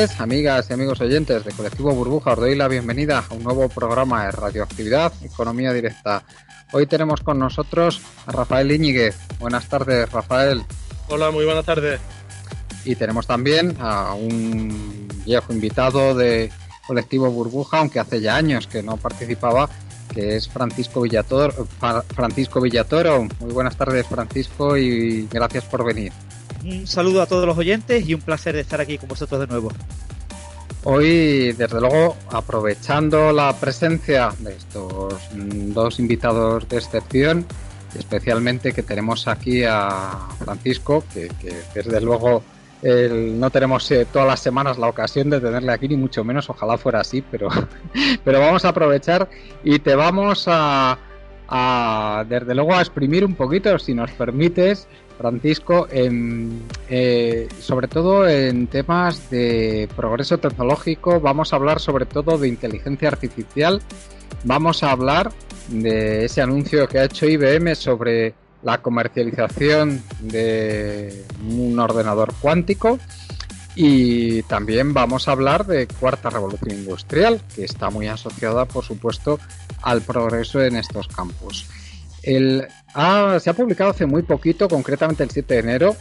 tardes, 0.00 0.20
amigas 0.20 0.66
y 0.70 0.72
amigos 0.72 1.00
oyentes 1.00 1.44
de 1.44 1.52
Colectivo 1.52 1.92
Burbuja. 1.92 2.32
Os 2.32 2.38
doy 2.38 2.54
la 2.54 2.68
bienvenida 2.68 3.22
a 3.28 3.34
un 3.34 3.42
nuevo 3.42 3.68
programa 3.68 4.24
de 4.24 4.30
Radioactividad, 4.30 5.12
Economía 5.22 5.74
Directa. 5.74 6.22
Hoy 6.72 6.86
tenemos 6.86 7.20
con 7.20 7.38
nosotros 7.38 8.00
a 8.24 8.32
Rafael 8.32 8.72
Íñiguez. 8.72 9.18
Buenas 9.38 9.68
tardes, 9.68 10.10
Rafael. 10.10 10.64
Hola, 11.08 11.30
muy 11.30 11.44
buenas 11.44 11.66
tardes. 11.66 12.00
Y 12.84 12.94
tenemos 12.94 13.26
también 13.26 13.76
a 13.78 14.14
un 14.14 15.06
viejo 15.26 15.52
invitado 15.52 16.14
de 16.14 16.50
Colectivo 16.86 17.30
Burbuja, 17.30 17.80
aunque 17.80 18.00
hace 18.00 18.22
ya 18.22 18.36
años 18.36 18.66
que 18.66 18.82
no 18.82 18.96
participaba, 18.96 19.68
que 20.14 20.36
es 20.36 20.48
Francisco 20.48 21.02
Villatoro. 21.02 21.66
Francisco 22.14 22.60
Villatoro. 22.62 23.28
Muy 23.40 23.52
buenas 23.52 23.76
tardes, 23.76 24.06
Francisco, 24.06 24.78
y 24.78 25.28
gracias 25.30 25.64
por 25.64 25.84
venir. 25.84 26.12
Un 26.64 26.86
saludo 26.86 27.22
a 27.22 27.26
todos 27.26 27.46
los 27.46 27.56
oyentes 27.56 28.08
y 28.08 28.14
un 28.14 28.20
placer 28.20 28.54
de 28.54 28.60
estar 28.60 28.80
aquí 28.80 28.98
con 28.98 29.08
vosotros 29.08 29.40
de 29.40 29.46
nuevo. 29.46 29.72
Hoy, 30.84 31.52
desde 31.52 31.78
luego, 31.78 32.16
aprovechando 32.30 33.32
la 33.32 33.52
presencia 33.52 34.32
de 34.38 34.56
estos 34.56 35.14
dos 35.34 35.98
invitados 35.98 36.66
de 36.70 36.78
excepción, 36.78 37.44
especialmente 37.98 38.72
que 38.72 38.82
tenemos 38.82 39.28
aquí 39.28 39.62
a 39.64 40.28
Francisco, 40.38 41.04
que, 41.12 41.30
desde 41.74 42.00
luego 42.00 42.42
no 42.82 43.50
tenemos 43.50 43.90
eh, 43.90 44.06
todas 44.10 44.26
las 44.26 44.40
semanas 44.40 44.78
la 44.78 44.88
ocasión 44.88 45.28
de 45.28 45.38
tenerle 45.38 45.70
aquí, 45.70 45.86
ni 45.86 45.98
mucho 45.98 46.24
menos, 46.24 46.48
ojalá 46.48 46.78
fuera 46.78 47.00
así, 47.00 47.22
pero, 47.30 47.48
pero 48.24 48.40
vamos 48.40 48.64
a 48.64 48.70
aprovechar 48.70 49.28
y 49.62 49.80
te 49.80 49.94
vamos 49.94 50.44
a, 50.46 50.96
desde 52.26 52.54
luego, 52.54 52.74
a 52.74 52.80
exprimir 52.80 53.24
un 53.24 53.34
poquito, 53.34 53.78
si 53.78 53.92
nos 53.92 54.10
permites, 54.12 54.88
Francisco, 55.20 55.86
eh, 55.90 57.48
sobre 57.60 57.88
todo 57.88 58.26
en 58.26 58.68
temas 58.68 59.28
de 59.28 59.86
progreso 59.94 60.38
tecnológico, 60.38 61.20
vamos 61.20 61.52
a 61.52 61.56
hablar 61.56 61.78
sobre 61.78 62.06
todo 62.06 62.38
de 62.38 62.48
inteligencia 62.48 63.08
artificial, 63.08 63.82
vamos 64.44 64.82
a 64.82 64.92
hablar 64.92 65.30
de 65.68 66.24
ese 66.24 66.40
anuncio 66.40 66.88
que 66.88 67.00
ha 67.00 67.04
hecho 67.04 67.26
IBM 67.26 67.74
sobre 67.74 68.32
la 68.62 68.80
comercialización 68.80 70.02
de 70.20 71.26
un 71.46 71.78
ordenador 71.78 72.32
cuántico 72.40 72.98
y 73.74 74.42
también 74.44 74.94
vamos 74.94 75.28
a 75.28 75.32
hablar 75.32 75.66
de 75.66 75.86
cuarta 75.86 76.30
revolución 76.30 76.70
industrial, 76.70 77.42
que 77.54 77.64
está 77.64 77.90
muy 77.90 78.08
asociada, 78.08 78.64
por 78.64 78.86
supuesto, 78.86 79.38
al 79.82 80.00
progreso 80.00 80.62
en 80.62 80.76
estos 80.76 81.08
campos. 81.08 81.66
El, 82.22 82.68
ah, 82.94 83.38
se 83.40 83.50
ha 83.50 83.54
publicado 83.54 83.90
hace 83.90 84.06
muy 84.06 84.22
poquito, 84.22 84.68
concretamente 84.68 85.22
el 85.22 85.30
7 85.30 85.54
de 85.54 85.60
enero, 85.60 85.96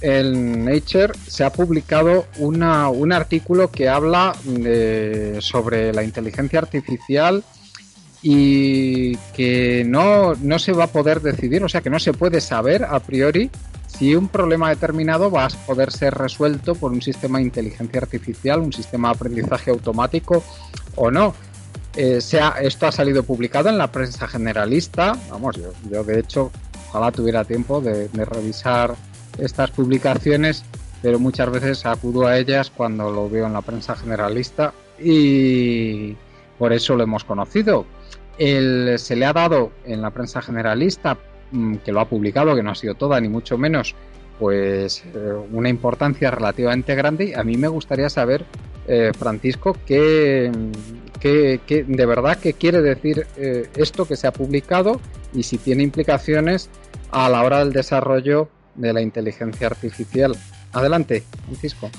en 0.00 0.64
Nature 0.64 1.14
se 1.26 1.44
ha 1.44 1.50
publicado 1.50 2.26
una, 2.38 2.88
un 2.88 3.12
artículo 3.12 3.70
que 3.70 3.88
habla 3.88 4.34
de, 4.44 5.38
sobre 5.40 5.92
la 5.92 6.02
inteligencia 6.02 6.58
artificial 6.58 7.42
y 8.22 9.16
que 9.34 9.84
no, 9.86 10.34
no 10.34 10.58
se 10.58 10.72
va 10.72 10.84
a 10.84 10.88
poder 10.88 11.20
decidir, 11.20 11.62
o 11.62 11.68
sea 11.68 11.80
que 11.80 11.90
no 11.90 11.98
se 11.98 12.12
puede 12.12 12.40
saber 12.40 12.84
a 12.84 13.00
priori 13.00 13.50
si 13.86 14.14
un 14.16 14.28
problema 14.28 14.70
determinado 14.70 15.30
va 15.30 15.46
a 15.46 15.48
poder 15.48 15.92
ser 15.92 16.14
resuelto 16.14 16.74
por 16.74 16.92
un 16.92 17.00
sistema 17.00 17.38
de 17.38 17.44
inteligencia 17.44 18.00
artificial, 18.00 18.60
un 18.60 18.72
sistema 18.72 19.08
de 19.08 19.14
aprendizaje 19.14 19.70
automático 19.70 20.42
o 20.96 21.10
no. 21.10 21.34
Eh, 21.96 22.20
sea, 22.20 22.56
esto 22.60 22.86
ha 22.86 22.92
salido 22.92 23.22
publicado 23.22 23.68
en 23.68 23.78
la 23.78 23.92
prensa 23.92 24.26
generalista. 24.26 25.16
Vamos, 25.30 25.56
yo, 25.56 25.72
yo 25.90 26.02
de 26.02 26.20
hecho, 26.20 26.50
ojalá 26.88 27.12
tuviera 27.12 27.44
tiempo 27.44 27.80
de, 27.80 28.08
de, 28.08 28.24
revisar 28.24 28.96
estas 29.38 29.70
publicaciones, 29.70 30.64
pero 31.02 31.18
muchas 31.18 31.50
veces 31.50 31.86
acudo 31.86 32.26
a 32.26 32.36
ellas 32.38 32.70
cuando 32.70 33.10
lo 33.10 33.30
veo 33.30 33.46
en 33.46 33.52
la 33.52 33.62
prensa 33.62 33.94
generalista 33.94 34.74
y 34.98 36.16
por 36.58 36.72
eso 36.72 36.96
lo 36.96 37.04
hemos 37.04 37.24
conocido. 37.24 37.86
El, 38.38 38.98
se 38.98 39.14
le 39.16 39.26
ha 39.26 39.32
dado 39.32 39.70
en 39.84 40.02
la 40.02 40.10
prensa 40.10 40.42
generalista, 40.42 41.16
mm, 41.52 41.76
que 41.76 41.92
lo 41.92 42.00
ha 42.00 42.08
publicado, 42.08 42.56
que 42.56 42.62
no 42.62 42.72
ha 42.72 42.74
sido 42.74 42.94
toda, 42.94 43.20
ni 43.20 43.28
mucho 43.28 43.56
menos, 43.56 43.94
pues 44.38 45.04
eh, 45.14 45.32
una 45.52 45.68
importancia 45.68 46.30
relativamente 46.30 46.94
grande. 46.94 47.34
A 47.36 47.44
mí 47.44 47.56
me 47.56 47.68
gustaría 47.68 48.08
saber, 48.08 48.44
eh, 48.88 49.12
Francisco, 49.16 49.76
qué, 49.86 50.50
qué, 51.24 51.58
qué, 51.66 51.84
de 51.84 52.04
verdad 52.04 52.38
qué 52.38 52.52
quiere 52.52 52.82
decir 52.82 53.26
eh, 53.38 53.70
esto 53.76 54.04
que 54.04 54.14
se 54.14 54.26
ha 54.26 54.32
publicado 54.32 55.00
y 55.32 55.42
si 55.44 55.56
tiene 55.56 55.82
implicaciones 55.82 56.68
a 57.10 57.30
la 57.30 57.42
hora 57.42 57.60
del 57.60 57.72
desarrollo 57.72 58.50
de 58.74 58.92
la 58.92 59.00
inteligencia 59.00 59.68
artificial. 59.68 60.36
Adelante, 60.72 61.24
Francisco. 61.46 61.90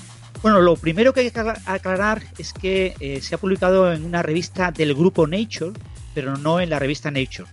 Bueno, 0.42 0.60
lo 0.60 0.76
primero 0.76 1.12
que 1.12 1.20
hay 1.20 1.30
que 1.32 1.40
aclarar 1.64 2.22
es 2.38 2.52
que 2.52 2.94
eh, 3.00 3.20
se 3.20 3.34
ha 3.34 3.38
publicado 3.38 3.92
en 3.92 4.04
una 4.04 4.22
revista 4.22 4.70
del 4.70 4.94
grupo 4.94 5.26
Nature, 5.26 5.72
pero 6.14 6.36
no 6.36 6.60
en 6.60 6.70
la 6.70 6.78
revista 6.78 7.10
Nature. 7.10 7.48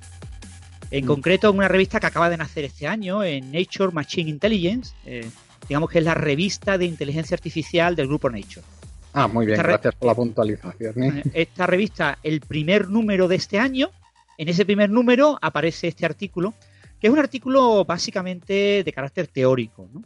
En 0.92 1.06
mm. 1.06 1.08
concreto, 1.08 1.50
en 1.50 1.58
una 1.58 1.70
revista 1.70 2.00
que 2.00 2.06
acaba 2.06 2.30
de 2.30 2.38
nacer 2.38 2.66
este 2.66 2.86
año, 2.86 3.24
en 3.24 3.52
Nature 3.52 3.92
Machine 3.92 4.30
Intelligence, 4.30 4.94
eh, 5.08 5.28
digamos 5.68 5.90
que 5.90 5.98
es 5.98 6.06
la 6.06 6.14
revista 6.14 6.78
de 6.78 6.86
inteligencia 6.86 7.34
artificial 7.34 7.96
del 7.96 8.06
grupo 8.06 8.30
Nature. 8.30 8.64
Ah, 9.14 9.28
muy 9.28 9.46
bien, 9.46 9.60
gracias 9.60 9.94
por 9.96 10.08
la 10.08 10.16
puntualización. 10.16 11.04
¿eh? 11.04 11.24
Esta 11.34 11.68
revista, 11.68 12.18
el 12.24 12.42
primer 12.42 12.90
número 12.90 13.28
de 13.28 13.36
este 13.36 13.60
año, 13.60 13.92
en 14.38 14.50
ese 14.50 14.66
primer 14.66 14.90
número 14.90 15.38
aparece 15.40 15.88
este 15.88 16.06
artículo, 16.06 16.56
que 17.00 17.08
es 17.08 17.14
un 17.14 17.20
artículo 17.20 17.86
básicamente 17.86 18.84
de 18.84 18.94
carácter 18.94 19.28
teórico. 19.28 19.88
¿no? 19.94 20.04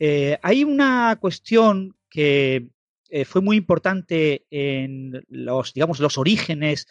Eh, 0.00 0.36
hay 0.42 0.64
una 0.64 1.16
cuestión 1.20 1.94
que 2.10 2.66
eh, 3.10 3.24
fue 3.24 3.42
muy 3.42 3.56
importante 3.56 4.44
en 4.50 5.24
los, 5.28 5.72
digamos, 5.72 6.00
los 6.00 6.18
orígenes, 6.18 6.88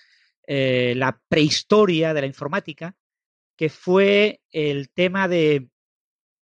la 0.47 1.19
prehistoria 1.27 2.13
de 2.13 2.21
la 2.21 2.27
informática, 2.27 2.95
que 3.57 3.67
fue 3.69 4.41
el 4.51 4.91
tema 4.91 5.27
de 5.27 5.69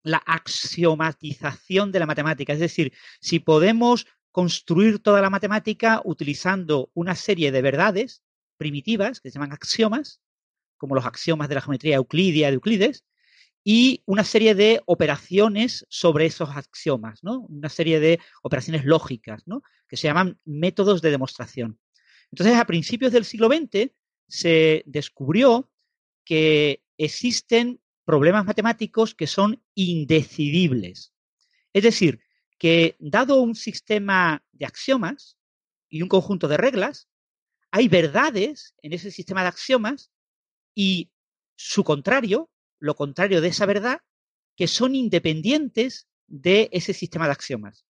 la 0.02 0.18
axiomatización 0.18 1.90
de 1.90 2.00
la 2.00 2.06
matemática. 2.06 2.52
Es 2.52 2.60
decir, 2.60 2.92
si 3.18 3.40
podemos 3.40 4.06
construir 4.34 4.98
toda 4.98 5.22
la 5.22 5.30
matemática 5.30 6.02
utilizando 6.04 6.90
una 6.92 7.14
serie 7.14 7.52
de 7.52 7.62
verdades 7.62 8.24
primitivas 8.56 9.20
que 9.20 9.30
se 9.30 9.34
llaman 9.34 9.52
axiomas, 9.52 10.20
como 10.76 10.96
los 10.96 11.06
axiomas 11.06 11.48
de 11.48 11.54
la 11.54 11.60
geometría 11.60 11.94
euclidia 11.94 12.48
de 12.48 12.54
Euclides, 12.54 13.04
y 13.62 14.02
una 14.06 14.24
serie 14.24 14.56
de 14.56 14.82
operaciones 14.86 15.86
sobre 15.88 16.26
esos 16.26 16.50
axiomas, 16.50 17.22
¿no? 17.22 17.42
Una 17.42 17.68
serie 17.68 18.00
de 18.00 18.18
operaciones 18.42 18.84
lógicas, 18.84 19.46
¿no? 19.46 19.62
Que 19.86 19.96
se 19.96 20.08
llaman 20.08 20.36
métodos 20.44 21.00
de 21.00 21.12
demostración. 21.12 21.78
Entonces, 22.32 22.56
a 22.56 22.66
principios 22.66 23.12
del 23.12 23.24
siglo 23.24 23.46
XX 23.46 23.92
se 24.26 24.82
descubrió 24.84 25.70
que 26.24 26.82
existen 26.98 27.80
problemas 28.04 28.44
matemáticos 28.46 29.14
que 29.14 29.28
son 29.28 29.62
indecidibles. 29.76 31.14
Es 31.72 31.84
decir, 31.84 32.18
que 32.58 32.96
dado 32.98 33.40
un 33.40 33.54
sistema 33.54 34.42
de 34.52 34.66
axiomas 34.66 35.36
y 35.88 36.02
un 36.02 36.08
conjunto 36.08 36.48
de 36.48 36.56
reglas, 36.56 37.08
hay 37.70 37.88
verdades 37.88 38.74
en 38.82 38.92
ese 38.92 39.10
sistema 39.10 39.42
de 39.42 39.48
axiomas 39.48 40.10
y 40.74 41.10
su 41.56 41.84
contrario, 41.84 42.50
lo 42.78 42.94
contrario 42.94 43.40
de 43.40 43.48
esa 43.48 43.66
verdad 43.66 44.00
que 44.56 44.68
son 44.68 44.94
independientes 44.94 46.06
de 46.26 46.68
ese 46.72 46.92
sistema 46.94 47.26
de 47.26 47.32
axiomas. 47.32 47.84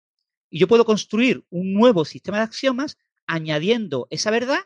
Y 0.50 0.58
yo 0.58 0.68
puedo 0.68 0.84
construir 0.84 1.44
un 1.50 1.72
nuevo 1.72 2.04
sistema 2.04 2.38
de 2.38 2.44
axiomas 2.44 2.98
añadiendo 3.26 4.06
esa 4.10 4.30
verdad 4.30 4.60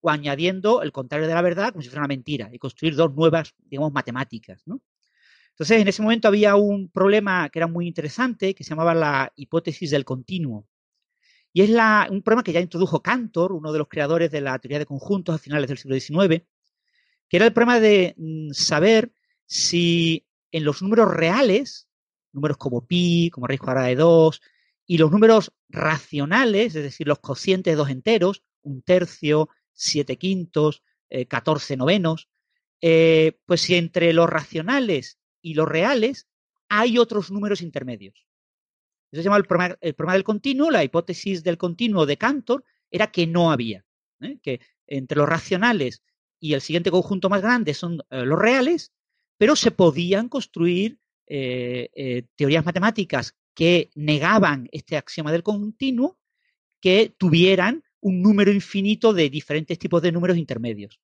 o 0.00 0.10
añadiendo 0.10 0.82
el 0.82 0.92
contrario 0.92 1.26
de 1.26 1.34
la 1.34 1.42
verdad 1.42 1.72
como 1.72 1.82
si 1.82 1.88
fuera 1.88 2.02
una 2.02 2.08
mentira 2.08 2.50
y 2.52 2.58
construir 2.58 2.94
dos 2.94 3.14
nuevas, 3.14 3.54
digamos, 3.58 3.92
matemáticas. 3.92 4.62
Entonces, 5.60 5.82
en 5.82 5.88
ese 5.88 6.00
momento 6.00 6.26
había 6.26 6.56
un 6.56 6.88
problema 6.88 7.50
que 7.50 7.58
era 7.58 7.66
muy 7.66 7.86
interesante 7.86 8.54
que 8.54 8.64
se 8.64 8.70
llamaba 8.70 8.94
la 8.94 9.30
hipótesis 9.36 9.90
del 9.90 10.06
continuo. 10.06 10.66
Y 11.52 11.60
es 11.60 11.68
un 11.68 12.22
problema 12.22 12.42
que 12.42 12.54
ya 12.54 12.60
introdujo 12.60 13.02
Cantor, 13.02 13.52
uno 13.52 13.70
de 13.70 13.78
los 13.78 13.86
creadores 13.86 14.30
de 14.30 14.40
la 14.40 14.58
teoría 14.58 14.78
de 14.78 14.86
conjuntos 14.86 15.34
a 15.34 15.38
finales 15.38 15.68
del 15.68 15.76
siglo 15.76 16.00
XIX, 16.00 16.46
que 17.28 17.36
era 17.36 17.44
el 17.44 17.52
problema 17.52 17.78
de 17.78 18.14
mm, 18.16 18.52
saber 18.52 19.12
si 19.44 20.26
en 20.50 20.64
los 20.64 20.80
números 20.80 21.12
reales, 21.12 21.90
números 22.32 22.56
como 22.56 22.86
pi, 22.86 23.28
como 23.30 23.46
raíz 23.46 23.60
cuadrada 23.60 23.88
de 23.88 23.96
2, 23.96 24.40
y 24.86 24.96
los 24.96 25.10
números 25.10 25.52
racionales, 25.68 26.74
es 26.74 26.84
decir, 26.84 27.06
los 27.06 27.18
cocientes 27.18 27.72
de 27.72 27.76
dos 27.76 27.90
enteros, 27.90 28.42
un 28.62 28.80
tercio, 28.80 29.50
siete 29.74 30.16
quintos, 30.16 30.82
eh, 31.10 31.26
catorce 31.26 31.76
novenos, 31.76 32.30
eh, 32.80 33.38
pues 33.44 33.60
si 33.60 33.74
entre 33.74 34.14
los 34.14 34.26
racionales 34.26 35.19
y 35.42 35.54
los 35.54 35.68
reales 35.68 36.26
hay 36.68 36.98
otros 36.98 37.30
números 37.30 37.62
intermedios. 37.62 38.26
Eso 39.10 39.22
se 39.22 39.24
llama 39.24 39.38
el 39.38 39.44
problema, 39.44 39.76
el 39.80 39.94
problema 39.94 40.14
del 40.14 40.24
continuo, 40.24 40.70
la 40.70 40.84
hipótesis 40.84 41.42
del 41.42 41.58
continuo 41.58 42.06
de 42.06 42.16
Cantor 42.16 42.64
era 42.90 43.10
que 43.10 43.26
no 43.26 43.50
había, 43.50 43.84
¿eh? 44.20 44.38
que 44.42 44.60
entre 44.86 45.18
los 45.18 45.28
racionales 45.28 46.02
y 46.38 46.54
el 46.54 46.60
siguiente 46.60 46.90
conjunto 46.90 47.28
más 47.28 47.42
grande 47.42 47.74
son 47.74 48.02
los 48.10 48.38
reales, 48.38 48.92
pero 49.36 49.56
se 49.56 49.70
podían 49.70 50.28
construir 50.28 50.98
teorías 51.26 52.64
matemáticas 52.64 53.36
que 53.54 53.90
negaban 53.94 54.68
este 54.72 54.96
axioma 54.96 55.30
del 55.30 55.42
continuo 55.42 56.18
que 56.80 57.14
tuvieran 57.16 57.84
un 58.00 58.22
número 58.22 58.50
infinito 58.52 59.12
de 59.12 59.28
diferentes 59.28 59.78
tipos 59.78 60.02
de 60.02 60.12
números 60.12 60.38
intermedios. 60.38 60.98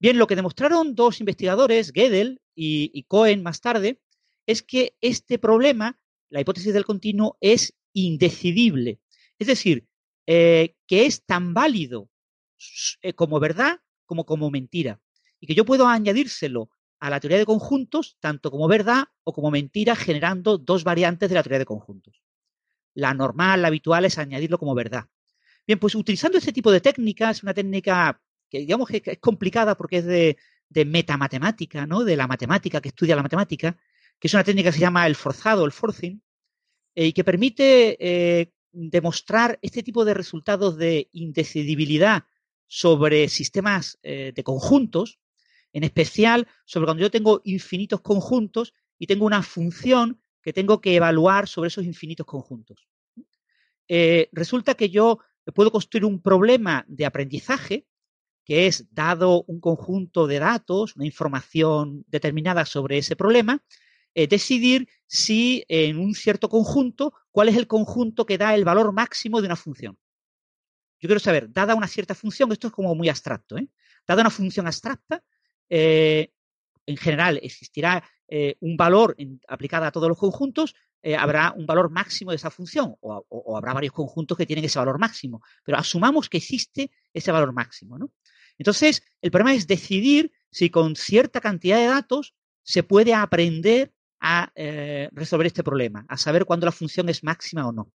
Bien, 0.00 0.18
lo 0.18 0.26
que 0.26 0.36
demostraron 0.36 0.94
dos 0.94 1.20
investigadores, 1.20 1.92
Gödel 1.92 2.40
y, 2.54 3.02
Cohen 3.04 3.42
más 3.42 3.60
tarde, 3.60 4.00
es 4.46 4.62
que 4.62 4.96
este 5.00 5.38
problema, 5.38 5.98
la 6.30 6.40
hipótesis 6.40 6.72
del 6.72 6.84
continuo, 6.84 7.36
es 7.40 7.74
indecidible. 7.92 9.00
Es 9.38 9.48
decir, 9.48 9.86
eh, 10.26 10.76
que 10.86 11.06
es 11.06 11.24
tan 11.24 11.52
válido 11.54 12.10
eh, 13.02 13.12
como 13.14 13.40
verdad 13.40 13.80
como 14.06 14.24
como 14.24 14.50
mentira. 14.50 15.00
Y 15.38 15.46
que 15.46 15.54
yo 15.54 15.64
puedo 15.64 15.86
añadírselo 15.86 16.70
a 16.98 17.10
la 17.10 17.20
teoría 17.20 17.38
de 17.38 17.46
conjuntos 17.46 18.16
tanto 18.20 18.50
como 18.50 18.66
verdad 18.66 19.04
o 19.22 19.32
como 19.32 19.50
mentira, 19.50 19.94
generando 19.94 20.58
dos 20.58 20.82
variantes 20.82 21.28
de 21.28 21.34
la 21.34 21.42
teoría 21.42 21.60
de 21.60 21.66
conjuntos. 21.66 22.22
La 22.94 23.14
normal, 23.14 23.62
la 23.62 23.68
habitual, 23.68 24.04
es 24.04 24.18
añadirlo 24.18 24.58
como 24.58 24.74
verdad. 24.74 25.04
Bien, 25.66 25.78
pues 25.78 25.94
utilizando 25.94 26.38
este 26.38 26.52
tipo 26.52 26.72
de 26.72 26.80
técnicas, 26.80 27.42
una 27.42 27.54
técnica 27.54 28.20
que 28.48 28.58
digamos 28.58 28.88
que 28.88 29.02
es 29.04 29.18
complicada 29.18 29.76
porque 29.76 29.98
es 29.98 30.06
de, 30.06 30.36
metamatemática, 30.84 31.86
¿no? 31.86 32.04
De 32.04 32.16
la 32.16 32.26
matemática, 32.26 32.80
que 32.80 32.88
estudia 32.88 33.16
la 33.16 33.22
matemática, 33.22 33.76
que 34.18 34.28
es 34.28 34.34
una 34.34 34.44
técnica 34.44 34.70
que 34.70 34.74
se 34.74 34.80
llama 34.80 35.06
el 35.06 35.16
forzado, 35.16 35.64
el 35.64 35.72
forcing, 35.72 36.22
eh, 36.94 37.06
y 37.06 37.12
que 37.12 37.24
permite 37.24 37.96
eh, 38.00 38.52
demostrar 38.72 39.58
este 39.62 39.82
tipo 39.82 40.04
de 40.04 40.14
resultados 40.14 40.76
de 40.76 41.08
indecidibilidad 41.12 42.24
sobre 42.66 43.28
sistemas 43.28 43.98
eh, 44.02 44.32
de 44.34 44.44
conjuntos, 44.44 45.18
en 45.72 45.84
especial 45.84 46.46
sobre 46.64 46.86
cuando 46.86 47.02
yo 47.02 47.10
tengo 47.10 47.40
infinitos 47.44 48.00
conjuntos 48.00 48.74
y 48.98 49.06
tengo 49.06 49.26
una 49.26 49.42
función 49.42 50.20
que 50.42 50.52
tengo 50.52 50.80
que 50.80 50.96
evaluar 50.96 51.48
sobre 51.48 51.68
esos 51.68 51.84
infinitos 51.84 52.26
conjuntos. 52.26 52.88
Resulta 54.32 54.74
que 54.74 54.90
yo 54.90 55.18
puedo 55.54 55.72
construir 55.72 56.04
un 56.04 56.20
problema 56.20 56.84
de 56.88 57.06
aprendizaje, 57.06 57.86
que 58.48 58.66
es, 58.66 58.86
dado 58.90 59.44
un 59.46 59.60
conjunto 59.60 60.26
de 60.26 60.38
datos, 60.38 60.96
una 60.96 61.04
información 61.04 62.06
determinada 62.08 62.64
sobre 62.64 62.96
ese 62.96 63.14
problema, 63.14 63.62
eh, 64.14 64.26
decidir 64.26 64.88
si 65.06 65.66
en 65.68 65.98
un 65.98 66.14
cierto 66.14 66.48
conjunto, 66.48 67.12
cuál 67.30 67.50
es 67.50 67.56
el 67.56 67.66
conjunto 67.66 68.24
que 68.24 68.38
da 68.38 68.54
el 68.54 68.64
valor 68.64 68.92
máximo 68.92 69.42
de 69.42 69.48
una 69.48 69.56
función. 69.56 69.98
Yo 70.98 71.08
quiero 71.08 71.20
saber, 71.20 71.52
dada 71.52 71.74
una 71.74 71.86
cierta 71.86 72.14
función, 72.14 72.50
esto 72.50 72.68
es 72.68 72.72
como 72.72 72.94
muy 72.94 73.10
abstracto, 73.10 73.58
¿eh? 73.58 73.68
dada 74.06 74.22
una 74.22 74.30
función 74.30 74.66
abstracta, 74.66 75.22
eh, 75.68 76.32
en 76.86 76.96
general 76.96 77.38
existirá 77.42 78.02
eh, 78.28 78.56
un 78.60 78.78
valor 78.78 79.14
aplicado 79.46 79.84
a 79.84 79.92
todos 79.92 80.08
los 80.08 80.16
conjuntos, 80.18 80.74
habrá 81.18 81.52
un 81.56 81.64
valor 81.64 81.90
máximo 81.90 82.32
de 82.32 82.36
esa 82.36 82.50
función 82.50 82.94
o, 83.00 83.56
habrá 83.56 83.72
varios 83.72 83.92
conjuntos 83.92 84.36
que 84.36 84.44
tienen 84.44 84.64
ese 84.64 84.78
valor 84.78 84.98
máximo, 84.98 85.40
pero 85.64 85.78
asumamos 85.78 86.28
que 86.28 86.38
existe 86.38 86.90
ese 87.14 87.30
valor 87.30 87.52
máximo. 87.52 87.96
¿no? 87.98 88.10
Entonces, 88.58 89.02
el 89.22 89.30
problema 89.30 89.54
es 89.54 89.66
decidir 89.66 90.32
si 90.50 90.70
con 90.70 90.96
cierta 90.96 91.40
cantidad 91.40 91.78
de 91.78 91.86
datos 91.86 92.34
se 92.62 92.82
puede 92.82 93.14
aprender 93.14 93.92
a 94.20 94.52
resolver 95.12 95.46
este 95.46 95.62
problema, 95.62 96.04
a 96.08 96.16
saber 96.16 96.44
cuándo 96.44 96.66
la 96.66 96.72
función 96.72 97.08
es 97.08 97.22
máxima 97.22 97.68
o 97.68 97.72
no. 97.72 97.92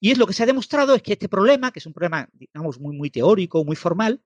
Y 0.00 0.10
es 0.10 0.18
lo 0.18 0.26
que 0.26 0.32
se 0.32 0.42
ha 0.42 0.46
demostrado 0.46 0.94
es 0.94 1.02
que 1.02 1.14
este 1.14 1.28
problema, 1.28 1.72
que 1.72 1.78
es 1.78 1.86
un 1.86 1.92
problema, 1.92 2.28
digamos, 2.32 2.78
muy, 2.78 2.96
muy 2.96 3.10
teórico, 3.10 3.64
muy 3.64 3.76
formal, 3.76 4.22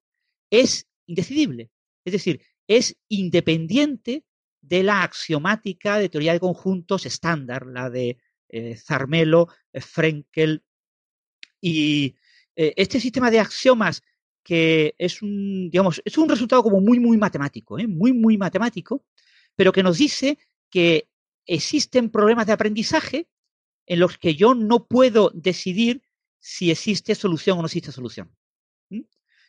es 0.50 0.86
indecidible. 1.06 1.70
Es 2.04 2.12
decir, 2.12 2.42
es 2.66 2.96
independiente 3.08 4.24
de 4.60 4.82
la 4.82 5.02
axiomática 5.02 5.98
de 5.98 6.08
teoría 6.08 6.32
de 6.32 6.40
conjuntos 6.40 7.06
estándar, 7.06 7.66
la 7.66 7.88
de 7.88 8.18
eh, 8.48 8.76
Zarmelo, 8.76 9.48
eh, 9.72 9.80
Frenkel. 9.80 10.64
Y 11.60 12.16
eh, 12.56 12.74
este 12.76 13.00
sistema 13.00 13.30
de 13.30 13.40
axiomas 13.40 14.02
que 14.42 14.94
es 14.98 15.22
un, 15.22 15.70
digamos, 15.70 16.00
es 16.04 16.16
un 16.18 16.28
resultado 16.28 16.62
como 16.62 16.80
muy, 16.80 16.98
muy 16.98 17.16
matemático, 17.16 17.76
muy, 17.88 18.12
muy 18.12 18.38
matemático, 18.38 19.04
pero 19.56 19.72
que 19.72 19.82
nos 19.82 19.98
dice 19.98 20.38
que 20.70 21.08
existen 21.46 22.10
problemas 22.10 22.46
de 22.46 22.52
aprendizaje 22.52 23.28
en 23.86 24.00
los 24.00 24.18
que 24.18 24.34
yo 24.34 24.54
no 24.54 24.86
puedo 24.86 25.30
decidir 25.34 26.02
si 26.38 26.70
existe 26.70 27.14
solución 27.14 27.58
o 27.58 27.62
no 27.62 27.66
existe 27.66 27.92
solución. 27.92 28.30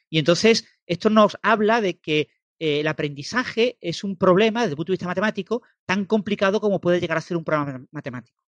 Y 0.10 0.20
entonces, 0.20 0.66
esto 0.86 1.10
nos 1.10 1.38
habla 1.42 1.80
de 1.80 1.98
que 2.00 2.28
eh, 2.60 2.82
el 2.82 2.88
aprendizaje 2.88 3.78
es 3.80 4.04
un 4.04 4.18
problema 4.18 4.62
desde 4.62 4.72
el 4.72 4.76
punto 4.76 4.92
de 4.92 4.96
vista 4.96 5.08
matemático 5.08 5.64
tan 5.86 6.06
complicado 6.06 6.60
como 6.60 6.82
puede 6.82 7.00
llegar 7.00 7.18
a 7.18 7.22
ser 7.22 7.38
un 7.38 7.46
problema 7.46 7.86
matemático. 7.92 8.44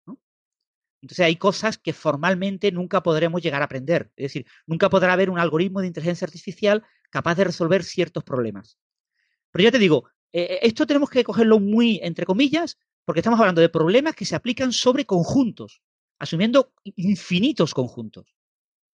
Entonces 1.01 1.25
hay 1.25 1.37
cosas 1.37 1.79
que 1.79 1.93
formalmente 1.93 2.73
nunca 2.73 3.03
podremos 3.03 3.41
llegar 3.41 3.63
a 3.63 3.67
aprender. 3.67 4.11
Es 4.17 4.25
decir, 4.25 4.47
nunca 4.67 4.91
podrá 4.91 5.13
haber 5.13 5.31
un 5.31 5.39
algoritmo 5.39 5.81
de 5.81 5.87
inteligencia 5.87 6.25
artificial 6.25 6.85
capaz 7.11 7.37
de 7.37 7.45
resolver 7.45 7.85
ciertos 7.85 8.25
problemas. 8.25 8.79
Pero 9.53 9.65
ya 9.65 9.71
te 9.71 9.79
digo, 9.79 10.09
eh, 10.33 10.43
eh, 10.43 10.59
esto 10.63 10.87
tenemos 10.87 11.11
que 11.11 11.25
cogerlo 11.25 11.61
muy 11.61 12.01
entre 12.03 12.27
comillas, 12.27 12.79
porque 13.05 13.21
estamos 13.21 13.39
hablando 13.41 13.61
de 13.61 13.69
problemas 13.69 14.15
que 14.15 14.25
se 14.25 14.35
aplican 14.35 14.73
sobre 14.73 15.07
conjuntos, 15.07 15.83
asumiendo 16.19 16.73
infinitos 16.85 17.75
conjuntos. 17.75 18.35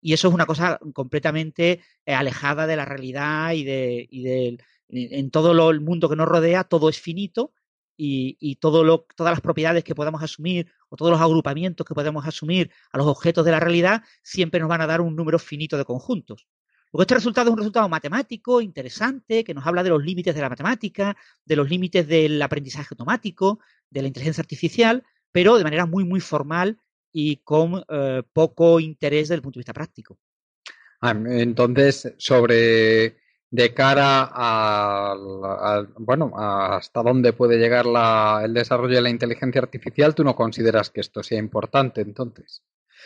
Y 0.01 0.13
eso 0.13 0.29
es 0.29 0.35
una 0.35 0.47
cosa 0.47 0.81
completamente 0.93 1.81
alejada 2.07 2.67
de 2.67 2.77
la 2.77 2.85
realidad 2.85 3.53
y, 3.53 3.63
de, 3.63 4.09
y 4.11 4.59
en 4.89 5.31
todo 5.31 5.71
el 5.71 5.81
mundo 5.81 6.09
que 6.09 6.17
nos 6.17 6.27
rodea 6.27 6.65
todo 6.65 6.89
es 6.89 7.01
finito 7.01 7.53
y, 8.05 8.57
todo 8.57 8.83
lo, 8.83 9.07
todas 9.15 9.33
las 9.33 9.41
propiedades 9.41 9.85
que 9.85 9.95
podamos 9.95 10.23
asumir 10.23 10.73
o 10.89 10.97
todos 10.97 11.13
los 11.13 11.21
agrupamientos 11.21 11.87
que 11.87 11.95
podemos 11.95 12.27
asumir 12.27 12.71
a 12.91 12.99
los 12.99 13.07
objetos 13.07 13.45
de 13.45 13.53
la 13.53 13.61
realidad 13.61 14.03
siempre 14.23 14.59
nos 14.59 14.69
van 14.69 14.81
a 14.81 14.87
dar 14.87 15.01
un 15.01 15.15
número 15.15 15.39
finito 15.39 15.79
de 15.79 15.85
conjuntos. 15.85 16.49
Porque 16.91 17.05
este 17.05 17.15
resultado 17.15 17.49
es 17.49 17.53
un 17.53 17.59
resultado 17.59 17.89
matemático, 17.89 18.61
interesante, 18.61 19.45
que 19.45 19.55
nos 19.55 19.67
habla 19.67 19.83
de 19.83 19.91
los 19.91 20.05
límites 20.05 20.35
de 20.35 20.41
la 20.41 20.49
matemática, 20.49 21.17
de 21.45 21.57
los 21.57 21.71
límites 21.71 22.07
del 22.09 22.43
aprendizaje 22.43 22.89
automático, 22.91 23.61
de 23.89 24.03
la 24.03 24.09
inteligencia 24.09 24.43
artificial, 24.43 25.05
pero 25.31 25.57
de 25.57 25.65
manera 25.65 25.87
muy, 25.87 26.05
muy 26.05 26.21
formal 26.21 26.79
y 27.13 27.37
con 27.37 27.85
eh, 27.89 28.23
poco 28.33 28.81
interés 28.81 29.29
desde 29.29 29.37
el 29.37 29.43
punto 29.43 29.59
de 29.59 29.61
vista 29.61 29.73
práctico. 29.73 30.19
Ah, 31.01 31.15
entonces, 31.27 32.15
sobre 32.19 33.22
de 33.53 33.75
cara 33.75 34.31
a, 34.33 35.15
bueno, 35.99 36.33
hasta 36.35 37.03
dónde 37.03 37.35
puede 37.35 37.59
llegar 37.59 37.85
el 38.43 38.55
desarrollo 38.55 38.95
de 38.95 39.03
la 39.03 39.11
inteligencia 39.11 39.61
artificial, 39.61 40.15
tú 40.15 40.25
no 40.25 40.35
consideras 40.35 40.89
que 40.89 41.03
esto 41.03 41.23
sea 41.23 41.39
importante 41.39 42.01
entonces. 42.01 42.63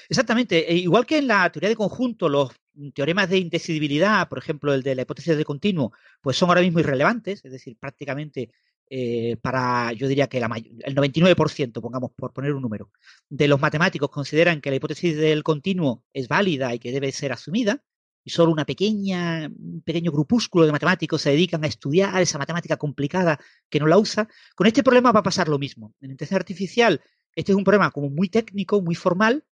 Exactamente. 0.08 0.70
E 0.70 0.76
igual 0.76 1.04
que 1.04 1.18
en 1.18 1.26
la 1.26 1.50
teoría 1.50 1.68
de 1.68 1.74
conjunto, 1.74 2.28
los 2.28 2.52
teoremas 2.94 3.28
de 3.28 3.38
indecidibilidad, 3.38 4.28
por 4.28 4.38
ejemplo, 4.38 4.72
el 4.72 4.84
de 4.84 4.94
la 4.94 5.02
hipótesis 5.02 5.36
de 5.36 5.44
continuo, 5.44 5.92
pues 6.20 6.36
son 6.36 6.48
ahora 6.48 6.60
mismo 6.60 6.78
irrelevantes, 6.78 7.44
es 7.44 7.50
decir, 7.50 7.76
prácticamente 7.76 8.52
eh, 8.88 9.36
para, 9.42 9.92
yo 9.94 10.06
diría 10.06 10.28
que 10.28 10.38
la 10.38 10.46
el 10.46 10.94
99%, 10.94 11.80
pongamos 11.80 12.12
por 12.12 12.32
poner 12.32 12.52
un 12.52 12.62
número, 12.62 12.92
de 13.28 13.48
los 13.48 13.60
matemáticos 13.60 14.10
consideran 14.10 14.60
que 14.60 14.70
la 14.70 14.76
hipótesis 14.76 15.16
del 15.16 15.42
continuo 15.42 16.04
es 16.12 16.28
válida 16.28 16.72
y 16.72 16.78
que 16.78 16.92
debe 16.92 17.10
ser 17.10 17.32
asumida, 17.32 17.82
y 18.26 18.30
solo 18.30 18.50
una 18.50 18.64
pequeña, 18.64 19.46
un 19.46 19.82
pequeño 19.82 20.10
grupúsculo 20.10 20.66
de 20.66 20.72
matemáticos 20.72 21.22
se 21.22 21.30
dedican 21.30 21.62
a 21.62 21.68
estudiar 21.68 22.20
esa 22.20 22.38
matemática 22.38 22.76
complicada 22.76 23.38
que 23.70 23.78
no 23.78 23.86
la 23.86 23.98
usa, 23.98 24.28
con 24.56 24.66
este 24.66 24.82
problema 24.82 25.12
va 25.12 25.20
a 25.20 25.22
pasar 25.22 25.46
lo 25.48 25.60
mismo. 25.60 25.94
En 26.00 26.10
inteligencia 26.10 26.36
artificial, 26.36 27.00
este 27.36 27.52
es 27.52 27.56
un 27.56 27.62
problema 27.62 27.92
como 27.92 28.10
muy 28.10 28.28
técnico, 28.28 28.82
muy 28.82 28.96
formal, 28.96 29.44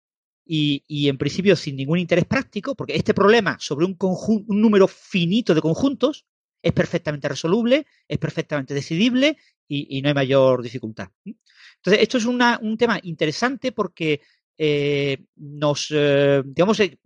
y, 0.44 0.84
y, 0.88 1.08
en 1.08 1.20
principio 1.20 1.56
sin 1.56 1.76
ningún 1.76 2.00
interés 2.00 2.26
práctico, 2.26 2.76
porque 2.76 2.96
este 2.96 3.14
problema 3.14 3.58
sobre 3.60 3.86
un, 3.86 3.96
un 4.00 4.62
número 4.62 4.88
finito 4.88 5.54
de 5.54 5.62
conjuntos 5.62 6.26
es 6.62 6.74
perfectamente 6.74 7.30
resoluble, 7.30 7.86
es 8.08 8.18
perfectamente 8.18 8.74
decidible 8.74 9.38
y, 9.68 9.98
y 9.98 10.02
no 10.02 10.10
hay 10.10 10.16
mayor 10.16 10.64
dificultad. 10.64 11.10
Entonces, 11.24 12.02
esto 12.02 12.18
es 12.18 12.26
una, 12.26 12.60
un 12.62 12.76
tema 12.76 13.00
interesante 13.04 13.72
porque 13.72 14.20
eh, 14.58 15.26
nos, 15.36 15.88
eh, 15.92 16.42
digamos, 16.46 16.80
eh, 16.80 17.00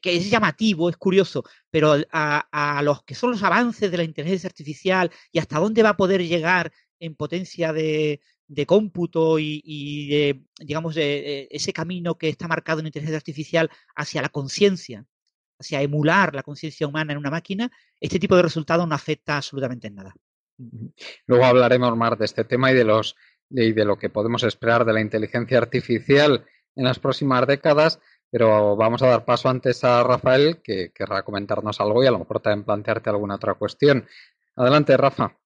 que, 0.00 0.16
es 0.16 0.30
llamativo, 0.30 0.90
es 0.90 0.96
curioso, 0.96 1.44
pero 1.70 1.96
a, 2.10 2.80
los 2.82 3.04
que 3.04 3.14
son 3.14 3.30
los 3.30 3.42
avances 3.42 3.90
de 3.90 3.96
la 3.96 4.02
inteligencia 4.02 4.48
artificial 4.48 5.10
y 5.30 5.38
hasta 5.38 5.58
dónde 5.58 5.82
va 5.82 5.90
a 5.90 5.96
poder 5.96 6.26
llegar 6.26 6.72
en 6.98 7.14
potencia 7.14 7.72
de, 7.72 8.20
de 8.48 8.66
cómputo 8.66 9.38
y, 9.38 9.62
y 9.64 10.08
de, 10.08 10.42
digamos, 10.58 10.94
de, 10.94 11.46
ese 11.50 11.72
camino 11.72 12.18
que 12.18 12.28
está 12.28 12.48
marcado 12.48 12.80
en 12.80 12.86
inteligencia 12.86 13.18
artificial 13.18 13.70
hacia 13.94 14.22
la 14.22 14.30
conciencia, 14.30 15.04
hacia 15.58 15.82
emular 15.82 16.34
la 16.34 16.42
conciencia 16.42 16.86
humana 16.86 17.12
en 17.12 17.18
una 17.18 17.30
máquina, 17.30 17.70
este 18.00 18.18
tipo 18.18 18.36
de 18.36 18.42
resultado 18.42 18.86
no 18.86 18.94
afecta 18.94 19.36
absolutamente 19.36 19.86
en 19.86 19.94
nada. 19.94 20.14
Luego 21.26 21.44
hablaremos 21.44 21.96
más 21.96 22.18
de 22.18 22.24
este 22.24 22.44
tema 22.44 22.72
y 22.72 22.74
de 22.74 22.84
los 22.84 23.14
y 23.50 23.72
de 23.72 23.84
lo 23.84 23.96
que 23.96 24.10
podemos 24.10 24.42
esperar 24.42 24.84
de 24.84 24.92
la 24.92 25.00
inteligencia 25.00 25.56
artificial 25.56 26.44
en 26.76 26.84
las 26.84 26.98
próximas 26.98 27.46
décadas, 27.46 27.98
pero 28.30 28.76
vamos 28.76 29.02
a 29.02 29.08
dar 29.08 29.24
paso 29.24 29.48
antes 29.48 29.82
a 29.84 30.02
Rafael, 30.02 30.60
que 30.62 30.90
querrá 30.92 31.22
comentarnos 31.22 31.80
algo 31.80 32.02
y 32.02 32.06
a 32.06 32.10
lo 32.10 32.18
mejor 32.18 32.40
también 32.40 32.64
plantearte 32.64 33.10
alguna 33.10 33.36
otra 33.36 33.54
cuestión. 33.54 34.06
Adelante, 34.56 34.96
Rafa. 34.96 35.36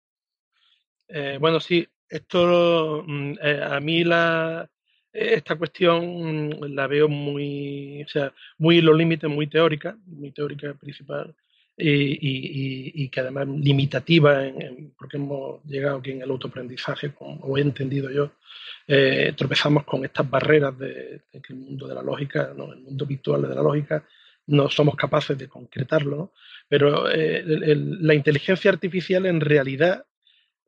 Eh, 1.08 1.36
bueno, 1.40 1.60
sí, 1.60 1.86
esto 2.08 3.04
mm, 3.06 3.32
eh, 3.42 3.60
a 3.62 3.80
mí 3.80 4.04
la, 4.04 4.68
esta 5.12 5.56
cuestión 5.56 6.48
mm, 6.48 6.74
la 6.74 6.86
veo 6.86 7.08
muy, 7.08 8.02
o 8.02 8.08
sea, 8.08 8.32
muy 8.58 8.80
los 8.80 8.96
límites, 8.96 9.30
muy 9.30 9.46
teórica, 9.46 9.96
muy 10.06 10.30
teórica 10.32 10.74
principal, 10.74 11.34
y, 11.76 11.90
y, 11.90 12.92
y, 13.04 13.08
que 13.08 13.20
además 13.20 13.48
limitativa, 13.48 14.46
en, 14.46 14.60
en, 14.60 14.90
porque 14.96 15.16
hemos 15.16 15.64
llegado 15.64 15.98
aquí 15.98 16.10
en 16.10 16.22
el 16.22 16.30
autoaprendizaje, 16.30 17.12
como 17.12 17.56
he 17.56 17.60
entendido 17.60 18.10
yo, 18.10 18.32
eh, 18.86 19.32
tropezamos 19.36 19.84
con 19.84 20.04
estas 20.04 20.28
barreras 20.28 20.78
de, 20.78 21.22
de, 21.32 21.40
que 21.40 21.52
el 21.52 21.60
mundo 21.60 21.86
de 21.86 21.94
la 21.94 22.02
lógica, 22.02 22.52
¿no? 22.56 22.72
el 22.72 22.80
mundo 22.80 23.06
virtual 23.06 23.42
de 23.42 23.54
la 23.54 23.62
lógica, 23.62 24.04
no 24.46 24.68
somos 24.68 24.96
capaces 24.96 25.38
de 25.38 25.48
concretarlo, 25.48 26.16
¿no? 26.16 26.32
pero 26.68 27.10
eh, 27.10 27.38
el, 27.38 27.62
el, 27.62 28.06
la 28.06 28.14
inteligencia 28.14 28.70
artificial 28.70 29.24
en 29.26 29.40
realidad 29.40 30.04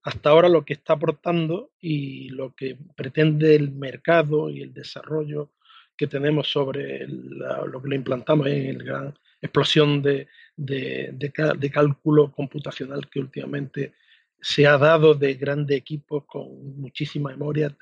hasta 0.04 0.30
ahora 0.30 0.48
lo 0.48 0.64
que 0.64 0.74
está 0.74 0.92
aportando 0.92 1.72
y 1.80 2.28
lo 2.28 2.54
que 2.54 2.76
pretende 2.94 3.56
el 3.56 3.72
mercado 3.72 4.50
y 4.50 4.60
el 4.60 4.72
desarrollo 4.72 5.52
que 5.96 6.06
tenemos 6.06 6.48
sobre 6.48 7.06
la, 7.08 7.64
lo 7.64 7.82
que 7.82 7.88
lo 7.88 7.94
implantamos 7.94 8.46
en 8.48 8.66
el 8.66 8.84
gran 8.84 9.14
explosión 9.40 10.02
de, 10.02 10.28
de, 10.56 11.10
de, 11.12 11.70
cálculo 11.70 12.32
computacional 12.32 13.08
que 13.08 13.20
últimamente 13.20 13.94
se 14.40 14.66
ha 14.66 14.78
dado 14.78 15.14
de 15.14 15.34
grandes 15.34 15.76
equipos 15.76 16.24
con 16.26 16.78
muchísima 16.78 17.30
memoria, 17.30 17.74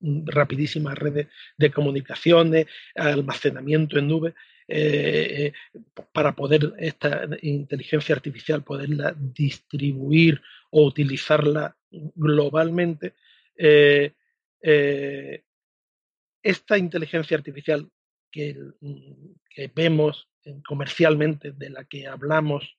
rapidísimas 0.00 0.98
redes 0.98 1.28
de 1.56 1.70
comunicaciones, 1.70 2.66
almacenamiento 2.94 3.98
en 3.98 4.08
nube, 4.08 4.34
eh, 4.66 5.52
para 6.12 6.34
poder 6.34 6.72
esta 6.78 7.28
inteligencia 7.42 8.14
artificial 8.14 8.62
poderla 8.62 9.14
distribuir 9.16 10.40
o 10.70 10.86
utilizarla 10.86 11.76
globalmente. 11.90 13.14
Eh, 13.56 14.12
eh, 14.62 15.42
esta 16.42 16.78
inteligencia 16.78 17.36
artificial 17.36 17.90
que, 18.30 18.56
que, 19.50 19.70
vemos 19.74 20.28
comercialmente, 20.66 21.52
de 21.52 21.70
la 21.70 21.84
que 21.84 22.06
hablamos 22.06 22.76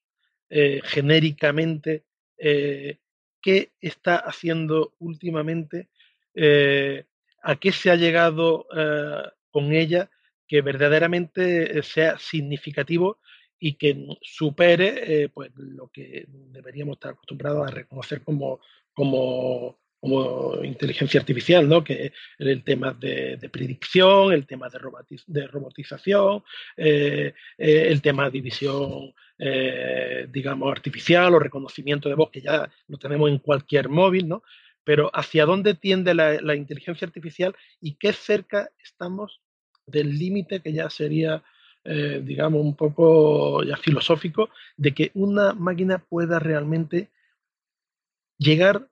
eh, 0.50 0.81
genéricamente, 0.84 2.03
eh, 2.38 2.98
¿qué 3.41 3.72
está 3.79 4.17
haciendo 4.17 4.93
últimamente? 5.00 5.89
Eh, 6.34 7.05
¿A 7.41 7.55
qué 7.55 7.72
se 7.72 7.89
ha 7.89 7.96
llegado 7.96 8.67
con 9.50 9.74
ella 9.74 10.12
que 10.48 10.62
verdaderamente 10.62 11.81
sea 11.81 12.20
significativo 12.20 13.20
y 13.58 13.74
que 13.74 14.05
supere 14.22 15.29
pues, 15.29 15.51
lo 15.55 15.88
que 15.88 16.25
deberíamos 16.27 16.98
estar 16.98 17.13
acostumbrados 17.13 17.67
a 17.67 17.72
reconocer 17.72 18.22
como, 18.24 18.60
como 18.93 19.81
como 20.01 20.55
inteligencia 20.63 21.20
artificial, 21.20 21.70
¿no? 21.70 21.84
que 21.84 22.12
el 22.39 22.63
tema 22.63 22.91
de, 22.91 23.38
predicción, 23.51 24.34
el 24.34 24.48
tema 24.48 24.67
de, 24.67 24.79
robotiz 24.79 25.24
de 25.27 25.46
robotización, 25.46 26.43
eh, 26.75 27.36
eh, 27.60 27.86
el 27.88 28.01
tema 28.01 28.25
de 28.25 28.31
división, 28.31 29.13
eh, 29.38 30.27
digamos, 30.27 30.72
artificial 30.72 31.36
o 31.36 31.39
reconocimiento 31.39 32.10
de 32.10 32.15
voz, 32.15 32.31
que 32.31 32.41
ya 32.41 32.67
lo 32.88 32.98
tenemos 32.98 33.29
en 33.29 33.38
cualquier 33.38 33.89
móvil, 33.89 34.27
¿no? 34.27 34.43
pero 34.84 35.12
hacia 35.13 35.46
dónde 35.46 35.75
tiende 35.75 36.15
la, 36.15 36.41
la 36.41 36.55
inteligencia 36.55 37.05
artificial 37.05 37.55
y 37.79 37.93
qué 37.93 38.12
cerca 38.12 38.72
estamos 38.84 39.39
del 39.86 40.17
límite 40.17 40.62
que 40.62 40.74
ya 40.74 40.89
sería, 40.89 41.43
digamos, 41.84 42.62
un 42.62 42.75
poco 42.75 43.63
ya 43.63 43.77
filosófico, 43.77 44.50
de 44.77 44.93
que 44.93 45.12
una 45.13 45.53
máquina 45.53 46.00
pueda 46.00 46.39
realmente 46.39 47.10
llegar 48.38 48.91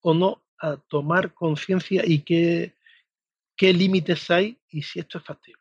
o 0.00 0.14
no 0.14 0.42
a 0.58 0.76
tomar 0.76 1.34
conciencia 1.34 2.02
y 2.04 2.22
qué, 2.22 2.74
qué 3.56 3.72
límites 3.72 4.30
hay 4.30 4.58
y 4.68 4.82
si 4.82 5.00
esto 5.00 5.18
es 5.18 5.24
factible? 5.24 5.60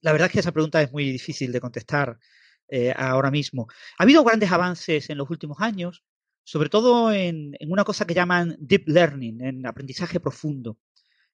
La 0.00 0.12
verdad 0.12 0.26
es 0.26 0.32
que 0.32 0.40
esa 0.40 0.52
pregunta 0.52 0.80
es 0.80 0.92
muy 0.92 1.10
difícil 1.10 1.50
de 1.50 1.60
contestar 1.60 2.18
eh, 2.68 2.92
ahora 2.96 3.30
mismo. 3.30 3.66
Ha 3.98 4.04
habido 4.04 4.22
grandes 4.22 4.52
avances 4.52 5.10
en 5.10 5.18
los 5.18 5.30
últimos 5.30 5.60
años, 5.60 6.04
sobre 6.44 6.68
todo 6.68 7.12
en, 7.12 7.56
en, 7.58 7.72
una 7.72 7.84
cosa 7.84 8.06
que 8.06 8.14
llaman 8.14 8.56
deep 8.60 8.88
learning, 8.88 9.42
en 9.42 9.66
aprendizaje 9.66 10.20
profundo. 10.20 10.78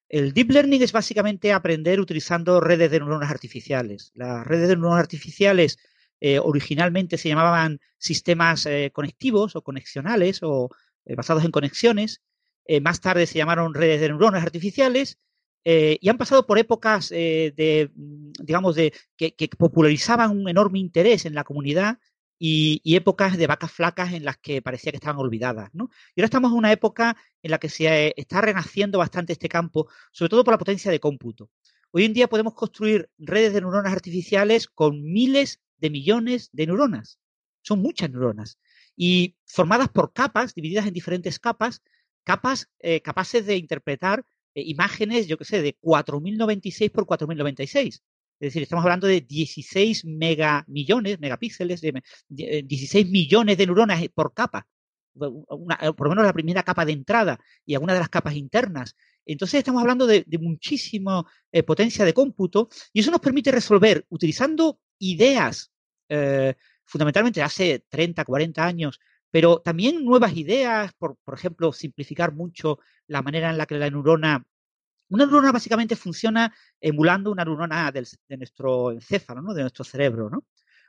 El 0.07 0.33
deep 0.33 0.51
learning 0.51 0.81
es 0.81 0.91
básicamente 0.91 1.51
aprender 1.51 1.99
utilizando 1.99 2.59
redes 2.59 2.91
de 2.91 2.99
neuronas 2.99 3.31
artificiales. 3.31 4.11
Las 4.13 4.45
redes 4.45 4.67
de 4.67 4.75
neuronas 4.75 4.99
artificiales 4.99 5.77
eh, 6.21 6.39
originalmente 6.39 7.17
se 7.17 7.29
llamaban 7.29 7.79
sistemas 7.97 8.65
eh, 8.65 8.91
conectivos 8.93 9.55
o 9.55 9.61
conexionales 9.61 10.39
o 10.43 10.69
basados 11.15 11.43
en 11.43 11.51
conexiones. 11.51 12.21
Eh, 12.65 12.81
más 12.81 13.01
tarde 13.01 13.27
se 13.27 13.37
llamaron 13.37 13.73
redes 13.73 14.01
de 14.01 14.09
neuronas 14.09 14.43
artificiales 14.43 15.19
eh, 15.63 15.97
y 16.01 16.09
han 16.09 16.17
pasado 16.17 16.47
por 16.47 16.57
épocas 16.57 17.09
de, 17.09 17.91
mm, 17.93 18.31
digamos, 18.43 18.75
de 18.75 18.93
que, 19.17 19.35
que, 19.35 19.47
popularizaban 19.49 20.31
un 20.31 20.49
enorme 20.49 20.79
interés 20.79 21.25
en 21.25 21.35
la 21.35 21.43
comunidad 21.43 21.99
y, 22.39 22.81
y, 22.83 22.95
épocas 22.95 23.37
de 23.37 23.47
vacas 23.47 23.71
flacas 23.71 24.13
en 24.13 24.25
las 24.25 24.37
que 24.37 24.61
parecía 24.61 24.91
que 24.91 24.97
estaban 24.97 25.19
olvidadas. 25.19 25.69
¿no? 25.73 25.89
Y 26.15 26.21
ahora 26.21 26.25
estamos 26.25 26.51
en 26.51 26.57
una 26.57 26.71
época 26.71 27.17
en 27.43 27.51
la 27.51 27.59
que 27.59 27.69
se 27.69 28.13
está 28.17 28.41
renaciendo 28.41 28.97
bastante 28.99 29.33
este 29.33 29.49
campo, 29.49 29.87
sobre 30.11 30.29
todo 30.29 30.43
por 30.43 30.53
la 30.53 30.57
potencia 30.57 30.91
de 30.91 30.99
cómputo. 30.99 31.49
Hoy 31.97 32.03
en 32.03 32.13
día 32.13 32.27
podemos 32.27 32.55
construir 32.55 33.09
redes 33.17 33.53
de 33.53 33.61
neuronas 33.61 33.93
artificiales 33.93 34.67
con 34.67 35.01
miles 35.01 35.61
de 35.77 35.89
millones 35.89 36.49
de 36.51 36.67
neuronas. 36.67 37.19
Son 37.61 37.81
muchas 37.81 38.09
neuronas 38.09 38.59
y 38.95 39.35
formadas 39.45 39.89
por 39.89 40.13
capas, 40.13 40.53
divididas 40.53 40.87
en 40.87 40.93
diferentes 40.93 41.39
capas, 41.39 41.81
capas 42.23 42.69
eh, 42.79 43.01
capaces 43.01 43.45
de 43.45 43.57
interpretar 43.57 44.25
eh, 44.53 44.63
imágenes, 44.65 45.27
yo 45.27 45.37
que 45.37 45.45
sé, 45.45 45.61
de 45.61 45.73
4096 45.79 46.91
por 46.91 47.05
4096. 47.05 48.03
Es 48.39 48.47
decir, 48.47 48.63
estamos 48.63 48.83
hablando 48.83 49.07
de 49.07 49.21
16 49.21 50.05
megamillones, 50.05 51.19
megapíxeles, 51.19 51.81
de, 51.81 52.03
de 52.27 52.63
16 52.63 53.09
millones 53.09 53.57
de 53.57 53.65
neuronas 53.65 54.03
por 54.13 54.33
capa. 54.33 54.67
Una, 55.13 55.77
por 55.93 56.07
lo 56.07 56.09
menos 56.09 56.25
la 56.25 56.33
primera 56.33 56.63
capa 56.63 56.83
de 56.83 56.91
entrada 56.91 57.39
y 57.65 57.73
alguna 57.73 57.93
de 57.93 57.99
las 57.99 58.09
capas 58.09 58.35
internas. 58.35 58.97
Entonces 59.25 59.59
estamos 59.59 59.81
hablando 59.81 60.05
de, 60.05 60.25
de 60.27 60.37
muchísima 60.37 61.25
eh, 61.51 61.63
potencia 61.63 62.03
de 62.03 62.13
cómputo 62.13 62.67
y 62.91 62.99
eso 62.99 63.11
nos 63.11 63.21
permite 63.21 63.51
resolver, 63.51 64.05
utilizando 64.09 64.79
ideas 64.99 65.71
eh, 66.09 66.55
fundamentalmente 66.85 67.41
hace 67.41 67.85
30, 67.89 68.23
40 68.25 68.65
años, 68.65 68.99
pero 69.31 69.59
también 69.59 70.05
nuevas 70.05 70.35
ideas, 70.37 70.93
por, 70.97 71.17
por 71.23 71.33
ejemplo, 71.33 71.73
simplificar 71.73 72.33
mucho 72.33 72.79
la 73.07 73.21
manera 73.21 73.49
en 73.49 73.57
la 73.57 73.65
que 73.65 73.77
la 73.77 73.89
neurona 73.89 74.45
una 75.09 75.25
neurona 75.25 75.51
básicamente 75.51 75.95
funciona 75.95 76.53
emulando 76.79 77.31
una 77.31 77.45
neurona 77.45 77.91
del, 77.91 78.07
de 78.27 78.37
nuestro 78.37 78.91
encéfalo, 78.91 79.41
¿no? 79.41 79.53
de 79.53 79.61
nuestro 79.61 79.83
cerebro. 79.83 80.29
¿no? 80.29 80.45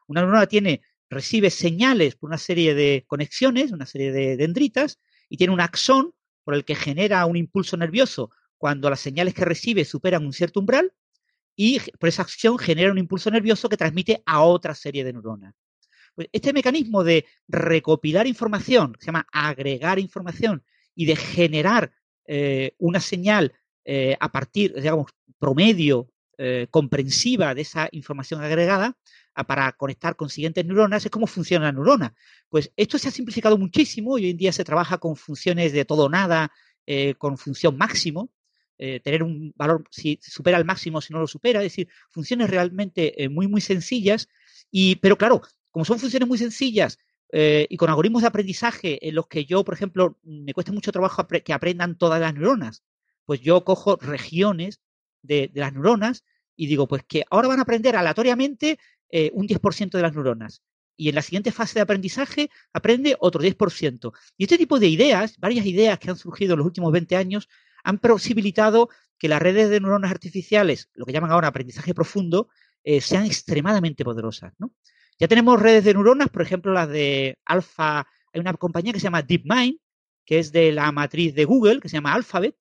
Una 0.07 0.23
neurona 0.23 0.47
tiene, 0.47 0.83
recibe 1.11 1.51
señales 1.51 2.17
por 2.17 2.29
una 2.29 2.39
serie 2.39 2.75
de 2.75 3.05
conexiones, 3.07 3.73
una 3.73 3.87
serie 3.87 4.13
de 4.13 4.37
dendritas, 4.37 4.99
y 5.29 5.37
tiene 5.37 5.53
un 5.53 5.61
axón 5.61 6.15
por 6.45 6.55
el 6.55 6.65
que 6.65 6.75
genera 6.75 7.27
un 7.27 7.37
impulso 7.37 7.77
nervioso 7.77 8.31
cuando 8.57 8.89
las 8.89 9.01
señales 9.01 9.35
que 9.35 9.45
recibe 9.45 9.85
superan 9.85 10.25
un 10.25 10.33
cierto 10.33 10.61
umbral, 10.61 10.93
y 11.59 11.81
por 11.99 12.09
esa 12.09 12.23
acción 12.23 12.59
genera 12.59 12.93
un 12.93 12.99
impulso 12.99 13.31
nervioso 13.31 13.69
que 13.69 13.77
transmite 13.79 14.23
a 14.27 14.43
otra 14.43 14.75
serie 14.75 15.05
de 15.05 15.13
neuronas. 15.13 15.55
Pues 16.17 16.29
este 16.33 16.55
mecanismo 16.55 17.05
de 17.05 17.27
recopilar 17.47 18.27
información, 18.27 18.95
que 18.95 19.01
se 19.01 19.07
llama 19.07 19.27
agregar 19.31 19.99
información, 19.99 20.65
y 20.97 21.05
de 21.05 21.15
generar 21.15 21.93
eh, 22.25 22.75
una 22.79 23.01
señal 23.01 23.53
eh, 23.85 24.17
a 24.19 24.33
partir, 24.33 24.75
digamos, 24.75 25.13
promedio, 25.39 26.11
eh, 26.39 26.67
comprensiva 26.71 27.55
de 27.55 27.61
esa 27.61 27.89
información 27.93 28.43
agregada, 28.43 28.97
para 29.47 29.71
conectar 29.73 30.17
con 30.17 30.31
siguientes 30.31 30.65
neuronas, 30.65 31.05
es 31.05 31.11
cómo 31.11 31.27
funciona 31.27 31.67
la 31.67 31.73
neurona. 31.73 32.15
Pues 32.49 32.73
esto 32.75 32.97
se 32.97 33.09
ha 33.09 33.11
simplificado 33.11 33.59
muchísimo 33.59 34.17
y 34.17 34.25
hoy 34.25 34.31
en 34.31 34.39
día 34.39 34.51
se 34.51 34.65
trabaja 34.65 34.97
con 34.97 35.15
funciones 35.15 35.75
de 35.75 35.85
todo 35.85 36.05
o 36.05 36.09
nada, 36.09 36.51
con 37.19 37.37
función 37.37 37.77
máximo, 37.77 38.31
tener 38.79 39.23
un 39.23 39.53
valor 39.55 39.85
si 39.91 40.19
supera 40.23 40.57
el 40.57 40.65
máximo, 40.65 41.03
si 41.03 41.13
no 41.13 41.21
lo 41.21 41.27
supera, 41.27 41.61
es 41.61 41.65
decir, 41.65 41.89
funciones 42.09 42.49
realmente 42.49 43.15
muy, 43.29 43.47
muy 43.47 43.61
sencillas. 43.61 44.27
Y, 44.71 44.97
pero 44.97 45.19
claro, 45.19 45.43
como 45.77 45.85
son 45.85 45.99
funciones 45.99 46.27
muy 46.27 46.39
sencillas 46.39 46.99
y 47.31 47.77
con 47.77 47.91
algoritmos 47.91 48.23
de 48.23 48.29
aprendizaje 48.29 49.07
en 49.07 49.15
los 49.15 49.27
que 49.27 49.45
yo, 49.45 49.63
por 49.63 49.75
ejemplo, 49.75 50.17
me 50.23 50.55
cuesta 50.55 50.73
mucho 50.73 50.91
trabajo 50.91 51.27
que 51.27 51.53
aprendan 51.53 51.99
todas 51.99 52.19
las 52.19 52.33
neuronas, 52.33 52.83
pues 53.27 53.43
yo 53.43 53.63
cojo 53.63 53.97
regiones 53.97 54.81
de, 55.21 55.51
las 55.53 55.75
neuronas 55.75 56.25
y 56.57 56.67
digo, 56.67 56.89
pues 56.89 57.03
que 57.07 57.25
ahora 57.29 57.49
van 57.49 57.59
a 57.59 57.63
aprender 57.63 57.95
aleatoriamente 57.95 58.79
eh, 59.11 59.31
un 59.35 59.47
10% 59.47 59.91
de 59.91 60.01
las 60.01 60.15
neuronas. 60.15 60.63
Y 60.97 61.11
en 61.11 61.15
la 61.15 61.21
siguiente 61.21 61.53
fase 61.53 61.75
de 61.75 61.83
aprendizaje 61.83 62.49
aprende 62.73 63.15
otro 63.21 63.43
10%. 63.43 64.15
Y 64.39 64.45
este 64.45 64.57
tipo 64.57 64.79
de 64.79 64.89
ideas, 64.89 65.37
varias 65.39 65.67
ideas 65.67 65.99
que 65.99 66.09
han 66.09 66.17
surgido 66.17 66.55
en 66.55 66.61
los 66.61 66.67
últimos 66.67 66.91
20 66.91 67.17
años, 67.17 67.51
han 67.85 67.99
posibilitado 67.99 68.89
que 69.19 69.29
las 69.29 69.43
redes 69.43 69.69
de 69.69 69.81
neuronas 69.81 70.11
artificiales, 70.11 70.89
lo 70.95 71.05
que 71.05 71.13
llaman 71.13 71.33
ahora 71.33 71.49
aprendizaje 71.49 71.93
profundo, 71.93 72.49
eh, 72.83 73.01
sean 73.01 73.27
extremadamente 73.27 74.05
poderosas. 74.05 74.55
Ya 75.19 75.29
tenemos 75.29 75.61
redes 75.61 75.85
de 75.85 75.95
neuronas, 75.95 76.29
por 76.29 76.43
ejemplo, 76.43 76.73
las 76.73 76.89
de 76.89 77.39
Alpha. 77.45 78.07
Hay 78.33 78.41
una 78.41 78.53
compañía 78.55 78.93
que 78.93 79.01
se 79.01 79.05
llama 79.05 79.23
DeepMind, 79.23 79.79
que 80.27 80.39
es 80.39 80.53
de 80.53 80.73
la 80.73 80.93
matriz 80.93 81.35
de 81.35 81.45
Google, 81.45 81.81
que 81.81 81.89
se 81.89 81.97
llama 81.97 82.13
Alphabet. 82.13 82.57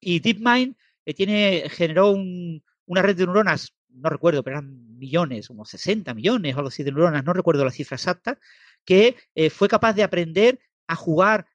Y 0.00 0.18
DeepMind 0.20 0.76
eh, 1.04 1.14
tiene, 1.14 1.68
generó 1.70 2.10
una 2.12 3.02
red 3.02 3.16
de 3.16 3.26
neuronas, 3.26 3.74
no 3.90 4.10
recuerdo, 4.10 4.42
pero 4.42 4.56
eran 4.58 4.98
millones, 4.98 5.48
como 5.48 5.64
60 5.64 6.14
millones 6.14 6.54
o 6.54 6.58
algo 6.58 6.68
así 6.68 6.82
de 6.82 6.90
neuronas, 6.90 7.24
no 7.24 7.32
recuerdo 7.32 7.64
la 7.64 7.70
cifra 7.70 7.96
exacta, 7.96 8.38
que 8.84 9.16
eh, 9.34 9.50
fue 9.50 9.68
capaz 9.68 9.92
de 9.92 10.02
aprender 10.02 10.58
a 10.88 10.96
jugar 10.96 11.46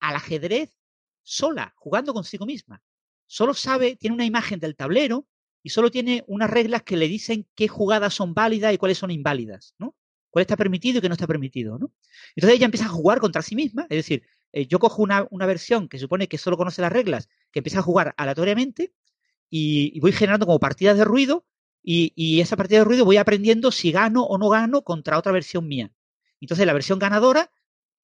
al 0.00 0.16
ajedrez 0.16 0.76
sola, 1.22 1.74
jugando 1.76 2.14
consigo 2.14 2.46
misma. 2.46 2.82
Solo 3.26 3.54
sabe, 3.54 3.96
tiene 3.96 4.14
una 4.14 4.24
imagen 4.24 4.60
del 4.60 4.76
tablero 4.76 5.26
y 5.62 5.70
solo 5.70 5.90
tiene 5.90 6.24
unas 6.26 6.50
reglas 6.50 6.82
que 6.82 6.96
le 6.96 7.08
dicen 7.08 7.46
qué 7.54 7.68
jugadas 7.68 8.14
son 8.14 8.34
válidas 8.34 8.74
y 8.74 8.78
cuáles 8.78 8.98
son 8.98 9.10
inválidas, 9.10 9.74
¿no? 9.78 9.94
Cuál 10.30 10.42
está 10.42 10.56
permitido 10.56 10.98
y 10.98 11.00
qué 11.00 11.08
no 11.08 11.14
está 11.14 11.26
permitido, 11.26 11.78
¿no? 11.78 11.92
Entonces 12.34 12.56
ella 12.56 12.64
empieza 12.64 12.86
a 12.86 12.90
jugar 12.90 13.20
contra 13.20 13.42
sí 13.42 13.54
misma, 13.54 13.82
es 13.82 13.96
decir, 13.96 14.22
eh, 14.52 14.66
yo 14.66 14.78
cojo 14.78 15.02
una, 15.02 15.26
versión 15.46 15.88
que 15.88 15.98
supone 15.98 16.28
que 16.28 16.38
solo 16.38 16.56
conoce 16.56 16.82
las 16.82 16.92
reglas, 16.92 17.28
que 17.50 17.60
empieza 17.60 17.78
a 17.78 17.82
jugar 17.82 18.14
aleatoriamente 18.16 18.92
y, 19.48 19.98
voy 20.00 20.12
generando 20.12 20.46
como 20.46 20.58
partidas 20.58 20.96
de 20.96 21.04
ruido 21.04 21.46
y, 21.82 22.12
y, 22.16 22.40
esa 22.40 22.56
partida 22.56 22.80
de 22.80 22.84
ruido 22.84 23.04
voy 23.04 23.16
aprendiendo 23.16 23.70
si 23.70 23.92
gano 23.92 24.24
o 24.24 24.38
no 24.38 24.48
gano 24.48 24.82
contra 24.82 25.18
otra 25.18 25.32
versión 25.32 25.68
mía. 25.68 25.92
Entonces 26.40 26.66
la 26.66 26.72
versión 26.72 26.98
ganadora 26.98 27.50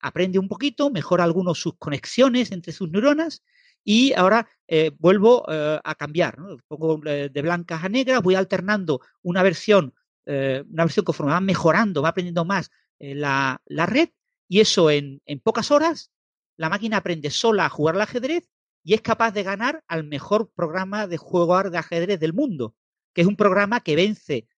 aprende 0.01 0.39
un 0.39 0.49
poquito, 0.49 0.91
mejora 0.91 1.25
algunos 1.25 1.59
sus 1.61 1.77
conexiones 1.77 2.53
entre 2.53 2.73
sus 2.73 2.91
neuronas 2.91 3.43
y 3.85 4.13
ahora 4.13 4.49
eh, 4.67 4.91
vuelvo 4.99 5.45
eh, 5.49 5.81
a 5.83 5.95
cambiar. 5.95 6.39
¿no? 6.39 6.57
Pongo 6.69 6.99
de 6.99 7.43
blancas 7.43 7.85
a 7.85 7.89
negras, 7.89 8.23
voy 8.23 8.35
alternando 8.35 9.01
una 9.23 9.43
versión, 9.43 9.95
una 10.27 10.85
versión 10.85 11.05
conforme 11.05 11.33
va 11.33 11.41
mejorando, 11.41 12.03
va 12.03 12.11
aprendiendo 12.11 12.45
más 12.45 12.71
la, 12.99 13.63
la, 13.65 13.87
red 13.87 14.11
y 14.47 14.61
eso 14.61 14.91
en, 14.91 15.23
en 15.25 15.41
pocas 15.41 15.71
horas 15.71 16.11
la 16.59 16.69
máquina 16.69 16.99
aprende 16.99 17.31
sola 17.31 17.65
a 17.65 17.71
jugar 17.71 17.95
al 17.95 18.03
ajedrez 18.03 18.51
y 18.83 18.95
es 18.95 19.01
capaz 19.01 19.31
de 19.31 19.43
ganar 19.43 19.85
al 19.87 20.05
mejor 20.05 20.51
programa 20.55 21.07
de 21.07 21.17
juego 21.17 21.63
de 21.71 21.79
ajedrez 21.79 22.19
del 22.21 22.35
mundo, 22.35 22.75
que 23.15 23.23
es 23.23 23.27
un 23.27 23.37
programa 23.37 23.81
que 23.81 23.97
vence 23.97 24.49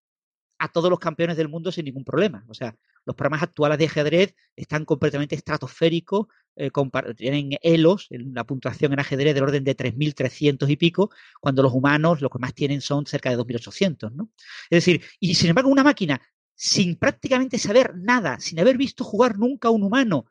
a 0.57 0.67
todos 0.69 0.89
los 0.89 0.99
campeones 0.99 1.37
del 1.37 1.49
mundo 1.49 1.71
sin 1.71 1.85
ningún 1.85 2.03
problema. 2.03 2.43
O 2.47 2.53
sea, 2.53 2.75
los 3.05 3.15
programas 3.15 3.43
actuales 3.43 3.77
de 3.79 3.85
ajedrez 3.85 4.35
están 4.55 4.85
completamente 4.85 5.35
estratosféricos, 5.35 6.27
eh, 6.55 6.69
tienen 7.15 7.57
elos, 7.61 8.07
la 8.09 8.43
puntuación 8.43 8.93
en 8.93 8.99
ajedrez 8.99 9.33
del 9.33 9.43
orden 9.43 9.63
de 9.63 9.75
3.300 9.75 10.69
y 10.69 10.75
pico, 10.75 11.09
cuando 11.39 11.63
los 11.63 11.73
humanos 11.73 12.21
lo 12.21 12.29
que 12.29 12.39
más 12.39 12.53
tienen 12.53 12.81
son 12.81 13.05
cerca 13.05 13.29
de 13.29 13.37
2.800. 13.37 14.11
¿no? 14.11 14.29
Es 14.69 14.85
decir, 14.85 15.01
y 15.19 15.35
sin 15.35 15.49
embargo 15.49 15.69
una 15.69 15.83
máquina 15.83 16.21
sin 16.55 16.95
prácticamente 16.95 17.57
saber 17.57 17.95
nada, 17.95 18.39
sin 18.39 18.59
haber 18.59 18.77
visto 18.77 19.03
jugar 19.03 19.39
nunca 19.39 19.69
a 19.69 19.71
un 19.71 19.81
humano, 19.81 20.25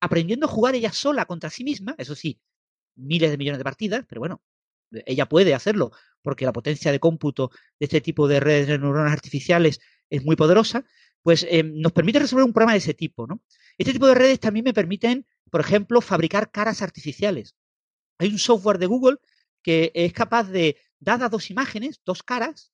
aprendiendo 0.00 0.46
a 0.46 0.48
jugar 0.48 0.74
ella 0.74 0.90
sola 0.90 1.26
contra 1.26 1.50
sí 1.50 1.64
misma, 1.64 1.94
eso 1.98 2.14
sí, 2.14 2.40
miles 2.94 3.30
de 3.30 3.36
millones 3.36 3.58
de 3.58 3.64
partidas, 3.64 4.04
pero 4.08 4.20
bueno, 4.20 4.42
ella 5.04 5.26
puede 5.28 5.54
hacerlo 5.54 5.92
porque 6.22 6.46
la 6.46 6.52
potencia 6.52 6.90
de 6.92 7.00
cómputo 7.00 7.50
de 7.78 7.84
este 7.84 8.00
tipo 8.00 8.26
de 8.26 8.40
redes 8.40 8.68
de 8.68 8.78
neuronas 8.78 9.12
artificiales 9.12 9.80
es 10.08 10.24
muy 10.24 10.34
poderosa, 10.34 10.84
pues 11.22 11.46
eh, 11.48 11.62
nos 11.62 11.92
permite 11.92 12.18
resolver 12.18 12.44
un 12.44 12.52
problema 12.52 12.72
de 12.72 12.78
ese 12.78 12.94
tipo. 12.94 13.26
¿no? 13.26 13.42
Este 13.78 13.92
tipo 13.92 14.06
de 14.06 14.14
redes 14.14 14.40
también 14.40 14.64
me 14.64 14.74
permiten, 14.74 15.26
por 15.50 15.60
ejemplo, 15.60 16.00
fabricar 16.00 16.50
caras 16.50 16.82
artificiales. 16.82 17.56
Hay 18.18 18.28
un 18.28 18.38
software 18.38 18.78
de 18.78 18.86
Google 18.86 19.16
que 19.62 19.90
es 19.94 20.12
capaz 20.12 20.44
de, 20.44 20.78
dadas 21.00 21.30
dos 21.30 21.50
imágenes, 21.50 22.00
dos 22.04 22.22
caras, 22.22 22.72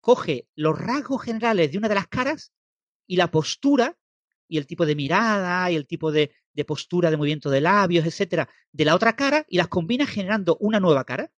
coge 0.00 0.48
los 0.54 0.78
rasgos 0.78 1.22
generales 1.22 1.70
de 1.70 1.78
una 1.78 1.88
de 1.88 1.94
las 1.94 2.08
caras 2.08 2.52
y 3.06 3.16
la 3.16 3.30
postura 3.30 3.98
y 4.48 4.58
el 4.58 4.66
tipo 4.66 4.84
de 4.84 4.96
mirada 4.96 5.70
y 5.70 5.76
el 5.76 5.86
tipo 5.86 6.12
de, 6.12 6.32
postura 6.66 7.10
de 7.10 7.16
movimiento 7.16 7.48
de 7.50 7.60
labios, 7.60 8.04
etcétera, 8.04 8.48
de 8.72 8.84
la 8.84 8.94
otra 8.94 9.16
cara 9.16 9.46
y 9.48 9.56
las 9.56 9.68
combina 9.68 10.06
generando 10.06 10.56
una 10.60 10.80
nueva 10.80 11.04
cara. 11.04 11.32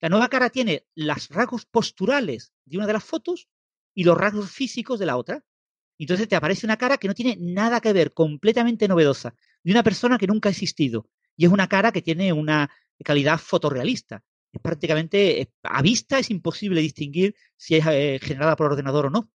La 0.00 0.08
nueva 0.08 0.28
cara 0.28 0.50
tiene 0.50 0.86
los 0.94 1.28
rasgos 1.28 1.66
posturales 1.66 2.52
de 2.64 2.78
una 2.78 2.86
de 2.86 2.92
las 2.94 3.04
fotos 3.04 3.48
y 3.94 4.04
los 4.04 4.18
rasgos 4.18 4.50
físicos 4.50 4.98
de 4.98 5.06
la 5.06 5.16
otra. 5.16 5.44
Entonces 6.04 6.28
te 6.28 6.36
aparece 6.36 6.66
una 6.66 6.76
cara 6.76 6.98
que 6.98 7.08
no 7.08 7.14
tiene 7.14 7.36
nada 7.40 7.80
que 7.80 7.92
ver, 7.92 8.12
completamente 8.12 8.86
novedosa, 8.88 9.34
de 9.62 9.72
una 9.72 9.82
persona 9.82 10.18
que 10.18 10.26
nunca 10.26 10.48
ha 10.48 10.52
existido. 10.52 11.08
Y 11.36 11.44
es 11.46 11.52
una 11.52 11.68
cara 11.68 11.92
que 11.92 12.02
tiene 12.02 12.32
una 12.32 12.70
calidad 13.04 13.38
fotorrealista. 13.38 14.22
Es 14.52 14.60
prácticamente, 14.60 15.52
a 15.62 15.82
vista 15.82 16.18
es 16.18 16.30
imposible 16.30 16.80
distinguir 16.80 17.34
si 17.56 17.76
es 17.76 17.86
eh, 17.86 18.18
generada 18.22 18.56
por 18.56 18.72
ordenador 18.72 19.06
o 19.06 19.10
no. 19.10 19.30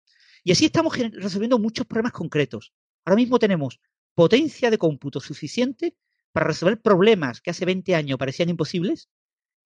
Y 0.43 0.51
así 0.51 0.65
estamos 0.65 0.97
resolviendo 0.97 1.59
muchos 1.59 1.85
problemas 1.85 2.13
concretos. 2.13 2.73
Ahora 3.05 3.17
mismo 3.17 3.39
tenemos 3.39 3.79
potencia 4.15 4.69
de 4.69 4.77
cómputo 4.77 5.19
suficiente 5.19 5.95
para 6.31 6.47
resolver 6.47 6.81
problemas 6.81 7.41
que 7.41 7.51
hace 7.51 7.65
20 7.65 7.95
años 7.95 8.17
parecían 8.17 8.49
imposibles 8.49 9.09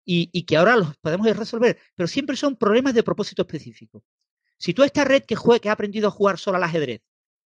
y, 0.06 0.44
que 0.44 0.58
ahora 0.58 0.78
los 0.78 0.96
podemos 0.98 1.36
resolver, 1.36 1.80
pero 1.96 2.08
siempre 2.08 2.36
son 2.36 2.56
problemas 2.56 2.94
de 2.94 3.04
propósito 3.04 3.42
específico. 3.42 4.04
Si 4.58 4.74
tú 4.74 4.84
a 4.84 4.86
esta 4.86 5.04
red 5.04 5.24
que, 5.24 5.36
que 5.62 5.70
ha 5.70 5.74
aprendido 5.74 6.08
a 6.08 6.12
jugar 6.12 6.38
solo 6.38 6.58
al 6.58 6.64
ajedrez, 6.64 7.02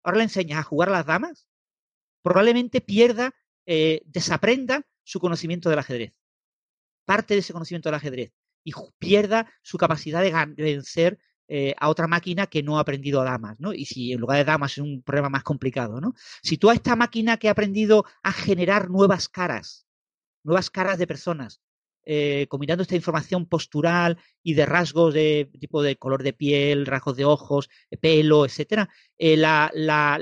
ahora 0.04 0.18
le 0.18 0.24
enseñas 0.24 0.60
a 0.60 0.64
jugar 0.64 0.90
a 0.90 0.94
las 0.94 1.06
damas, 1.06 1.48
probablemente 2.22 2.82
pierda, 2.82 3.34
eh, 3.66 4.02
desaprenda 4.06 4.86
su 5.04 5.20
conocimiento 5.20 5.70
del 5.70 5.80
ajedrez, 5.80 6.14
parte 7.06 7.34
de 7.34 7.40
ese 7.40 7.54
conocimiento 7.54 7.90
del 7.90 7.96
ajedrez, 7.96 8.34
y 8.64 8.74
pierda 9.00 9.52
su 9.62 9.78
capacidad 9.78 10.22
de 10.22 10.64
vencer 10.64 11.20
eh, 11.50 11.74
a 11.80 11.88
otra 11.88 12.08
máquina 12.08 12.48
que 12.48 12.62
no 12.62 12.78
ha 12.78 12.82
aprendido 12.82 13.22
a 13.22 13.24
damas, 13.24 13.56
¿no? 13.60 13.72
Y 13.72 13.86
si 13.86 14.12
en 14.12 14.20
lugar 14.20 14.38
de 14.38 14.44
damas 14.44 14.74
es 14.74 14.80
un 14.80 15.02
problema 15.02 15.30
más 15.30 15.44
complicado, 15.44 16.02
¿no? 16.02 16.14
Si 16.44 16.58
tú 16.58 16.70
a 16.70 16.74
esta 16.74 16.98
máquina 16.98 17.38
que 17.38 17.48
ha 17.48 17.52
aprendido 17.52 18.04
a 18.22 18.34
generar 18.34 18.90
nuevas 18.90 19.30
caras, 19.30 19.88
nuevas 20.44 20.70
caras 20.70 20.98
de 20.98 21.08
personas, 21.08 21.62
eh, 22.10 22.48
combinando 22.48 22.84
esta 22.84 22.96
información 22.96 23.46
postural 23.46 24.18
y 24.42 24.54
de 24.54 24.66
rasgos 24.66 25.14
de 25.14 25.50
tipo 25.60 25.84
de 25.84 25.98
color 25.98 26.24
de 26.24 26.32
piel, 26.32 26.86
rasgos 26.86 27.18
de 27.18 27.26
ojos, 27.26 27.70
pelo, 28.00 28.46
etcétera, 28.46 28.90
eh, 29.18 29.36
la, 29.36 29.72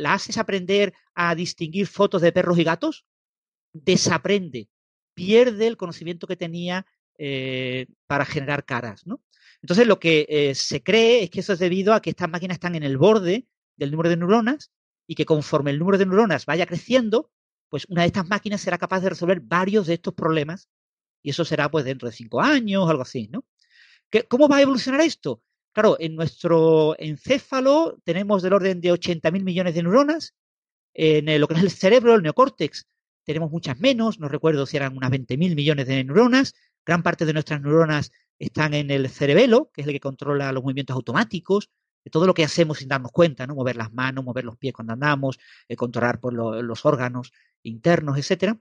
haces 0.07 0.39
aprender 0.39 0.93
a 1.13 1.35
distinguir 1.35 1.85
fotos 1.85 2.23
de 2.23 2.31
perros 2.31 2.57
y 2.57 2.63
gatos, 2.63 3.05
desaprende, 3.71 4.67
pierde 5.13 5.67
el 5.67 5.77
conocimiento 5.77 6.25
que 6.25 6.35
tenía 6.35 6.87
para 8.07 8.25
generar 8.25 8.65
caras, 8.65 9.07
¿no? 9.07 9.21
Entonces, 9.61 9.87
lo 9.87 9.99
que 9.99 10.25
eh, 10.29 10.55
se 10.55 10.83
cree 10.83 11.23
es 11.23 11.29
que 11.29 11.39
eso 11.39 11.53
es 11.53 11.59
debido 11.59 11.93
a 11.93 12.01
que 12.01 12.09
estas 12.09 12.29
máquinas 12.29 12.55
están 12.55 12.75
en 12.75 12.83
el 12.83 12.97
borde 12.97 13.47
del 13.77 13.91
número 13.91 14.09
de 14.09 14.17
neuronas 14.17 14.71
y 15.07 15.15
que 15.15 15.25
conforme 15.25 15.71
el 15.71 15.79
número 15.79 15.97
de 15.97 16.05
neuronas 16.05 16.45
vaya 16.45 16.65
creciendo, 16.65 17.31
pues 17.69 17.85
una 17.89 18.01
de 18.01 18.07
estas 18.07 18.27
máquinas 18.27 18.61
será 18.61 18.77
capaz 18.77 19.01
de 19.01 19.09
resolver 19.09 19.39
varios 19.39 19.87
de 19.87 19.95
estos 19.95 20.13
problemas 20.13 20.67
y 21.25 21.31
eso 21.31 21.43
será 21.43 21.71
pues 21.71 21.83
dentro 21.85 22.07
de 22.07 22.15
cinco 22.15 22.39
años 22.39 22.87
algo 22.87 23.01
así, 23.01 23.27
¿no? 23.31 23.43
¿Cómo 24.29 24.47
va 24.47 24.57
a 24.57 24.61
evolucionar 24.61 25.01
esto? 25.01 25.41
Claro, 25.73 25.97
en 25.99 26.15
nuestro 26.15 26.95
encéfalo 26.99 27.97
tenemos 28.03 28.43
del 28.43 28.53
orden 28.53 28.79
de 28.79 28.93
80.000 28.93 29.43
millones 29.43 29.73
de 29.73 29.81
neuronas. 29.81 30.35
En 30.93 31.41
lo 31.41 31.47
que 31.47 31.55
es 31.55 31.63
el 31.63 31.71
cerebro, 31.71 32.13
el 32.13 32.21
neocórtex, 32.21 32.87
tenemos 33.23 33.49
muchas 33.49 33.79
menos. 33.79 34.19
No 34.19 34.29
recuerdo 34.29 34.67
si 34.67 34.77
eran 34.77 34.95
unas 34.95 35.09
20.000 35.09 35.55
millones 35.55 35.87
de 35.87 36.03
neuronas. 36.03 36.53
Gran 36.85 37.01
parte 37.01 37.25
de 37.25 37.33
nuestras 37.33 37.59
neuronas 37.59 38.11
están 38.37 38.75
en 38.75 38.91
el 38.91 39.09
cerebelo, 39.09 39.71
que 39.73 39.81
es 39.81 39.87
el 39.87 39.93
que 39.93 39.99
controla 39.99 40.51
los 40.51 40.63
movimientos 40.63 40.95
automáticos, 40.95 41.71
todo 42.11 42.27
lo 42.27 42.35
que 42.35 42.43
hacemos 42.43 42.77
sin 42.77 42.87
darnos 42.87 43.11
cuenta, 43.11 43.47
¿no? 43.47 43.55
Mover 43.55 43.77
las 43.77 43.91
manos, 43.91 44.23
mover 44.23 44.45
los 44.45 44.57
pies 44.57 44.75
cuando 44.75 44.93
andamos, 44.93 45.39
eh, 45.67 45.75
controlar 45.75 46.19
por 46.19 46.33
los 46.33 46.85
órganos 46.85 47.33
internos, 47.63 48.15
etcétera. 48.19 48.59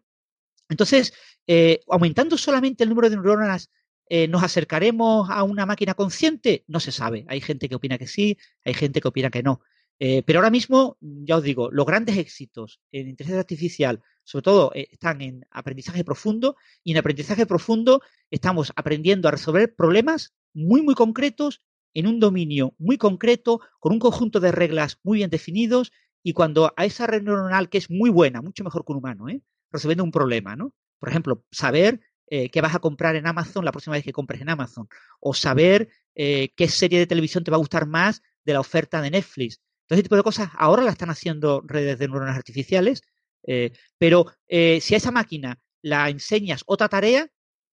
Entonces, 0.69 1.13
eh, 1.47 1.81
aumentando 1.89 2.39
solamente 2.39 2.85
el 2.85 2.91
número 2.91 3.11
de 3.11 3.17
neuronas, 3.17 3.71
eh, 4.09 4.29
¿nos 4.29 4.43
acercaremos 4.43 5.31
a 5.31 5.43
una 5.43 5.67
máquina 5.67 5.95
consciente? 5.95 6.65
No 6.67 6.81
se 6.81 6.93
sabe. 6.93 7.25
Hay 7.29 7.41
gente 7.41 7.69
que 7.69 7.75
opina 7.75 7.99
que 7.99 8.07
sí, 8.07 8.39
hay 8.65 8.75
gente 8.75 9.01
que 9.01 9.09
opina 9.09 9.31
que 9.31 9.43
no. 9.43 9.61
Eh, 10.01 10.23
pero 10.27 10.41
ahora 10.41 10.51
mismo, 10.51 10.97
ya 11.01 11.37
os 11.37 11.43
digo, 11.43 11.71
los 11.71 11.87
grandes 11.87 12.17
éxitos 12.17 12.81
en 12.91 13.09
inteligencia 13.09 13.41
artificial, 13.41 14.03
sobre 14.25 14.43
todo, 14.43 14.73
están 14.75 15.21
en 15.21 15.47
aprendizaje 15.51 16.05
profundo 16.05 16.57
y 16.83 16.93
en 16.93 16.99
aprendizaje 16.99 17.47
profundo 17.47 18.03
estamos 18.31 18.73
aprendiendo 18.75 19.29
a 19.29 19.31
resolver 19.31 19.75
problemas 19.75 20.35
muy, 20.53 20.83
muy 20.83 20.95
concretos 20.95 21.63
en 21.95 22.09
un 22.09 22.19
dominio 22.21 22.75
muy 22.79 22.99
concreto, 22.99 23.61
con 23.79 23.93
un 23.93 24.01
conjunto 24.01 24.41
de 24.41 24.53
reglas 24.53 24.99
muy 25.03 25.19
bien 25.19 25.31
definidos 25.31 25.93
y 26.23 26.33
cuando 26.33 26.73
a 26.77 26.85
esa 26.85 27.07
red 27.07 27.23
neuronal, 27.23 27.69
que 27.69 27.79
es 27.79 27.91
muy 27.91 28.11
buena, 28.11 28.43
mucho 28.43 28.65
mejor 28.65 28.85
que 28.85 28.93
un 28.93 28.99
humano, 28.99 29.29
¿eh? 29.29 29.43
Resolviendo 29.75 30.05
un 30.05 30.11
problema, 30.11 30.57
¿no? 30.57 30.73
Por 30.99 31.09
ejemplo, 31.09 31.45
saber 31.51 32.01
eh, 32.27 32.49
qué 32.49 32.61
vas 32.61 32.75
a 32.75 32.79
comprar 32.79 33.17
en 33.17 33.27
Amazon 33.27 33.65
la 33.65 33.73
próxima 33.73 33.97
vez 33.97 34.05
que 34.05 34.13
compres 34.13 34.41
en 34.41 34.49
Amazon, 34.49 34.89
o 35.21 35.35
saber 35.35 35.89
eh, 36.15 36.51
qué 36.57 36.69
serie 36.69 36.99
de 36.99 37.07
televisión 37.07 37.45
te 37.45 37.51
va 37.51 37.57
a 37.57 37.59
gustar 37.59 37.87
más 37.87 38.23
de 38.45 38.55
la 38.55 38.61
oferta 38.61 39.03
de 39.03 39.11
Netflix. 39.11 39.61
Todo 39.87 39.97
ese 39.97 40.03
tipo 40.05 40.17
de 40.17 40.23
cosas 40.23 40.49
ahora 40.57 40.83
la 40.83 40.91
están 40.91 41.11
haciendo 41.11 41.61
redes 41.67 41.99
de 41.99 42.09
neuronas 42.09 42.37
artificiales, 42.37 43.03
eh, 43.47 43.73
pero 43.99 44.27
si 44.49 44.95
a 44.95 44.97
esa 44.97 45.11
máquina 45.11 45.59
la 45.83 46.09
enseñas 46.09 46.63
otra 46.67 46.89
tarea, 46.89 47.29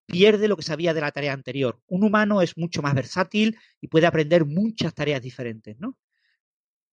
pierde 0.05 0.49
lo 0.49 0.57
que 0.57 0.63
sabía 0.63 0.93
de 0.93 0.99
la 0.99 1.11
tarea 1.11 1.31
anterior. 1.31 1.79
Un 1.87 2.03
humano 2.03 2.41
es 2.41 2.57
mucho 2.57 2.81
más 2.81 2.93
versátil 2.93 3.57
y 3.79 3.87
puede 3.87 4.07
aprender 4.07 4.45
muchas 4.45 4.93
tareas 4.93 5.21
diferentes, 5.21 5.79
¿no? 5.79 5.97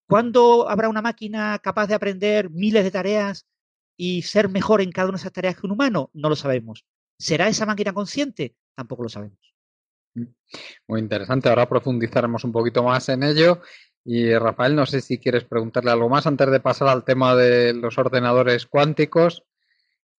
¿Cuándo 0.07 0.69
habrá 0.71 0.89
una 0.89 1.03
máquina 1.03 1.59
capaz 1.59 1.89
de 1.89 1.95
aprender 1.95 2.49
miles 2.51 2.85
de 2.85 2.91
tareas 2.91 3.47
y 3.99 4.23
ser 4.23 4.49
mejor 4.49 4.81
en 4.81 4.93
cada 4.93 5.09
una 5.09 5.19
de 5.19 5.23
esas 5.23 5.33
tareas 5.33 5.57
que 5.57 5.67
un 5.67 5.73
humano? 5.73 6.11
No 6.15 6.31
lo 6.31 6.37
sabemos. 6.37 6.87
¿Será 7.19 7.49
esa 7.49 7.67
máquina 7.67 7.93
consciente? 7.93 8.55
Tampoco 8.75 9.03
lo 9.03 9.09
sabemos. 9.09 9.39
Mm. 10.15 10.25
Muy 10.87 11.01
interesante. 11.01 11.49
Ahora 11.49 11.69
profundizaremos 11.69 12.45
un 12.45 12.53
poquito 12.53 12.83
más 12.83 13.09
en 13.09 13.25
ello. 13.25 13.61
Y 14.05 14.33
Rafael, 14.39 14.75
no 14.75 14.87
sé 14.87 15.01
si 15.01 15.19
quieres 15.19 15.45
preguntarle 15.45 15.91
algo 15.91 16.09
más 16.09 16.27
antes 16.27 16.51
de 16.51 16.61
pasar 16.61 16.89
al 16.89 17.05
tema 17.05 17.35
de 17.35 17.75
los 17.75 17.99
ordenadores 17.99 18.67
cuánticos. 18.67 19.43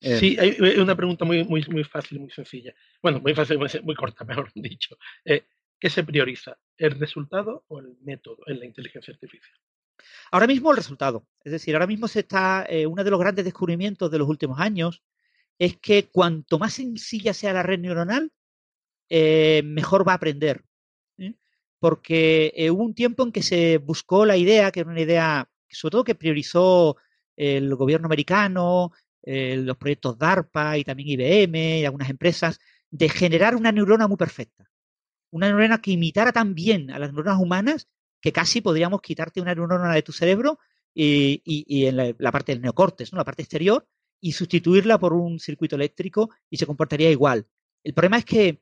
Sí, 0.02 0.38
hay 0.40 0.58
una 0.80 0.96
pregunta 0.96 1.26
muy, 1.26 1.44
muy, 1.44 1.66
muy 1.70 1.84
fácil, 1.84 2.20
muy 2.20 2.30
sencilla. 2.30 2.74
Bueno, 3.02 3.20
muy 3.20 3.34
fácil, 3.34 3.58
muy, 3.58 3.96
corta, 3.96 4.24
mejor 4.26 4.52
dicho. 4.54 4.98
Eh, 5.26 5.46
¿Qué 5.80 5.90
se 5.90 6.04
prioriza? 6.04 6.58
¿El 6.78 7.00
resultado 7.00 7.64
o 7.68 7.80
el 7.80 7.98
método 8.02 8.40
en 8.48 8.60
la 8.60 8.66
inteligencia 8.66 9.14
artificial? 9.14 9.58
Ahora 10.32 10.48
mismo 10.48 10.72
el 10.72 10.78
resultado. 10.78 11.26
Es 11.44 11.52
decir, 11.52 11.76
ahora 11.76 11.88
mismo 11.88 12.08
se 12.08 12.22
está, 12.22 12.66
eh, 12.70 12.86
uno 12.86 13.04
de 13.04 13.12
los 13.12 13.20
grandes 13.20 13.46
descubrimientos 13.46 14.12
de 14.12 14.20
los 14.20 14.28
últimos 14.28 14.60
años 14.60 15.04
es 15.58 15.78
que 15.78 16.10
cuanto 16.10 16.60
más 16.60 16.74
sencilla 16.74 17.34
sea 17.34 17.54
la 17.54 17.64
red 17.64 17.80
neuronal, 17.80 18.32
eh, 19.10 19.62
mejor 19.66 20.08
va 20.08 20.14
a 20.14 20.16
aprender. 20.16 20.64
Porque 21.80 22.52
eh, 22.58 22.70
hubo 22.72 22.84
un 22.84 22.94
tiempo 22.94 23.24
en 23.24 23.32
que 23.32 23.42
se 23.42 23.78
buscó 23.78 24.26
la 24.26 24.36
idea, 24.36 24.70
que 24.72 24.82
era 24.82 24.90
una 24.90 25.00
idea, 25.00 25.50
sobre 25.70 25.92
todo 25.92 26.04
que 26.04 26.16
priorizó 26.16 26.98
el 27.38 27.74
gobierno 27.76 28.08
americano, 28.08 28.92
los 29.24 29.78
proyectos 29.78 30.18
DARPA 30.18 30.78
y 30.78 30.84
también 30.84 31.10
IBM 31.10 31.80
y 31.80 31.86
algunas 31.86 32.10
empresas, 32.10 32.60
de 32.92 33.08
generar 33.08 33.56
una 33.56 33.72
neurona 33.72 34.08
muy 34.10 34.18
perfecta. 34.18 34.70
Una 35.32 35.48
neurona 35.48 35.82
que 35.82 35.92
imitara 35.92 36.34
tan 36.34 36.54
bien 36.54 36.92
a 36.92 37.00
las 37.00 37.14
neuronas 37.14 37.40
humanas 37.40 37.88
que 38.22 38.32
casi 38.32 38.62
podríamos 38.62 39.02
quitarte 39.02 39.42
una 39.42 39.56
neurona 39.56 39.94
de 39.94 40.02
tu 40.02 40.12
cerebro 40.12 40.60
y, 40.94 41.86
en 41.86 41.96
la, 42.18 42.32
parte 42.32 42.52
del 42.52 42.62
neocortes, 42.62 43.14
¿no? 43.14 43.18
la 43.18 43.24
parte 43.24 43.44
exterior, 43.44 43.88
y 44.22 44.34
sustituirla 44.34 45.00
por 45.00 45.14
un 45.14 45.40
circuito 45.40 45.76
eléctrico 45.76 46.30
y 46.50 46.58
se 46.58 46.66
comportaría 46.66 47.10
igual. 47.10 47.48
El 47.84 47.94
problema 47.94 48.18
es 48.18 48.26
que 48.26 48.62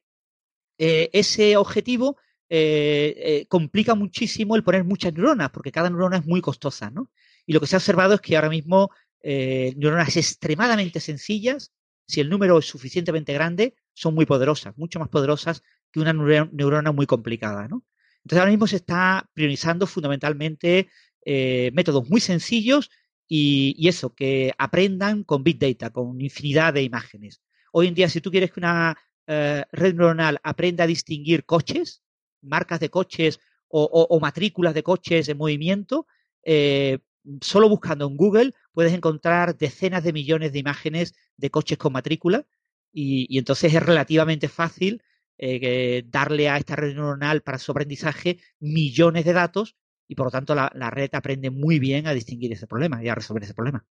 eh, 0.77 1.09
ese 1.13 1.57
objetivo 1.57 2.17
eh, 2.49 3.15
eh, 3.17 3.45
complica 3.47 3.95
muchísimo 3.95 4.55
el 4.55 4.63
poner 4.63 4.83
muchas 4.83 5.13
neuronas, 5.13 5.49
porque 5.49 5.71
cada 5.71 5.89
neurona 5.89 6.17
es 6.17 6.25
muy 6.25 6.41
costosa, 6.41 6.91
¿no? 6.91 7.09
Y 7.45 7.53
lo 7.53 7.59
que 7.59 7.67
se 7.67 7.75
ha 7.75 7.79
observado 7.79 8.13
es 8.13 8.21
que 8.21 8.35
ahora 8.35 8.49
mismo 8.49 8.91
neuronas 9.23 10.15
extremadamente 10.15 11.01
sencillas, 11.01 11.73
si 12.07 12.21
el 12.21 12.29
número 12.29 12.59
es 12.59 12.65
suficientemente 12.65 13.33
grande, 13.33 13.75
son 13.93 14.13
muy 14.13 14.25
poderosas, 14.25 14.77
mucho 14.77 14.99
más 14.99 15.09
poderosas 15.09 15.63
que 15.91 15.99
una 15.99 16.13
neurona 16.13 16.91
muy 16.93 17.07
complicada, 17.07 17.67
¿no? 17.67 17.83
Entonces 18.27 18.41
ahora 18.41 18.51
mismo 18.51 18.67
se 18.67 18.75
está 18.75 19.29
priorizando 19.33 19.87
fundamentalmente 19.87 20.89
eh, 21.23 21.71
métodos 21.73 22.09
muy 22.09 22.19
sencillos 22.19 22.91
y, 23.25 23.87
eso, 23.87 24.13
que 24.13 24.53
aprendan 24.57 25.23
con 25.23 25.45
Big 25.45 25.57
Data, 25.57 25.91
con 25.91 26.19
infinidad 26.19 26.73
de 26.73 26.83
imágenes. 26.83 27.41
Hoy 27.71 27.87
en 27.87 27.93
día, 27.93 28.09
si 28.09 28.19
tú 28.19 28.29
quieres 28.29 28.51
que 28.51 28.59
una 28.59 28.97
eh, 29.27 29.63
red 29.71 29.95
neuronal 29.95 30.41
aprenda 30.43 30.83
a 30.83 30.87
distinguir 30.87 31.45
coches, 31.45 32.03
marcas 32.41 32.81
de 32.81 32.89
coches 32.89 33.39
o, 33.69 34.19
matrículas 34.19 34.73
de 34.73 34.83
coches 34.83 35.29
en 35.29 35.37
movimiento, 35.37 36.05
eh, 36.43 36.99
solo 37.39 37.69
buscando 37.69 38.07
en 38.07 38.17
Google 38.17 38.53
puedes 38.73 38.91
encontrar 38.91 39.57
decenas 39.57 40.03
de 40.03 40.11
millones 40.11 40.51
de 40.51 40.59
imágenes 40.59 41.13
de 41.37 41.49
coches 41.49 41.77
con 41.77 41.93
matrícula 41.93 42.45
y 42.91 43.37
entonces 43.37 43.73
es 43.73 43.83
relativamente 43.83 44.49
fácil 44.49 45.01
eh, 45.37 46.03
darle 46.07 46.49
a 46.49 46.57
esta 46.57 46.75
red 46.75 46.93
neuronal 46.95 47.41
para 47.41 47.59
su 47.59 47.71
aprendizaje 47.71 48.39
millones 48.59 49.25
de 49.25 49.33
datos 49.33 49.75
y 50.07 50.15
por 50.15 50.27
lo 50.27 50.31
tanto 50.31 50.55
la, 50.55 50.89
red 50.89 51.09
aprende 51.13 51.49
muy 51.49 51.79
bien 51.79 52.07
a 52.07 52.13
distinguir 52.13 52.51
ese 52.53 52.67
problema 52.67 53.03
y 53.03 53.09
a 53.09 53.15
resolver 53.15 53.43
ese 53.43 53.53
problema. 53.53 53.85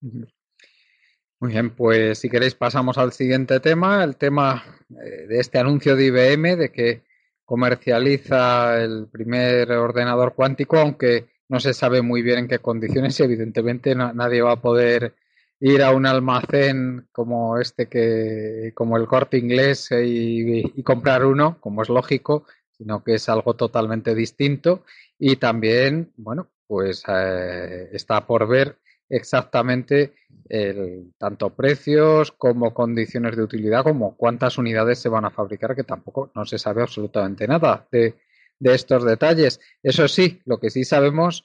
Muy 0.00 1.52
bien, 1.52 1.70
pues 1.70 2.18
si 2.18 2.28
queréis 2.28 2.54
pasamos 2.54 2.98
al 2.98 3.12
siguiente 3.12 3.60
tema, 3.60 4.02
el 4.02 4.16
tema 4.16 4.64
eh, 4.90 5.26
de 5.26 5.38
este 5.38 5.58
anuncio 5.58 5.94
de 5.94 6.06
IBM 6.06 6.56
de 6.56 6.72
que 6.72 7.02
comercializa 7.44 8.82
el 8.82 9.08
primer 9.10 9.70
ordenador 9.72 10.34
cuántico, 10.34 10.78
aunque 10.78 11.28
no 11.48 11.60
se 11.60 11.74
sabe 11.74 12.00
muy 12.00 12.22
bien 12.22 12.38
en 12.38 12.48
qué 12.48 12.60
condiciones 12.60 13.18
y 13.18 13.24
evidentemente 13.24 13.94
nadie 13.94 14.40
va 14.40 14.52
a 14.52 14.60
poder 14.60 15.14
ir 15.60 15.82
a 15.82 15.92
un 15.92 16.06
almacén 16.06 17.06
como 17.12 17.58
este 17.58 17.86
que 17.86 18.72
como 18.74 18.96
el 18.96 19.06
corte 19.06 19.36
inglés 19.36 19.90
eh, 19.92 20.04
y, 20.06 20.82
comprar 20.82 21.24
uno 21.24 21.58
como 21.60 21.82
es 21.82 21.88
lógico 21.88 22.46
sino 22.72 23.04
que 23.04 23.16
es 23.16 23.28
algo 23.28 23.54
totalmente 23.54 24.14
distinto. 24.14 24.84
Y 25.18 25.36
también 25.36 26.12
bueno 26.16 26.48
pues 26.66 27.04
eh, 27.08 27.90
está 27.92 28.26
por 28.26 28.48
ver 28.48 28.78
exactamente 29.08 30.14
el, 30.48 31.12
tanto 31.18 31.50
precios 31.50 32.32
como 32.32 32.72
condiciones 32.72 33.36
de 33.36 33.42
utilidad 33.42 33.82
como 33.82 34.16
cuántas 34.16 34.56
unidades 34.56 34.98
se 34.98 35.08
van 35.08 35.26
a 35.26 35.30
fabricar 35.30 35.76
que 35.76 35.84
tampoco 35.84 36.30
no 36.34 36.46
se 36.46 36.58
sabe 36.58 36.82
absolutamente 36.82 37.46
nada 37.46 37.86
de, 37.92 38.14
de 38.58 38.74
estos 38.74 39.04
detalles. 39.04 39.60
Eso 39.82 40.08
sí 40.08 40.40
lo 40.46 40.58
que 40.58 40.70
sí 40.70 40.84
sabemos 40.84 41.44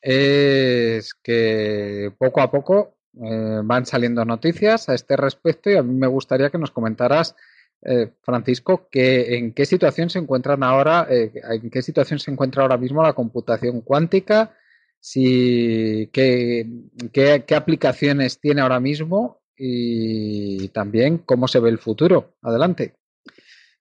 es 0.00 1.14
que 1.14 2.12
poco 2.18 2.40
a 2.40 2.50
poco 2.50 2.96
eh, 3.20 3.60
van 3.62 3.84
saliendo 3.84 4.24
noticias 4.24 4.88
a 4.88 4.94
este 4.94 5.18
respecto 5.18 5.68
y 5.68 5.76
a 5.76 5.82
mí 5.82 5.94
me 5.94 6.06
gustaría 6.06 6.48
que 6.48 6.56
nos 6.56 6.70
comentaras, 6.70 7.36
eh, 7.82 8.10
Francisco, 8.22 8.88
que 8.90 9.36
en 9.36 9.52
qué 9.52 9.66
situación 9.66 10.08
se 10.08 10.18
encuentran 10.18 10.62
ahora, 10.62 11.06
eh, 11.10 11.30
en 11.50 11.68
qué 11.68 11.82
situación 11.82 12.18
se 12.18 12.30
encuentra 12.30 12.62
ahora 12.62 12.78
mismo 12.78 13.02
la 13.02 13.12
computación 13.12 13.82
cuántica, 13.82 14.56
si, 14.98 16.08
qué, 16.12 16.66
qué, 17.12 17.54
aplicaciones 17.54 18.40
tiene 18.40 18.62
ahora 18.62 18.80
mismo 18.80 19.42
y 19.56 20.68
también 20.68 21.18
cómo 21.18 21.48
se 21.48 21.60
ve 21.60 21.68
el 21.68 21.78
futuro. 21.78 22.36
Adelante. 22.40 22.94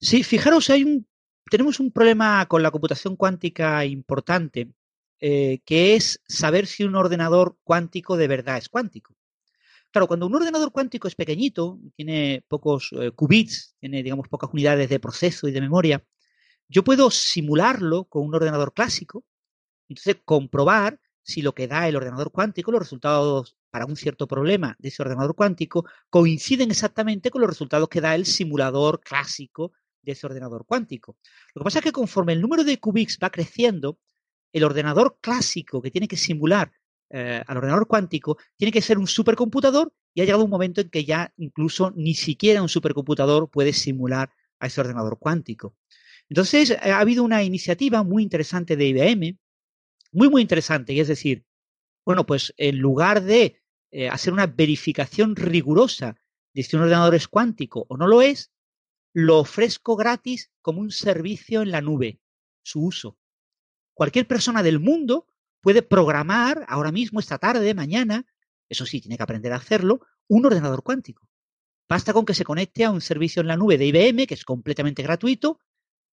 Sí, 0.01 0.23
fijaros, 0.23 0.69
hay 0.71 0.83
un, 0.83 1.07
tenemos 1.49 1.79
un 1.79 1.91
problema 1.91 2.45
con 2.47 2.63
la 2.63 2.71
computación 2.71 3.15
cuántica 3.15 3.85
importante, 3.85 4.71
que 5.19 5.95
es 5.95 6.19
saber 6.27 6.65
si 6.65 6.83
un 6.83 6.95
ordenador 6.95 7.55
cuántico 7.63 8.17
de 8.17 8.27
verdad 8.27 8.57
es 8.57 8.67
cuántico. 8.67 9.15
Claro, 9.91 10.07
cuando 10.07 10.25
un 10.25 10.35
ordenador 10.35 10.71
cuántico 10.71 11.07
es 11.09 11.15
pequeñito, 11.15 11.79
tiene 11.95 12.45
pocos 12.47 12.91
eh, 12.93 13.11
qubits, 13.11 13.75
tiene, 13.79 14.01
digamos, 14.03 14.29
pocas 14.29 14.49
unidades 14.53 14.89
de 14.89 14.99
proceso 15.01 15.47
y 15.49 15.51
de 15.51 15.59
memoria, 15.59 16.03
yo 16.69 16.83
puedo 16.85 17.11
simularlo 17.11 18.05
con 18.05 18.25
un 18.25 18.33
ordenador 18.33 18.73
clásico, 18.73 19.25
entonces 19.89 20.17
comprobar 20.23 20.99
si 21.23 21.41
lo 21.41 21.53
que 21.53 21.67
da 21.67 21.89
el 21.89 21.97
ordenador 21.97 22.31
cuántico, 22.31 22.71
los 22.71 22.81
resultados 22.81 23.57
para 23.69 23.85
un 23.85 23.97
cierto 23.97 24.27
problema 24.27 24.77
de 24.79 24.87
ese 24.89 25.01
ordenador 25.01 25.35
cuántico, 25.35 25.85
coinciden 26.09 26.71
exactamente 26.71 27.29
con 27.29 27.41
los 27.41 27.49
resultados 27.49 27.89
que 27.89 27.99
da 27.99 28.15
el 28.15 28.25
simulador 28.25 29.01
clásico 29.01 29.73
de 30.01 30.13
ese 30.13 30.25
ordenador 30.25 30.65
cuántico. 30.65 31.17
Lo 31.53 31.59
que 31.59 31.63
pasa 31.65 31.79
es 31.79 31.85
que 31.85 31.91
conforme 31.91 32.31
el 32.33 32.41
número 32.41 32.63
de 32.63 32.79
qubits 32.79 33.19
va 33.21 33.29
creciendo, 33.29 33.99
el 34.53 34.63
ordenador 34.63 35.17
clásico 35.21 35.81
que 35.81 35.91
tiene 35.91 36.07
que 36.07 36.17
simular 36.17 36.71
eh, 37.13 37.43
al 37.45 37.57
ordenador 37.57 37.87
cuántico, 37.87 38.37
tiene 38.55 38.71
que 38.71 38.81
ser 38.81 38.97
un 38.97 39.07
supercomputador 39.07 39.93
y 40.13 40.21
ha 40.21 40.25
llegado 40.25 40.45
un 40.45 40.49
momento 40.49 40.79
en 40.79 40.89
que 40.89 41.03
ya 41.03 41.33
incluso 41.37 41.91
ni 41.95 42.13
siquiera 42.13 42.61
un 42.61 42.69
supercomputador 42.69 43.49
puede 43.49 43.73
simular 43.73 44.31
a 44.59 44.67
ese 44.67 44.79
ordenador 44.79 45.19
cuántico. 45.19 45.75
Entonces, 46.29 46.71
ha 46.71 46.99
habido 46.99 47.23
una 47.23 47.43
iniciativa 47.43 48.03
muy 48.03 48.23
interesante 48.23 48.77
de 48.77 48.87
IBM, 48.87 49.37
muy, 50.13 50.29
muy 50.29 50.41
interesante, 50.41 50.93
y 50.93 51.01
es 51.01 51.09
decir, 51.09 51.45
bueno, 52.05 52.25
pues 52.25 52.53
en 52.55 52.77
lugar 52.77 53.23
de 53.23 53.61
eh, 53.91 54.07
hacer 54.07 54.31
una 54.31 54.47
verificación 54.47 55.35
rigurosa 55.35 56.15
de 56.53 56.63
si 56.63 56.77
un 56.77 56.83
ordenador 56.83 57.15
es 57.15 57.27
cuántico 57.27 57.85
o 57.89 57.97
no 57.97 58.07
lo 58.07 58.21
es, 58.21 58.51
lo 59.13 59.39
ofrezco 59.39 59.97
gratis 59.97 60.49
como 60.61 60.79
un 60.79 60.91
servicio 60.91 61.61
en 61.61 61.71
la 61.71 61.81
nube, 61.81 62.21
su 62.63 62.85
uso. 62.85 63.17
Cualquier 63.93 64.27
persona 64.27 64.63
del 64.63 64.79
mundo 64.79 65.27
puede 65.61 65.81
programar 65.81 66.65
ahora 66.67 66.91
mismo, 66.91 67.19
esta 67.19 67.37
tarde, 67.37 67.73
mañana, 67.73 68.25
eso 68.69 68.85
sí, 68.85 68.99
tiene 69.01 69.17
que 69.17 69.23
aprender 69.23 69.53
a 69.53 69.57
hacerlo, 69.57 70.01
un 70.27 70.45
ordenador 70.45 70.83
cuántico. 70.83 71.27
Basta 71.87 72.13
con 72.13 72.25
que 72.25 72.33
se 72.33 72.45
conecte 72.45 72.85
a 72.85 72.91
un 72.91 73.01
servicio 73.01 73.41
en 73.41 73.47
la 73.47 73.57
nube 73.57 73.77
de 73.77 73.85
IBM, 73.85 74.25
que 74.27 74.33
es 74.33 74.45
completamente 74.45 75.03
gratuito, 75.03 75.59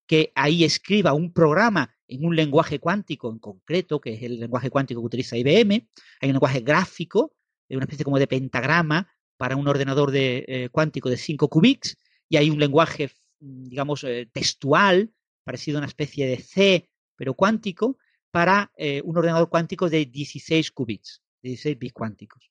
que 0.07 0.33
ahí 0.35 0.65
escriba 0.65 1.13
un 1.13 1.33
programa 1.33 1.95
en 2.09 2.25
un 2.25 2.35
lenguaje 2.35 2.81
cuántico 2.81 3.31
en 3.31 3.39
concreto, 3.39 4.01
que 4.01 4.15
es 4.15 4.23
el 4.23 4.41
lenguaje 4.41 4.71
cuántico 4.71 5.01
que 5.01 5.07
utiliza 5.07 5.37
IBM. 5.37 5.89
Hay 6.21 6.29
un 6.29 6.33
lenguaje 6.33 6.61
gráfico, 6.61 7.35
una 7.69 7.85
especie 7.85 8.05
como 8.05 8.19
de 8.19 8.27
pentagrama 8.27 9.09
para 9.37 9.55
un 9.55 9.69
ordenador 9.69 10.11
de, 10.11 10.45
eh, 10.49 10.69
cuántico 10.71 11.11
de 11.11 11.17
5 11.17 11.49
qubits, 11.49 11.97
y 12.29 12.39
hay 12.39 12.51
un 12.51 12.59
lenguaje, 12.59 13.13
digamos, 13.39 14.03
eh, 14.05 14.29
textual, 14.33 15.13
parecido 15.45 15.79
a 15.79 15.81
una 15.81 15.87
especie 15.87 16.27
de 16.27 16.39
C, 16.39 16.91
pero 17.17 17.35
cuántico, 17.35 17.99
para 18.31 18.73
eh, 18.77 19.01
un 19.05 19.17
ordenador 19.17 19.49
cuántico 19.49 19.89
de 19.89 20.07
16 20.07 20.71
qubits, 20.73 21.23
16 21.43 21.79
bits 21.79 21.93
cuánticos. 21.93 22.51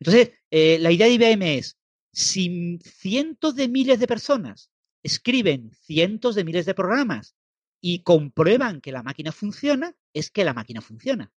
Entonces, 0.00 0.30
la 0.50 0.92
idea 0.92 1.08
de 1.08 1.14
IBM 1.14 1.58
es, 1.58 1.76
si 2.12 2.78
cientos 2.84 3.56
de 3.56 3.68
miles 3.68 3.98
de 3.98 4.06
personas 4.06 4.70
escriben 5.02 5.72
cientos 5.72 6.34
de 6.34 6.44
miles 6.44 6.66
de 6.66 6.74
programas 6.74 7.34
y 7.80 8.02
comprueban 8.02 8.80
que 8.80 8.92
la 8.92 9.02
máquina 9.02 9.32
funciona, 9.32 9.94
es 10.12 10.30
que 10.30 10.44
la 10.44 10.54
máquina 10.54 10.80
funciona. 10.80 11.32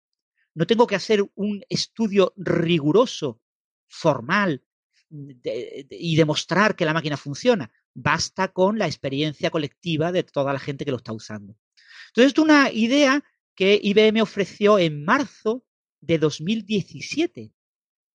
No 0.54 0.66
tengo 0.66 0.86
que 0.86 0.96
hacer 0.96 1.24
un 1.34 1.62
estudio 1.68 2.32
riguroso, 2.36 3.40
formal, 3.88 4.62
y 5.10 6.16
demostrar 6.16 6.76
que 6.76 6.84
la 6.84 6.94
máquina 6.94 7.16
funciona. 7.16 7.70
Basta 7.94 8.48
con 8.52 8.78
la 8.78 8.86
experiencia 8.86 9.50
colectiva 9.50 10.12
de 10.12 10.22
toda 10.22 10.52
la 10.52 10.60
gente 10.60 10.84
que 10.84 10.92
lo 10.92 10.98
está 10.98 11.12
usando. 11.12 11.56
Entonces, 12.08 12.32
es 12.32 12.38
una 12.38 12.70
idea 12.70 13.22
que 13.60 13.78
IBM 13.82 14.22
ofreció 14.22 14.78
en 14.78 15.04
marzo 15.04 15.66
de 16.00 16.16
2017. 16.16 17.52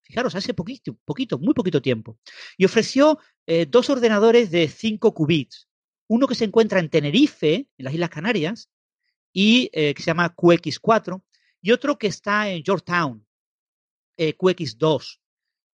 Fijaros, 0.02 0.34
hace 0.34 0.56
poquito, 0.56 0.98
muy 1.38 1.54
poquito 1.54 1.84
tiempo. 1.84 2.18
Y 2.58 2.66
ofreció 2.66 3.20
eh, 3.46 3.68
dos 3.70 3.92
ordenadores 3.92 4.50
de 4.50 4.68
5 4.68 5.14
qubits. 5.14 5.70
Uno 6.08 6.26
que 6.26 6.34
se 6.34 6.46
encuentra 6.46 6.80
en 6.80 6.90
Tenerife, 6.90 7.70
en 7.78 7.86
las 7.86 7.94
Islas 7.94 8.10
Canarias, 8.10 8.72
y 9.32 9.70
eh, 9.74 9.94
que 9.94 10.02
se 10.02 10.08
llama 10.08 10.36
QX4, 10.36 11.22
y 11.62 11.72
otro 11.74 12.00
que 12.00 12.08
está 12.08 12.50
en 12.50 12.64
Georgetown, 12.64 13.24
eh, 14.18 14.36
QX2. 14.36 15.20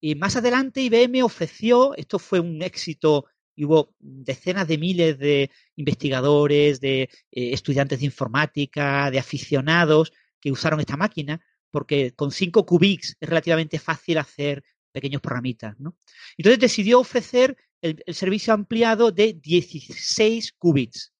Y 0.01 0.15
más 0.15 0.35
adelante 0.35 0.81
IBM 0.81 1.23
ofreció, 1.23 1.95
esto 1.95 2.19
fue 2.19 2.41
un 2.41 2.61
éxito, 2.61 3.27
y 3.55 3.65
hubo 3.65 3.93
decenas 3.99 4.67
de 4.67 4.77
miles 4.77 5.17
de 5.17 5.51
investigadores, 5.75 6.79
de 6.79 7.03
eh, 7.03 7.09
estudiantes 7.31 7.99
de 7.99 8.05
informática, 8.05 9.11
de 9.11 9.19
aficionados 9.19 10.13
que 10.39 10.51
usaron 10.51 10.79
esta 10.79 10.97
máquina, 10.97 11.41
porque 11.69 12.13
con 12.13 12.31
5 12.31 12.65
qubits 12.65 13.15
es 13.19 13.29
relativamente 13.29 13.79
fácil 13.79 14.17
hacer 14.17 14.63
pequeños 14.91 15.21
programitas. 15.21 15.79
¿no? 15.79 15.97
Entonces 16.37 16.59
decidió 16.59 16.99
ofrecer 16.99 17.57
el, 17.81 18.03
servicio 18.13 18.53
ampliado 18.53 19.11
de 19.11 19.33
16 19.33 20.53
qubits 20.53 21.13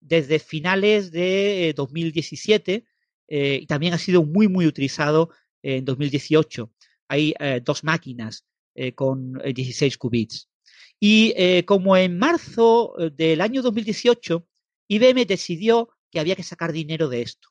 desde 0.00 0.38
finales 0.38 1.10
de 1.10 1.72
2017 1.76 2.84
eh, 3.28 3.58
y 3.62 3.66
también 3.66 3.94
ha 3.94 3.98
sido 3.98 4.24
muy, 4.24 4.48
muy 4.48 4.66
utilizado 4.66 5.30
en 5.62 5.84
2018. 5.84 6.70
Hay 7.08 7.34
eh, 7.38 7.60
dos 7.64 7.82
máquinas 7.84 8.44
eh, 8.74 8.92
con 8.92 9.32
16 9.32 9.98
qubits. 9.98 10.48
Y 11.00 11.62
como 11.62 11.96
en 11.96 12.18
marzo 12.18 12.94
del 13.12 13.40
año 13.40 13.62
2018, 13.62 14.46
IBM 14.88 15.26
decidió 15.26 15.90
que 16.10 16.18
había 16.18 16.34
que 16.34 16.42
sacar 16.42 16.72
dinero 16.72 17.08
de 17.08 17.22
esto. 17.22 17.50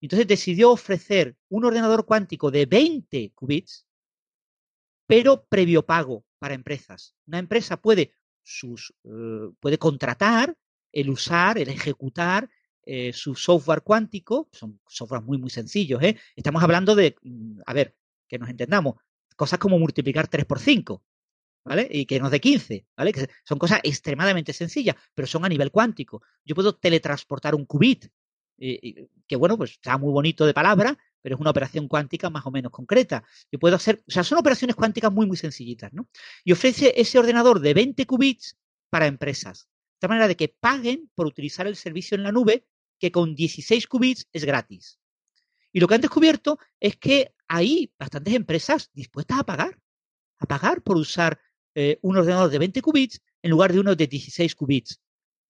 Entonces 0.00 0.26
decidió 0.26 0.72
ofrecer 0.72 1.36
un 1.48 1.64
ordenador 1.64 2.04
cuántico 2.04 2.50
de 2.50 2.66
20 2.66 3.32
qubits, 3.36 3.86
pero 5.06 5.44
previo 5.44 5.86
pago 5.86 6.24
para 6.40 6.54
empresas. 6.54 7.14
Una 7.26 7.38
empresa 7.38 7.76
puede, 7.76 8.14
sus, 8.42 8.92
puede 9.60 9.78
contratar 9.78 10.56
el 10.90 11.08
usar, 11.08 11.58
el 11.58 11.68
ejecutar 11.68 12.50
eh, 12.84 13.12
su 13.12 13.36
software 13.36 13.82
cuántico, 13.82 14.48
son 14.52 14.80
software 14.88 15.22
muy, 15.22 15.38
muy 15.38 15.50
sencillos, 15.50 16.02
¿eh? 16.02 16.18
Estamos 16.34 16.62
hablando 16.64 16.96
de, 16.96 17.14
mm, 17.22 17.60
a 17.64 17.72
ver, 17.72 17.96
que 18.26 18.38
nos 18.38 18.48
entendamos, 18.48 18.96
cosas 19.36 19.60
como 19.60 19.78
multiplicar 19.78 20.26
3 20.26 20.44
por 20.44 20.58
5, 20.58 21.02
¿vale? 21.64 21.88
Y 21.90 22.06
que 22.06 22.18
nos 22.20 22.30
dé 22.30 22.40
15, 22.40 22.86
¿vale? 22.96 23.12
Son 23.44 23.58
cosas 23.58 23.80
extremadamente 23.82 24.52
sencillas, 24.52 24.96
pero 25.14 25.26
son 25.26 25.44
a 25.44 25.48
nivel 25.48 25.70
cuántico. 25.70 26.22
Yo 26.44 26.54
puedo 26.54 26.74
teletransportar 26.74 27.54
un 27.54 27.66
qubit, 27.66 28.06
que 28.58 29.36
bueno, 29.36 29.56
pues 29.56 29.72
está 29.72 29.98
muy 29.98 30.12
bonito 30.12 30.46
de 30.46 30.54
palabra, 30.54 30.96
pero 31.20 31.36
es 31.36 31.40
una 31.40 31.50
operación 31.50 31.88
cuántica 31.88 32.30
más 32.30 32.44
o 32.46 32.50
menos 32.50 32.72
concreta. 32.72 33.24
Yo 33.50 33.58
puedo 33.58 33.76
hacer, 33.76 34.02
o 34.06 34.10
sea, 34.10 34.24
son 34.24 34.38
operaciones 34.38 34.76
cuánticas 34.76 35.12
muy, 35.12 35.26
muy 35.26 35.36
sencillitas, 35.36 35.92
¿no? 35.92 36.08
Y 36.44 36.52
ofrece 36.52 37.00
ese 37.00 37.18
ordenador 37.18 37.60
de 37.60 37.74
20 37.74 38.06
qubits 38.06 38.56
para 38.90 39.06
empresas. 39.06 39.68
De 40.00 40.08
manera 40.08 40.26
de 40.26 40.36
que 40.36 40.48
paguen 40.48 41.10
por 41.14 41.26
utilizar 41.26 41.66
el 41.66 41.76
servicio 41.76 42.16
en 42.16 42.24
la 42.24 42.32
nube 42.32 42.66
que 42.98 43.12
con 43.12 43.34
16 43.36 43.86
qubits 43.86 44.28
es 44.32 44.44
gratis. 44.44 44.98
Y 45.72 45.80
lo 45.80 45.88
que 45.88 45.94
han 45.94 46.00
descubierto 46.00 46.58
es 46.80 46.96
que 46.96 47.34
hay 47.48 47.92
bastantes 47.98 48.34
empresas 48.34 48.90
dispuestas 48.92 49.38
a 49.38 49.44
pagar, 49.44 49.78
a 50.38 50.46
pagar 50.46 50.82
por 50.82 50.96
usar 50.96 51.40
eh, 51.74 51.98
un 52.02 52.16
ordenador 52.16 52.50
de 52.50 52.58
20 52.58 52.82
qubits 52.82 53.20
en 53.42 53.50
lugar 53.50 53.72
de 53.72 53.80
uno 53.80 53.94
de 53.94 54.06
16 54.06 54.54
qubits. 54.54 55.00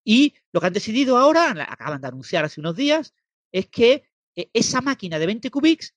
Y 0.05 0.35
lo 0.53 0.61
que 0.61 0.67
han 0.67 0.73
decidido 0.73 1.19
ahora, 1.19 1.55
acaban 1.69 2.01
de 2.01 2.09
anunciar 2.09 2.45
hace 2.45 2.61
unos 2.61 2.77
días, 2.77 3.15
es 3.53 3.69
que 3.69 4.05
eh, 4.35 4.51
esa 4.53 4.81
máquina 4.81 5.19
de 5.19 5.27
20 5.27 5.51
qubits, 5.51 5.95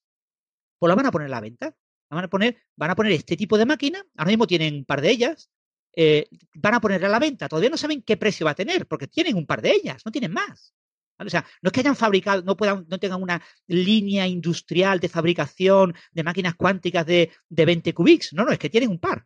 pues 0.79 0.89
la 0.89 0.95
van 0.95 1.05
a 1.07 1.11
poner 1.11 1.27
a 1.27 1.31
la 1.31 1.41
venta. 1.41 1.75
van 2.09 2.25
a 2.25 2.29
poner, 2.29 2.57
van 2.75 2.91
a 2.91 2.95
poner 2.95 3.11
este 3.13 3.35
tipo 3.35 3.57
de 3.57 3.65
máquina, 3.65 4.03
ahora 4.15 4.29
mismo 4.29 4.47
tienen 4.47 4.75
un 4.75 4.85
par 4.85 5.01
de 5.01 5.11
ellas, 5.11 5.49
eh, 5.95 6.27
van 6.55 6.75
a 6.75 6.81
ponerla 6.81 7.07
a 7.07 7.11
la 7.11 7.19
venta. 7.19 7.47
Todavía 7.47 7.69
no 7.69 7.77
saben 7.77 8.03
qué 8.03 8.17
precio 8.17 8.45
va 8.45 8.51
a 8.51 8.55
tener, 8.55 8.87
porque 8.87 9.07
tienen 9.07 9.35
un 9.35 9.45
par 9.45 9.61
de 9.61 9.71
ellas, 9.71 10.01
no 10.05 10.11
tienen 10.11 10.33
más. 10.33 10.73
O 11.17 11.29
sea, 11.29 11.45
no 11.61 11.69
es 11.69 11.71
que 11.71 11.79
hayan 11.79 11.95
fabricado, 11.95 12.43
no 12.43 12.57
puedan, 12.57 12.85
no 12.89 12.99
tengan 12.99 13.21
una 13.21 13.41
línea 13.67 14.27
industrial 14.27 14.99
de 14.99 15.09
fabricación 15.09 15.95
de 16.11 16.23
máquinas 16.23 16.55
cuánticas 16.55 17.05
de, 17.05 17.31
de 17.47 17.65
20 17.65 17.93
qubits. 17.93 18.33
No, 18.33 18.43
no, 18.43 18.51
es 18.51 18.59
que 18.59 18.69
tienen 18.69 18.89
un 18.89 18.99
par. 18.99 19.25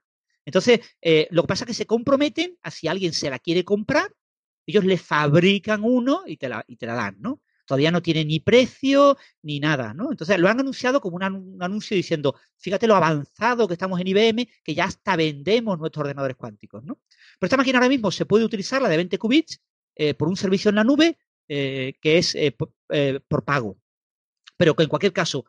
Entonces, 0.49 0.79
eh, 0.99 1.27
lo 1.29 1.43
que 1.43 1.47
pasa 1.47 1.63
es 1.63 1.67
que 1.67 1.73
se 1.75 1.85
comprometen 1.85 2.57
a 2.63 2.71
si 2.71 2.87
alguien 2.87 3.13
se 3.13 3.29
la 3.29 3.37
quiere 3.37 3.63
comprar, 3.63 4.11
ellos 4.65 4.83
le 4.83 4.97
fabrican 4.97 5.83
uno 5.83 6.23
y 6.25 6.37
te 6.37 6.49
la, 6.49 6.65
dan, 6.79 7.17
¿no? 7.19 7.39
Todavía 7.67 7.91
no 7.91 8.01
tiene 8.01 8.25
ni 8.25 8.39
precio 8.39 9.15
ni 9.43 9.59
nada, 9.59 9.93
¿no? 9.93 10.09
Entonces 10.09 10.39
lo 10.39 10.49
han 10.49 10.59
anunciado 10.59 11.01
como 11.01 11.17
un, 11.17 11.61
anuncio 11.61 11.95
diciendo, 11.95 12.33
fíjate 12.57 12.87
lo 12.87 12.95
avanzado 12.95 13.67
que 13.67 13.75
estamos 13.75 14.01
en 14.01 14.07
IBM, 14.07 14.49
que 14.63 14.73
ya 14.73 14.85
hasta 14.85 15.15
vendemos 15.15 15.77
nuestros 15.77 16.01
ordenadores 16.01 16.35
cuánticos, 16.35 16.83
¿no? 16.83 16.99
Pero 17.37 17.45
esta 17.47 17.57
máquina 17.57 17.77
ahora 17.77 17.89
mismo 17.89 18.09
se 18.09 18.25
puede 18.25 18.43
utilizar, 18.43 18.81
la 18.81 18.89
de 18.89 18.97
20 18.97 19.19
qubits, 19.19 19.61
eh, 19.95 20.15
por 20.15 20.27
un 20.29 20.35
servicio 20.35 20.69
en 20.69 20.75
la 20.75 20.83
nube 20.83 21.19
eh, 21.47 21.93
que 22.01 22.17
es 22.17 22.35
por, 22.57 23.45
pago. 23.45 23.77
Pero 24.57 24.75
que 24.75 24.81
en 24.81 24.89
cualquier 24.89 25.13
caso, 25.13 25.45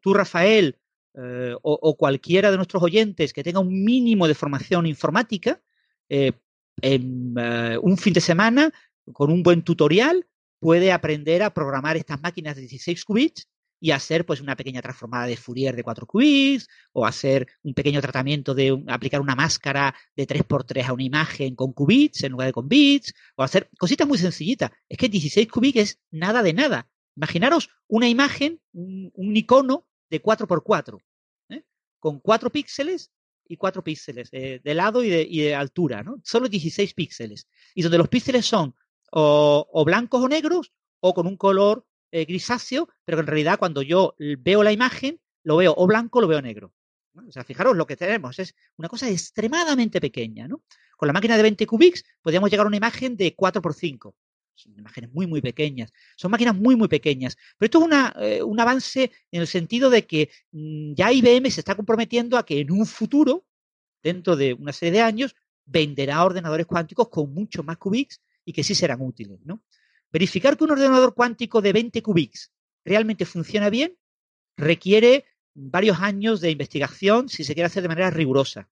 tú, 0.00 0.12
Rafael, 0.12 0.79
o, 1.14 1.96
cualquiera 1.96 2.50
de 2.50 2.56
nuestros 2.56 2.82
oyentes 2.82 3.32
que 3.32 3.42
tenga 3.42 3.60
un 3.60 3.84
mínimo 3.84 4.28
de 4.28 4.34
formación 4.34 4.86
informática, 4.86 5.60
en 6.08 7.34
un 7.82 7.96
fin 7.98 8.12
de 8.12 8.20
semana, 8.20 8.72
con 9.12 9.30
un 9.30 9.42
buen 9.42 9.62
tutorial, 9.62 10.26
puede 10.60 10.92
aprender 10.92 11.42
a 11.42 11.52
programar 11.52 11.96
estas 11.96 12.20
máquinas 12.20 12.54
de 12.54 12.62
16 12.62 13.04
qubits 13.04 13.48
y 13.80 13.92
hacer 13.92 14.26
pues 14.26 14.40
una 14.40 14.56
pequeña 14.56 14.82
transformada 14.82 15.26
de 15.26 15.36
Fourier 15.36 15.74
de 15.74 15.82
4 15.82 16.06
qubits 16.06 16.68
o 16.92 17.06
hacer 17.06 17.48
un 17.62 17.72
pequeño 17.72 18.00
tratamiento 18.02 18.54
de 18.54 18.84
aplicar 18.88 19.22
una 19.22 19.34
máscara 19.34 19.94
de 20.14 20.28
3x3 20.28 20.86
a 20.86 20.92
una 20.92 21.02
imagen 21.02 21.56
con 21.56 21.72
qubits 21.72 22.22
en 22.24 22.32
lugar 22.32 22.48
de 22.48 22.52
con 22.52 22.68
bits 22.68 23.14
o 23.36 23.42
hacer 23.42 23.70
cositas 23.78 24.06
muy 24.06 24.18
sencillitas. 24.18 24.70
Es 24.88 24.98
que 24.98 25.08
16 25.08 25.48
qubits 25.48 25.78
es 25.78 25.98
nada 26.10 26.42
de 26.42 26.52
nada. 26.52 26.88
Imaginaros 27.16 27.70
una 27.88 28.08
imagen, 28.08 28.60
un, 28.72 29.36
icono 29.36 29.86
de 30.10 30.22
4x4 30.22 31.00
¿eh? 31.50 31.62
con 31.98 32.20
4 32.20 32.50
píxeles 32.50 33.10
y 33.46 33.56
4 33.56 33.82
píxeles 33.82 34.28
eh, 34.32 34.60
de 34.62 34.74
lado 34.74 35.02
y 35.02 35.10
de, 35.10 35.54
altura, 35.54 36.02
¿no? 36.02 36.20
Solo 36.22 36.48
16 36.48 36.94
píxeles. 36.94 37.48
Y 37.74 37.82
donde 37.82 37.98
los 37.98 38.08
píxeles 38.08 38.46
son 38.46 38.74
o 39.12 39.82
blancos 39.84 40.22
o 40.22 40.28
negros 40.28 40.72
o 41.00 41.14
con 41.14 41.26
un 41.26 41.36
color 41.36 41.84
eh, 42.12 42.24
grisáceo, 42.24 42.88
pero 43.04 43.18
que 43.18 43.22
en 43.22 43.26
realidad 43.26 43.58
cuando 43.58 43.82
yo 43.82 44.14
veo 44.18 44.62
la 44.62 44.72
imagen, 44.72 45.20
lo 45.42 45.56
veo 45.56 45.74
o 45.76 45.86
blanco 45.86 46.18
o 46.18 46.22
lo 46.22 46.28
veo 46.28 46.42
negro. 46.42 46.72
O 47.14 47.32
sea, 47.32 47.44
fijaros 47.44 47.76
lo 47.76 47.86
que 47.86 47.96
tenemos, 47.96 48.38
es 48.38 48.54
una 48.76 48.88
cosa 48.88 49.08
extremadamente 49.08 50.00
pequeña. 50.00 50.48
Con 50.96 51.06
la 51.06 51.12
máquina 51.12 51.36
de 51.36 51.42
20 51.42 51.66
cubics 51.66 52.04
podríamos 52.20 52.50
llegar 52.50 52.66
a 52.66 52.68
una 52.68 52.76
imagen 52.76 53.16
de 53.16 53.34
4x5. 53.36 54.14
Son 54.62 54.78
imágenes 54.78 55.10
muy, 55.12 55.26
muy 55.26 55.40
pequeñas. 55.40 55.92
Son 56.16 56.30
máquinas 56.30 56.54
muy, 56.54 56.76
muy 56.76 56.88
pequeñas. 56.88 57.36
Pero 57.56 57.66
esto 57.66 57.88
es 57.88 58.38
eh, 58.38 58.42
un 58.42 58.60
avance 58.60 59.10
en 59.30 59.40
el 59.40 59.46
sentido 59.46 59.90
de 59.90 60.06
que 60.06 60.30
mm, 60.52 60.94
ya 60.94 61.12
IBM 61.12 61.50
se 61.50 61.60
está 61.60 61.74
comprometiendo 61.74 62.36
a 62.36 62.44
que 62.44 62.60
en 62.60 62.70
un 62.70 62.86
futuro, 62.86 63.46
dentro 64.02 64.36
de 64.36 64.54
una 64.54 64.72
serie 64.72 64.92
de 64.92 65.00
años, 65.00 65.34
venderá 65.64 66.24
ordenadores 66.24 66.66
cuánticos 66.66 67.08
con 67.08 67.32
mucho 67.32 67.62
más 67.62 67.78
cubics 67.78 68.20
y 68.44 68.52
que 68.52 68.64
sí 68.64 68.74
serán 68.74 69.00
útiles, 69.00 69.38
¿no? 69.44 69.62
Verificar 70.12 70.56
que 70.56 70.64
un 70.64 70.72
ordenador 70.72 71.14
cuántico 71.14 71.62
de 71.62 71.72
20 71.72 72.02
cubics 72.02 72.52
realmente 72.84 73.24
funciona 73.24 73.70
bien 73.70 73.96
requiere 74.56 75.24
varios 75.54 76.00
años 76.00 76.40
de 76.40 76.50
investigación 76.50 77.28
si 77.28 77.44
se 77.44 77.54
quiere 77.54 77.66
hacer 77.66 77.82
de 77.82 77.88
manera 77.88 78.10
rigurosa. 78.10 78.68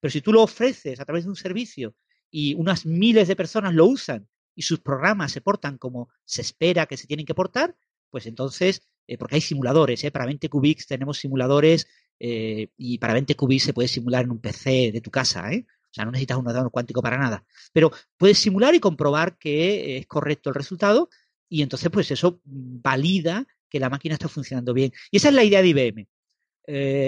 Pero 0.00 0.10
si 0.10 0.20
tú 0.20 0.32
lo 0.32 0.42
ofreces 0.42 0.98
a 0.98 1.04
través 1.04 1.24
de 1.24 1.30
un 1.30 1.36
servicio 1.36 1.94
y 2.30 2.54
unas 2.54 2.86
miles 2.86 3.28
de 3.28 3.36
personas 3.36 3.74
lo 3.74 3.86
usan 3.86 4.28
y 4.54 4.62
sus 4.62 4.80
programas 4.80 5.32
se 5.32 5.40
portan 5.40 5.78
como 5.78 6.08
se 6.24 6.42
espera 6.42 6.86
que 6.86 6.96
se 6.96 7.06
tienen 7.06 7.26
que 7.26 7.34
portar, 7.34 7.76
pues 8.10 8.26
entonces, 8.26 8.82
eh, 9.06 9.16
porque 9.16 9.36
hay 9.36 9.40
simuladores, 9.40 10.02
¿eh? 10.04 10.10
para 10.10 10.26
20 10.26 10.48
cubics 10.48 10.86
tenemos 10.86 11.18
simuladores 11.18 11.86
eh, 12.18 12.68
y 12.76 12.98
para 12.98 13.14
20 13.14 13.34
cubics 13.36 13.64
se 13.64 13.72
puede 13.72 13.88
simular 13.88 14.24
en 14.24 14.32
un 14.32 14.40
PC 14.40 14.90
de 14.92 15.00
tu 15.00 15.10
casa. 15.10 15.48
O 15.48 15.92
sea, 15.92 16.04
no 16.04 16.12
necesitas 16.12 16.38
un 16.38 16.46
ordenador 16.46 16.70
cuántico 16.70 17.02
para 17.02 17.18
nada. 17.18 17.44
Pero 17.72 17.90
puedes 18.16 18.38
simular 18.38 18.74
y 18.74 18.80
comprobar 18.80 19.38
que 19.38 19.98
es 19.98 20.06
correcto 20.06 20.50
el 20.50 20.54
resultado 20.54 21.08
y 21.48 21.62
entonces 21.62 21.90
pues 21.90 22.10
eso 22.10 22.40
valida 22.44 23.46
que 23.68 23.80
la 23.80 23.88
máquina 23.88 24.14
está 24.14 24.28
funcionando 24.28 24.74
bien. 24.74 24.92
Y 25.10 25.16
esa 25.16 25.28
es 25.28 25.34
la 25.34 25.44
idea 25.44 25.62
de 25.62 25.68
IBM. 25.68 26.08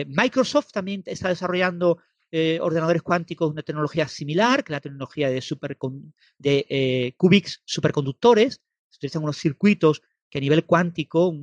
Microsoft 0.08 0.72
también 0.72 1.04
está 1.06 1.28
desarrollando 1.28 1.98
eh, 2.34 2.58
ordenadores 2.62 3.02
cuánticos 3.02 3.50
una 3.50 3.62
tecnología 3.62 4.08
similar, 4.08 4.64
que 4.64 4.72
la 4.72 4.80
tecnología 4.80 5.28
de, 5.28 5.42
super, 5.42 5.76
de 6.38 6.66
eh, 6.68 7.14
superconductores. 7.64 8.62
Se 8.88 8.96
utilizan 8.96 9.22
unos 9.22 9.36
circuitos 9.36 10.02
que 10.30 10.38
a 10.38 10.40
nivel 10.40 10.64
cuántico 10.64 11.34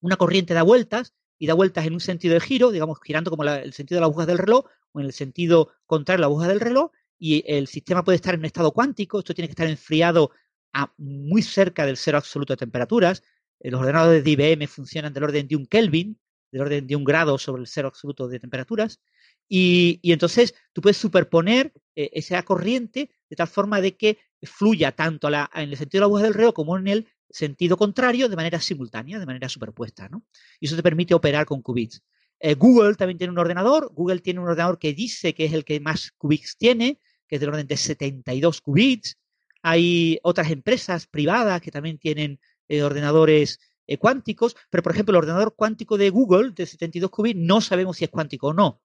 una 0.00 0.16
corriente 0.16 0.52
da 0.52 0.64
vueltas 0.64 1.14
y 1.38 1.46
da 1.46 1.54
vueltas 1.54 1.86
en 1.86 1.94
un 1.94 2.00
sentido 2.00 2.34
de 2.34 2.40
giro, 2.40 2.72
digamos, 2.72 2.98
girando 3.02 3.30
como 3.30 3.44
el 3.44 3.72
sentido 3.72 3.96
de 3.96 4.00
las 4.00 4.08
agujas 4.08 4.26
del 4.26 4.38
reloj 4.38 4.66
o 4.92 5.00
en 5.00 5.06
el 5.06 5.12
sentido 5.12 5.72
contrario 5.86 6.18
a 6.18 6.22
la 6.22 6.26
aguja 6.26 6.48
del 6.48 6.60
reloj, 6.60 6.90
y 7.16 7.44
el 7.46 7.68
sistema 7.68 8.02
puede 8.02 8.16
estar 8.16 8.34
en 8.34 8.40
un 8.40 8.46
estado 8.46 8.72
cuántico, 8.72 9.20
esto 9.20 9.34
tiene 9.34 9.46
que 9.46 9.52
estar 9.52 9.68
enfriado 9.68 10.32
a 10.72 10.92
muy 10.96 11.42
cerca 11.42 11.86
del 11.86 11.96
cero 11.96 12.18
absoluto 12.18 12.54
de 12.54 12.56
temperaturas. 12.56 13.22
Eh, 13.60 13.70
los 13.70 13.80
ordenadores 13.80 14.24
de 14.24 14.30
IBM 14.30 14.66
funcionan 14.66 15.12
del 15.12 15.24
orden 15.24 15.46
de 15.46 15.56
un 15.56 15.66
Kelvin, 15.66 16.18
del 16.50 16.62
orden 16.62 16.86
de 16.86 16.96
un 16.96 17.04
grado 17.04 17.38
sobre 17.38 17.62
el 17.62 17.68
cero 17.68 17.88
absoluto 17.88 18.28
de 18.28 18.40
temperaturas. 18.40 19.00
Y, 19.48 20.00
entonces 20.04 20.54
tú 20.72 20.80
puedes 20.80 20.96
superponer 20.96 21.72
eh, 21.96 22.10
esa 22.12 22.42
corriente 22.44 23.10
de 23.28 23.36
tal 23.36 23.48
forma 23.48 23.80
de 23.80 23.96
que 23.96 24.18
fluya 24.42 24.92
tanto 24.92 25.28
en 25.28 25.70
el 25.70 25.76
sentido 25.76 25.98
de 25.98 26.00
la 26.00 26.06
aguja 26.06 26.22
del 26.22 26.34
reloj 26.34 26.54
como 26.54 26.78
en 26.78 26.88
el 26.88 27.08
sentido 27.28 27.76
contrario 27.76 28.28
de 28.28 28.36
manera 28.36 28.60
simultánea, 28.60 29.18
de 29.18 29.26
manera 29.26 29.48
superpuesta. 29.48 30.08
¿no? 30.08 30.24
Y 30.60 30.66
eso 30.66 30.76
te 30.76 30.82
permite 30.82 31.14
operar 31.14 31.46
con 31.46 31.62
qubits. 31.62 32.02
Eh, 32.38 32.54
Google 32.54 32.94
también 32.94 33.18
tiene 33.18 33.32
un 33.32 33.38
ordenador. 33.38 33.92
Google 33.92 34.20
tiene 34.20 34.40
un 34.40 34.48
ordenador 34.48 34.78
que 34.78 34.94
dice 34.94 35.34
que 35.34 35.44
es 35.44 35.52
el 35.52 35.64
que 35.64 35.78
más 35.80 36.12
qubits 36.12 36.56
tiene, 36.56 37.00
que 37.28 37.36
es 37.36 37.40
del 37.40 37.50
orden 37.50 37.66
de 37.66 37.76
72 37.76 38.60
qubits. 38.60 39.18
Hay 39.62 40.18
otras 40.22 40.50
empresas 40.50 41.06
privadas 41.06 41.60
que 41.60 41.70
también 41.70 41.98
tienen 41.98 42.40
eh, 42.68 42.82
ordenadores 42.82 43.60
eh, 43.90 43.98
cuánticos, 43.98 44.56
pero 44.70 44.84
por 44.84 44.92
ejemplo 44.92 45.12
el 45.12 45.24
ordenador 45.24 45.56
cuántico 45.56 45.98
de 45.98 46.10
Google 46.10 46.52
de 46.52 46.64
72 46.64 47.10
qubits 47.10 47.40
no 47.40 47.60
sabemos 47.60 47.96
si 47.96 48.04
es 48.04 48.10
cuántico 48.10 48.46
o 48.46 48.54
no. 48.54 48.80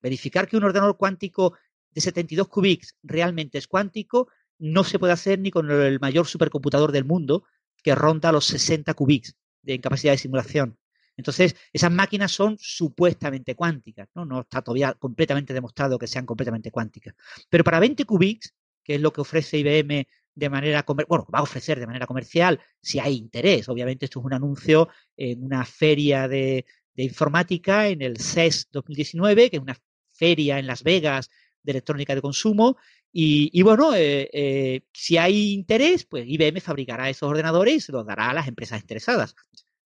Verificar 0.00 0.46
que 0.46 0.56
un 0.56 0.62
ordenador 0.62 0.96
cuántico 0.96 1.54
de 1.90 2.00
72 2.00 2.46
qubits 2.46 2.96
realmente 3.02 3.58
es 3.58 3.66
cuántico 3.66 4.28
no 4.58 4.84
se 4.84 5.00
puede 5.00 5.12
hacer 5.12 5.40
ni 5.40 5.50
con 5.50 5.68
el 5.68 5.98
mayor 5.98 6.28
supercomputador 6.28 6.92
del 6.92 7.04
mundo 7.04 7.46
que 7.82 7.96
ronda 7.96 8.30
los 8.30 8.46
60 8.46 8.94
qubits 8.94 9.34
de 9.62 9.80
capacidad 9.80 10.12
de 10.12 10.18
simulación. 10.18 10.78
Entonces, 11.16 11.56
esas 11.72 11.90
máquinas 11.90 12.30
son 12.30 12.56
supuestamente 12.60 13.56
cuánticas, 13.56 14.08
¿no? 14.14 14.24
No 14.24 14.42
está 14.42 14.62
todavía 14.62 14.94
completamente 14.94 15.52
demostrado 15.52 15.98
que 15.98 16.06
sean 16.06 16.26
completamente 16.26 16.70
cuánticas. 16.70 17.16
Pero 17.48 17.64
para 17.64 17.80
20 17.80 18.04
qubits, 18.04 18.54
que 18.84 18.94
es 18.94 19.00
lo 19.00 19.12
que 19.12 19.20
ofrece 19.20 19.58
IBM 19.58 20.06
de 20.38 20.50
manera 20.50 20.84
bueno, 20.86 21.26
va 21.32 21.40
a 21.40 21.42
ofrecer 21.42 21.80
de 21.80 21.86
manera 21.86 22.06
comercial 22.06 22.60
si 22.80 22.98
hay 22.98 23.16
interés. 23.16 23.68
Obviamente 23.68 24.04
esto 24.04 24.20
es 24.20 24.24
un 24.24 24.34
anuncio 24.34 24.88
en 25.16 25.42
una 25.42 25.64
feria 25.64 26.28
de, 26.28 26.64
informática 26.96 27.88
en 27.88 28.02
el 28.02 28.18
CES 28.18 28.68
2019, 28.72 29.50
que 29.50 29.56
es 29.56 29.62
una 29.62 29.76
feria 30.08 30.58
en 30.58 30.66
Las 30.66 30.82
Vegas 30.82 31.30
de 31.62 31.72
electrónica 31.72 32.14
de 32.14 32.22
consumo. 32.22 32.76
Y, 33.12 33.62
bueno, 33.62 33.94
eh, 33.94 34.28
eh, 34.32 34.82
si 34.92 35.16
hay 35.16 35.52
interés, 35.52 36.04
pues 36.04 36.24
IBM 36.26 36.60
fabricará 36.60 37.08
esos 37.08 37.28
ordenadores 37.28 37.74
y 37.74 37.80
se 37.80 37.92
los 37.92 38.06
dará 38.06 38.30
a 38.30 38.34
las 38.34 38.46
empresas 38.46 38.80
interesadas. 38.80 39.34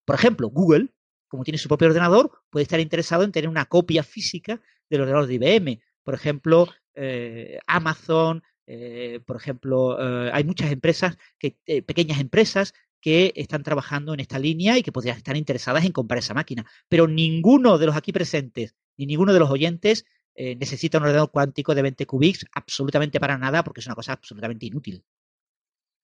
Por 0.05 0.17
ejemplo, 0.17 0.49
Google 0.49 0.91
como 1.33 1.45
tiene 1.45 1.57
su 1.57 1.67
propio 1.67 1.89
ordenador, 1.89 2.31
puede 2.51 2.65
estar 2.65 2.79
interesado 2.79 3.25
en 3.25 3.33
tener 3.33 3.49
una 3.49 3.65
copia 3.65 4.03
física 4.03 4.61
del 4.91 5.01
ordenador 5.01 5.27
de 5.27 5.35
IBM. 5.37 5.81
Por 6.03 6.13
ejemplo, 6.13 6.69
eh, 6.95 7.59
Amazon, 7.67 8.43
eh, 8.67 9.21
por 9.27 9.37
ejemplo, 9.37 9.99
eh, 10.01 10.31
hay 10.33 10.45
muchas 10.45 10.71
empresas, 10.71 11.17
que, 11.39 11.57
pequeñas 11.87 12.21
empresas, 12.21 12.75
que 13.01 13.33
están 13.37 13.63
trabajando 13.63 14.15
en 14.15 14.21
esta 14.21 14.39
línea 14.39 14.79
y 14.79 14.83
que 14.83 14.93
podrían 14.93 15.17
estar 15.17 15.37
interesadas 15.37 15.85
en 15.85 15.93
comprar 15.93 16.19
esa 16.19 16.35
máquina. 16.35 16.65
Pero 16.89 17.09
ninguno 17.09 17.79
de 17.79 17.87
los 17.87 17.97
aquí 17.97 18.13
presentes, 18.13 18.77
ni 18.97 19.07
ninguno 19.07 19.33
de 19.33 19.41
los 19.41 19.51
oyentes 19.51 20.05
necesita 20.35 20.99
un 20.99 21.05
ordenador 21.05 21.31
cuántico 21.31 21.75
de 21.75 21.83
20 21.83 22.07
qubits 22.07 22.47
absolutamente 22.55 23.21
para 23.21 23.37
nada 23.37 23.63
porque 23.63 23.81
es 23.81 23.87
una 23.87 23.97
cosa 23.97 24.13
absolutamente 24.13 24.65
inútil. 24.65 25.05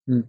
Mm. 0.07 0.23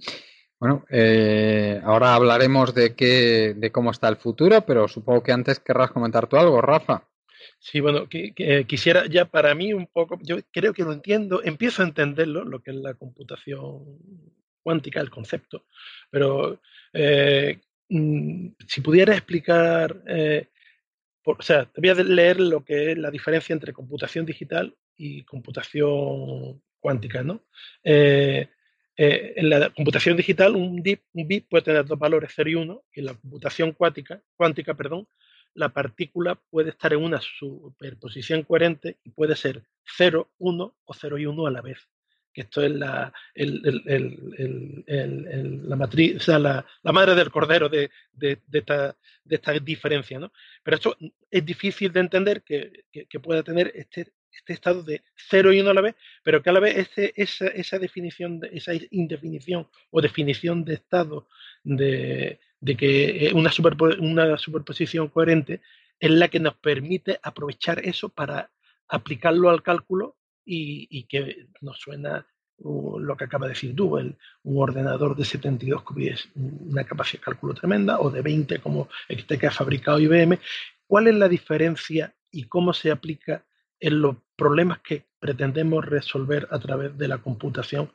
Bueno, 0.59 0.83
eh, 0.89 1.79
ahora 1.85 2.15
hablaremos 2.15 2.73
de 2.73 2.93
qué, 2.93 3.53
de 3.55 3.71
cómo 3.71 3.91
está 3.91 4.09
el 4.09 4.17
futuro, 4.17 4.65
pero 4.65 4.89
supongo 4.89 5.23
que 5.23 5.31
antes 5.31 5.59
querrás 5.59 5.91
comentar 5.91 6.27
tú 6.27 6.35
algo, 6.35 6.61
Rafa. 6.61 7.07
Sí, 7.61 7.81
bueno, 7.81 8.07
que, 8.07 8.33
quisiera 8.67 9.05
ya 9.07 9.25
para 9.25 9.53
mí 9.53 9.73
un 9.73 9.87
poco, 9.87 10.17
yo 10.23 10.37
creo 10.51 10.73
que 10.73 10.83
lo 10.83 10.93
entiendo, 10.93 11.43
empiezo 11.43 11.83
a 11.83 11.85
entenderlo, 11.85 12.45
lo 12.45 12.61
que 12.61 12.71
es 12.71 12.77
la 12.77 12.93
computación 12.93 13.99
cuántica, 14.63 15.01
el 15.01 15.09
concepto, 15.09 15.65
pero 16.09 16.61
eh, 16.93 17.59
mm, 17.89 18.49
si 18.65 18.81
pudiera 18.81 19.13
explicar, 19.13 20.03
eh, 20.07 20.47
o 21.23 21.41
sea, 21.41 21.65
te 21.65 21.81
voy 21.81 21.89
a 21.89 21.95
leer 21.95 22.39
lo 22.39 22.63
que 22.63 22.91
es 22.91 22.97
la 22.97 23.11
diferencia 23.11 23.53
entre 23.53 23.73
computación 23.73 24.25
digital 24.25 24.75
y 24.95 25.23
computación 25.25 26.61
cuántica, 26.79 27.23
¿no? 27.23 27.43
Eh, 27.83 28.47
en 28.95 29.49
la 29.49 29.69
computación 29.69 30.17
digital, 30.17 30.55
un, 30.55 30.81
bit 30.83 31.47
puede 31.49 31.63
tener 31.63 31.85
dos 31.85 31.97
valores, 31.97 32.31
0 32.35 32.49
y 32.49 32.55
1, 32.55 32.83
y 32.93 32.99
en 32.99 33.05
la 33.05 33.13
computación 33.13 33.71
cuántica, 33.71 34.21
cuántica 34.35 34.73
perdón, 34.75 35.07
la 35.53 35.69
partícula 35.69 36.35
puede 36.35 36.69
estar 36.69 36.93
en 36.93 37.03
una 37.03 37.19
superposición 37.21 38.43
coherente 38.43 38.99
y 39.03 39.09
puede 39.11 39.35
ser 39.35 39.63
0, 39.97 40.31
1 40.37 40.75
o 40.85 40.93
0 40.93 41.17
y 41.17 41.25
1 41.25 41.47
a 41.47 41.51
la 41.51 41.61
vez. 41.61 41.89
Que 42.31 42.41
esto 42.41 42.61
es 42.61 42.71
la, 42.71 43.11
la 43.35 43.55
matriz, 45.75 46.17
o 46.17 46.19
sea, 46.19 46.37
la, 46.37 46.63
madre 46.83 47.15
del 47.15 47.31
cordero 47.31 47.69
de, 47.69 47.89
esta, 48.51 48.95
diferencia. 49.61 50.19
¿no? 50.19 50.31
Pero 50.63 50.77
esto 50.77 50.95
es 51.31 51.45
difícil 51.45 51.91
de 51.91 52.01
entender 52.01 52.43
que, 52.43 52.85
que 52.91 53.19
pueda 53.19 53.41
tener 53.41 53.71
este, 53.73 54.13
este 54.31 54.53
estado 54.53 54.83
de 54.83 55.03
cero 55.15 55.51
y 55.51 55.59
uno 55.59 55.71
a 55.71 55.73
la 55.73 55.81
vez, 55.81 55.95
pero 56.23 56.41
que 56.41 56.49
a 56.49 56.53
la 56.53 56.59
vez 56.59 56.77
ese, 56.77 57.13
esa, 57.15 57.47
esa, 57.47 57.79
definición, 57.79 58.41
esa 58.51 58.71
indefinición 58.91 59.67
o 59.91 60.01
definición 60.01 60.63
de 60.65 60.75
estado 60.75 61.27
de, 61.63 62.39
de 62.59 62.75
que 62.75 63.31
una, 63.33 63.51
una 63.99 64.37
superposición 64.37 65.09
coherente 65.09 65.61
es 65.99 66.11
la 66.11 66.27
que 66.27 66.39
nos 66.39 66.55
permite 66.55 67.19
aprovechar 67.21 67.85
eso 67.85 68.09
para 68.09 68.51
aplicarlo 68.87 69.49
al 69.49 69.63
cálculo 69.63 70.17
y, 70.45 71.03
que 71.03 71.47
nos 71.61 71.79
suena 71.79 72.25
lo 72.57 73.15
que 73.15 73.25
acaba 73.25 73.45
de 73.45 73.53
decir 73.53 73.75
tú, 73.75 73.97
el, 73.97 74.17
un 74.43 74.61
ordenador 74.61 75.15
de 75.15 75.23
72 75.23 75.83
qubits, 75.83 76.29
una 76.35 76.83
capacidad 76.83 77.21
de 77.21 77.25
cálculo 77.25 77.53
tremenda, 77.53 77.99
o 77.99 78.09
de 78.09 78.21
20 78.21 78.59
como 78.59 78.89
este 79.07 79.37
que 79.37 79.47
ha 79.47 79.51
fabricado 79.51 79.99
IBM. 79.99 80.39
¿Cuál 80.87 81.07
es 81.07 81.15
la 81.15 81.29
diferencia 81.29 82.15
y 82.31 82.45
cómo 82.45 82.73
se 82.73 82.91
aplica 82.91 83.45
en 83.79 84.01
los 84.01 84.17
problemas 84.35 84.79
que 84.79 85.05
pretendemos 85.19 85.85
resolver 85.85 86.47
a 86.51 86.59
través 86.59 86.97
de 86.97 87.07
la 87.07 87.19
computación. 87.19 87.91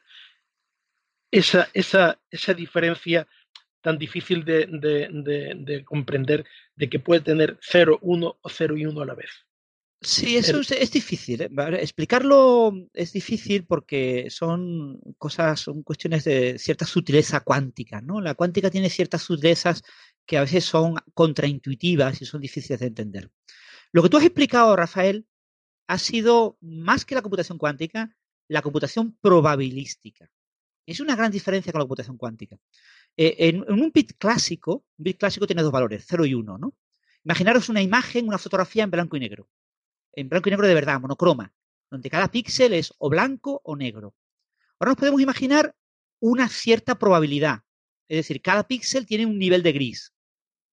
Esa, 1.31 1.69
esa, 1.73 2.21
esa 2.31 2.55
diferencia 2.55 3.27
tan 3.85 3.99
difícil 3.99 4.45
de, 4.47 5.85
comprender 5.85 6.47
de 6.75 6.89
que 6.89 6.99
puede 6.99 7.21
tener 7.21 7.59
0, 7.61 7.99
1 8.01 8.39
o 8.41 8.49
0 8.49 8.77
y 8.79 8.87
1 8.87 9.01
a 9.03 9.07
la 9.07 9.15
vez. 9.15 9.31
Sí, 10.01 10.37
eso 10.37 10.61
es, 10.61 10.91
difícil. 10.91 11.43
¿eh? 11.43 11.51
Explicarlo 11.81 12.73
es 12.95 13.13
difícil 13.13 13.67
porque 13.67 14.29
son 14.31 15.01
cosas, 15.19 15.61
son 15.61 15.83
cuestiones 15.83 16.25
de 16.25 16.59
cierta 16.59 16.87
sutileza 16.87 17.41
cuántica, 17.41 18.01
¿no? 18.01 18.21
La 18.21 18.35
cuántica 18.35 18.71
tiene 18.71 18.89
ciertas 18.89 19.23
sutilezas 19.23 19.83
que 20.27 20.39
a 20.39 20.43
veces 20.43 20.65
son 20.65 20.95
contraintuitivas 21.13 22.21
y 22.23 22.25
son 22.25 22.41
difíciles 22.41 22.81
de 22.81 22.87
entender. 22.87 23.31
Lo 23.93 24.03
que 24.03 24.09
tú 24.09 24.17
has 24.17 24.25
explicado, 24.25 24.77
Rafael, 24.77 25.27
ha 25.89 25.99
sido 25.99 26.57
más 26.61 27.05
que 27.05 27.15
la 27.15 27.23
computación 27.23 27.59
cuántica, 27.59 28.15
la 28.49 28.63
computación 28.63 29.17
probabilística. 29.21 30.31
Es 30.87 31.01
una 31.01 31.17
gran 31.17 31.31
diferencia 31.31 31.73
con 31.73 31.81
la 31.81 31.85
computación 31.85 32.17
cuántica. 32.19 32.59
Eh, 33.17 33.49
en, 33.49 33.63
un 33.71 33.91
bit 33.93 34.13
clásico, 34.19 34.85
un 34.99 35.05
bit 35.05 35.19
clásico 35.19 35.47
tiene 35.47 35.63
dos 35.63 35.73
valores, 35.73 36.05
0 36.09 36.27
y 36.27 36.35
1, 36.35 36.59
¿no? 36.59 36.75
Imaginaros 37.25 37.69
una 37.69 37.81
imagen, 37.81 38.27
una 38.27 38.39
fotografía 38.39 38.85
en 38.85 38.91
blanco 38.91 39.17
y 39.17 39.21
negro. 39.21 39.49
En 40.13 40.29
blanco 40.29 40.49
y 40.49 40.53
negro 40.53 40.67
de 40.67 40.75
verdad, 40.75 41.01
monocroma, 41.01 41.53
donde 41.91 42.11
cada 42.11 42.31
píxel 42.31 42.75
es 42.75 42.93
o 42.99 43.09
blanco 43.09 43.61
o 43.65 43.77
negro. 43.77 44.15
Ahora 44.79 44.91
nos 44.91 44.99
podemos 44.99 45.21
imaginar 45.21 45.75
una 46.21 46.49
cierta 46.49 46.99
probabilidad. 46.99 47.61
Es 48.09 48.19
decir, 48.19 48.43
cada 48.43 48.67
píxel 48.67 49.07
tiene 49.07 49.27
un 49.27 49.39
nivel 49.39 49.63
de 49.63 49.73
gris. 49.73 50.13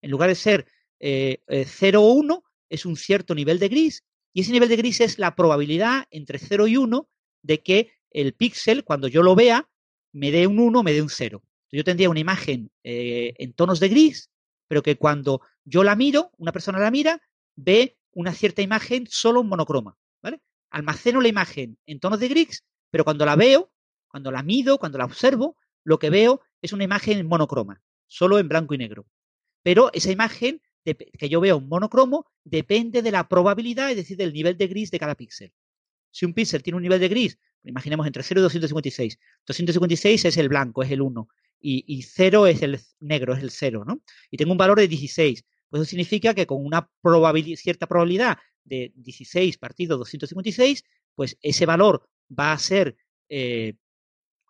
En 0.02 0.12
lugar 0.12 0.30
de 0.30 0.36
ser 0.36 0.66
0 1.00 1.40
eh, 1.48 1.96
o 1.96 2.14
1, 2.14 2.44
es 2.70 2.86
un 2.86 2.96
cierto 2.96 3.36
nivel 3.36 3.60
de 3.60 3.70
gris. 3.70 4.04
Y 4.34 4.42
ese 4.42 4.52
nivel 4.52 4.70
de 4.70 4.78
gris 4.78 5.02
es 5.02 5.20
la 5.20 5.36
probabilidad 5.36 6.06
entre 6.10 6.40
0 6.40 6.68
y 6.68 6.78
1 6.78 7.08
de 7.44 7.62
que 7.62 7.92
el 8.10 8.34
píxel, 8.34 8.84
cuando 8.84 9.08
yo 9.08 9.24
lo 9.24 9.36
vea, 9.36 9.70
me 10.12 10.32
dé 10.32 10.48
un 10.48 10.60
1 10.60 10.84
me 10.84 10.94
dé 10.94 11.02
un 11.02 11.10
0. 11.10 11.44
Yo 11.72 11.84
tendría 11.84 12.10
una 12.10 12.20
imagen 12.20 12.72
eh, 12.84 13.34
en 13.38 13.54
tonos 13.54 13.80
de 13.80 13.90
gris, 13.90 14.30
pero 14.68 14.84
que 14.84 14.98
cuando 14.98 15.42
yo 15.64 15.84
la 15.84 15.96
miro, 15.96 16.32
una 16.38 16.52
persona 16.52 16.80
la 16.80 16.92
mira, 16.92 17.22
ve 17.56 17.98
una 18.12 18.34
cierta 18.34 18.62
imagen 18.62 19.08
solo 19.10 19.42
en 19.42 19.48
monocroma. 19.48 19.98
¿vale? 20.22 20.42
Almaceno 20.70 21.22
la 21.22 21.30
imagen 21.30 21.78
en 21.86 22.00
tonos 22.00 22.20
de 22.20 22.28
gris, 22.28 22.64
pero 22.90 23.04
cuando 23.04 23.26
la 23.26 23.36
veo, 23.36 23.72
cuando 24.08 24.32
la 24.32 24.44
mido, 24.44 24.78
cuando 24.78 24.98
la 24.98 25.06
observo, 25.06 25.58
lo 25.84 25.98
que 25.98 26.10
veo 26.10 26.42
es 26.62 26.74
una 26.74 26.84
imagen 26.84 27.18
en 27.18 27.28
monocroma, 27.28 27.82
solo 28.08 28.38
en 28.38 28.50
blanco 28.50 28.74
y 28.74 28.78
negro. 28.78 29.08
Pero 29.64 29.92
esa 29.94 30.12
imagen 30.12 30.62
que 30.84 31.30
yo 31.30 31.40
veo 31.40 31.58
en 31.58 31.68
monocromo 31.68 32.26
depende 32.44 33.02
de 33.02 33.12
la 33.12 33.28
probabilidad, 33.28 33.92
es 33.92 33.98
decir, 33.98 34.18
del 34.18 34.34
nivel 34.34 34.58
de 34.58 34.68
gris 34.68 34.92
de 34.92 35.00
cada 35.00 35.16
píxel. 35.16 35.54
Si 36.10 36.26
un 36.26 36.34
píxel 36.34 36.64
tiene 36.64 36.78
un 36.78 36.84
nivel 36.84 37.00
de 37.00 37.08
gris, 37.08 37.38
imaginemos 37.64 38.08
entre 38.08 38.24
0 38.24 38.42
y 38.42 38.44
256, 38.44 39.20
256 39.46 40.26
es 40.26 40.38
el 40.38 40.50
blanco, 40.50 40.84
es 40.84 40.92
el 40.92 41.02
1, 41.02 41.28
y, 41.62 42.02
0 42.02 42.48
es 42.48 42.62
el 42.62 42.80
negro, 43.00 43.34
es 43.34 43.44
el 43.44 43.52
0, 43.52 43.84
¿no? 43.86 44.02
Y 44.30 44.38
tengo 44.38 44.52
un 44.52 44.58
valor 44.58 44.80
de 44.80 44.88
16. 44.88 45.44
Pues 45.70 45.82
eso 45.82 45.90
significa 45.90 46.34
que 46.34 46.48
con 46.48 46.66
una 46.66 46.90
cierta 47.56 47.88
probabilidad 47.88 48.38
de 48.64 48.92
16 48.96 49.58
partido 49.58 49.98
256, 49.98 50.84
pues 51.16 51.38
ese 51.42 51.66
valor 51.66 52.08
va 52.30 52.54
a 52.54 52.60
ser 52.60 52.96
eh, 53.30 53.76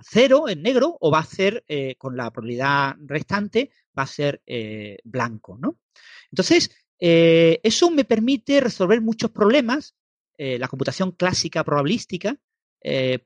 0 0.04 0.50
en 0.50 0.62
negro 0.62 0.98
o 1.00 1.12
va 1.12 1.20
a 1.20 1.26
ser, 1.26 1.64
eh, 1.68 1.96
con 1.96 2.16
la 2.18 2.32
probabilidad 2.32 2.96
restante, 3.06 3.72
va 3.98 4.04
a 4.04 4.08
ser 4.08 4.42
eh, 4.46 4.98
blanco, 5.04 5.58
¿no? 5.58 5.80
Entonces, 6.32 6.72
eh, 7.00 7.60
eso 7.64 7.92
me 7.92 8.06
permite 8.06 8.60
resolver 8.62 9.02
muchos 9.02 9.32
problemas, 9.32 9.96
la 10.38 10.68
computación 10.70 11.12
clásica 11.12 11.64
probabilística, 11.64 12.36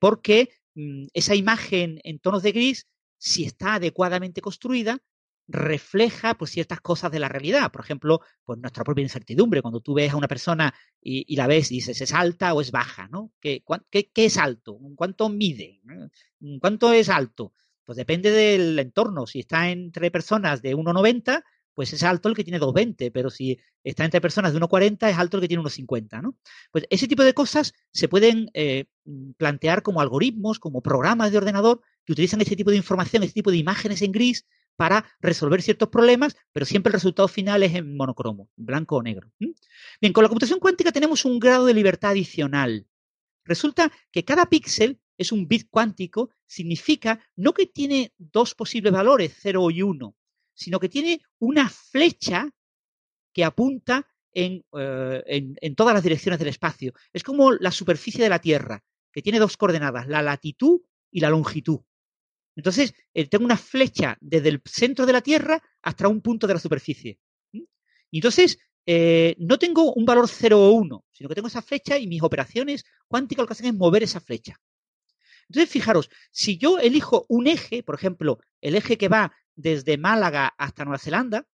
porque 0.02 0.50
mm, 0.74 1.06
esa 1.14 1.34
imagen 1.34 2.02
en 2.04 2.20
tonos 2.20 2.44
de 2.44 2.52
gris 2.52 2.88
si 3.18 3.46
está 3.46 3.76
adecuadamente 3.76 4.42
construida, 4.42 5.00
refleja 5.48 6.34
pues, 6.36 6.52
ciertas 6.52 6.82
cosas 6.82 7.12
de 7.12 7.20
la 7.20 7.30
realidad. 7.30 7.72
Por 7.72 7.82
ejemplo, 7.82 8.22
pues 8.44 8.60
nuestra 8.60 8.84
propia 8.84 9.04
incertidumbre. 9.04 9.62
Cuando 9.62 9.82
tú 9.82 9.94
ves 9.94 10.14
a 10.14 10.18
una 10.18 10.28
persona 10.28 10.74
y, 11.02 11.36
la 11.36 11.48
ves 11.48 11.72
y 11.72 11.76
dices, 11.76 12.02
¿es 12.02 12.14
alta 12.14 12.54
o 12.54 12.62
es 12.62 12.72
baja? 12.72 13.08
¿no? 13.08 13.32
¿Qué, 13.40 13.64
es 13.92 14.38
alto? 14.38 14.80
¿Cuánto 14.96 15.30
mide? 15.30 15.82
¿Cuánto 16.60 16.94
es 16.94 17.10
alto? 17.10 17.54
Pues 17.84 17.98
depende 17.98 18.32
del 18.32 18.78
entorno. 18.80 19.28
Si 19.28 19.40
está 19.40 19.70
entre 19.70 20.10
personas 20.10 20.62
de 20.62 20.76
1,90, 20.76 21.44
pues 21.76 21.94
es 21.94 22.02
alto 22.04 22.30
el 22.30 22.36
que 22.36 22.44
tiene 22.44 22.60
2,20, 22.60 23.12
pero 23.14 23.30
si 23.30 23.60
está 23.84 24.06
entre 24.06 24.22
personas 24.22 24.54
de 24.54 24.60
1,40, 24.60 25.10
es 25.10 25.18
alto 25.18 25.38
el 25.38 25.42
que 25.42 25.48
tiene 25.48 25.62
1,50, 25.62 26.22
¿no? 26.22 26.36
Pues 26.72 26.86
ese 26.90 27.08
tipo 27.08 27.24
de 27.24 27.34
cosas 27.34 27.74
se 27.92 28.08
pueden 28.08 28.50
eh, 28.54 28.86
plantear 29.38 29.84
como 29.84 30.02
algoritmos, 30.02 30.58
como 30.58 30.82
programas 30.82 31.32
de 31.32 31.38
ordenador 31.38 31.82
que 32.06 32.14
utilizan 32.14 32.42
este 32.42 32.56
tipo 32.56 32.72
de 32.72 32.78
información, 32.78 33.24
este 33.24 33.36
tipo 33.36 33.52
de 33.52 33.58
imágenes 33.58 34.02
en 34.02 34.12
gris 34.14 34.46
para 34.78 35.06
resolver 35.20 35.62
ciertos 35.62 35.90
problemas, 35.90 36.36
pero 36.52 36.66
siempre 36.66 36.90
el 36.90 36.94
resultado 36.94 37.28
final 37.28 37.64
es 37.64 37.76
en 37.76 37.96
monocromo, 37.96 38.50
blanco 38.56 38.98
o 38.98 39.04
negro. 39.04 39.32
Bien, 39.40 40.14
con 40.14 40.24
la 40.24 40.30
computación 40.30 40.60
cuántica 40.60 40.92
tenemos 40.92 41.26
un 41.26 41.40
grado 41.40 41.66
de 41.66 41.74
libertad 41.74 42.12
adicional. 42.12 42.88
Resulta 43.44 43.92
que 44.12 44.26
cada 44.26 44.48
píxel 44.48 45.00
es 45.18 45.32
un 45.32 45.48
bit 45.48 45.68
cuántico, 45.70 46.32
significa 46.46 47.20
no 47.36 47.54
que 47.54 47.68
tiene 47.68 48.14
dos 48.18 48.56
posibles 48.56 48.92
valores, 48.92 49.36
0 49.40 49.72
y 49.72 49.82
1, 49.82 50.16
sino 50.56 50.80
que 50.80 50.90
tiene 50.90 51.22
una 51.40 51.70
flecha 51.70 52.50
que 53.34 53.44
apunta 53.44 54.08
en, 54.32 54.64
eh, 54.78 55.24
en, 55.62 55.76
todas 55.76 55.94
las 55.94 56.04
direcciones 56.04 56.40
del 56.40 56.48
espacio. 56.50 56.94
Es 57.14 57.24
como 57.24 57.54
la 57.54 57.72
superficie 57.72 58.24
de 58.24 58.30
la 58.30 58.40
Tierra, 58.40 58.84
que 59.12 59.22
tiene 59.22 59.40
dos 59.40 59.58
coordenadas, 59.58 60.08
la 60.08 60.22
latitud 60.22 60.82
y 61.12 61.20
la 61.20 61.30
longitud. 61.30 61.80
Entonces, 62.56 62.94
eh, 63.14 63.28
tengo 63.28 63.46
una 63.46 63.58
flecha 63.58 64.18
desde 64.22 64.50
el 64.50 64.62
centro 64.66 65.06
de 65.06 65.14
la 65.14 65.22
Tierra 65.22 65.62
hasta 65.82 66.08
un 66.08 66.22
punto 66.22 66.48
de 66.48 66.54
la 66.54 66.60
superficie. 66.60 67.20
Y 67.52 68.20
entonces, 68.20 68.58
eh, 68.86 69.36
no 69.40 69.58
tengo 69.58 69.94
un 69.94 70.06
valor 70.06 70.28
0 70.28 70.62
o 70.62 70.72
1, 70.72 71.06
sino 71.12 71.28
que 71.28 71.36
tengo 71.36 71.48
esa 71.48 71.62
flecha 71.62 71.98
y 71.98 72.08
mis 72.08 72.22
operaciones 72.22 72.86
cuánticas 73.08 73.44
lo 73.44 73.48
que 73.48 73.54
hacen 73.54 73.68
es 73.68 73.76
mover 73.76 74.04
esa 74.04 74.20
flecha. 74.20 74.60
Entonces, 75.50 75.70
fijaros, 75.70 76.10
si 76.32 76.58
yo 76.58 76.80
elijo 76.80 77.26
un 77.30 77.48
eje, 77.48 77.84
por 77.84 77.96
ejemplo, 77.96 78.40
el 78.62 78.76
eje 78.76 78.98
que 78.98 79.10
va 79.10 79.34
desde 79.56 79.98
Málaga 79.98 80.54
hasta 80.58 80.84
Nueva 80.84 81.00
Zelanda, 81.00 81.48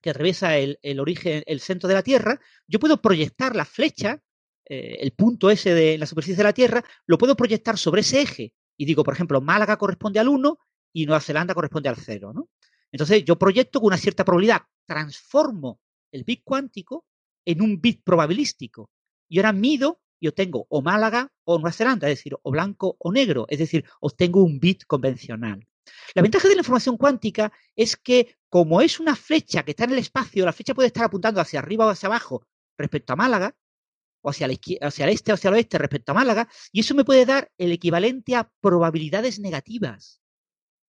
que 0.00 0.10
atraviesa 0.10 0.56
el, 0.56 0.78
origen, 0.98 1.42
el 1.46 1.60
centro 1.60 1.88
de 1.88 1.94
la 1.94 2.02
Tierra, 2.02 2.40
yo 2.66 2.78
puedo 2.78 3.00
proyectar 3.02 3.54
la 3.54 3.64
flecha, 3.64 4.22
eh, 4.64 4.98
el 5.00 5.12
punto 5.12 5.50
ese 5.50 5.74
de 5.74 5.98
la 5.98 6.06
superficie 6.06 6.36
de 6.36 6.44
la 6.44 6.52
Tierra, 6.52 6.84
lo 7.06 7.18
puedo 7.18 7.36
proyectar 7.36 7.76
sobre 7.76 8.00
ese 8.00 8.22
eje 8.22 8.54
y 8.76 8.86
digo, 8.86 9.04
por 9.04 9.14
ejemplo, 9.14 9.40
Málaga 9.40 9.76
corresponde 9.76 10.20
al 10.20 10.28
1 10.28 10.58
y 10.94 11.06
Nueva 11.06 11.20
Zelanda 11.20 11.54
corresponde 11.54 11.88
al 11.88 11.96
0, 11.96 12.32
¿no? 12.34 12.48
Entonces 12.90 13.24
yo 13.24 13.36
proyecto 13.36 13.78
con 13.80 13.88
una 13.88 13.98
cierta 13.98 14.24
probabilidad, 14.24 14.62
transformo 14.86 15.80
el 16.10 16.24
bit 16.24 16.40
cuántico 16.44 17.04
en 17.44 17.62
un 17.62 17.80
bit 17.80 18.02
probabilístico 18.02 18.90
y 19.28 19.38
ahora 19.38 19.52
mido 19.52 20.00
y 20.18 20.28
obtengo 20.28 20.66
o 20.68 20.82
Málaga 20.82 21.30
o 21.44 21.58
Nueva 21.58 21.72
Zelanda, 21.72 22.08
es 22.08 22.18
decir, 22.18 22.36
o 22.42 22.50
blanco 22.50 22.96
o 22.98 23.12
negro, 23.12 23.46
es 23.48 23.58
decir, 23.58 23.84
obtengo 24.00 24.42
un 24.42 24.58
bit 24.60 24.84
convencional. 24.86 25.66
La 26.14 26.22
ventaja 26.22 26.48
de 26.48 26.54
la 26.54 26.60
información 26.60 26.96
cuántica 26.96 27.52
es 27.76 27.96
que 27.96 28.36
como 28.48 28.80
es 28.80 29.00
una 29.00 29.14
flecha 29.14 29.62
que 29.62 29.72
está 29.72 29.84
en 29.84 29.92
el 29.92 29.98
espacio, 29.98 30.44
la 30.44 30.52
flecha 30.52 30.74
puede 30.74 30.88
estar 30.88 31.04
apuntando 31.04 31.40
hacia 31.40 31.60
arriba 31.60 31.86
o 31.86 31.90
hacia 31.90 32.08
abajo 32.08 32.46
respecto 32.76 33.12
a 33.12 33.16
Málaga, 33.16 33.56
o 34.22 34.30
hacia, 34.30 34.46
el 34.46 34.52
este 34.52 35.32
o 35.32 35.34
hacia 35.34 35.48
el 35.48 35.54
oeste 35.54 35.78
respecto 35.78 36.12
a 36.12 36.14
Málaga, 36.14 36.48
y 36.72 36.80
eso 36.80 36.94
me 36.94 37.04
puede 37.04 37.24
dar 37.24 37.50
el 37.58 37.72
equivalente 37.72 38.34
a 38.36 38.50
probabilidades 38.60 39.38
negativas. 39.38 40.20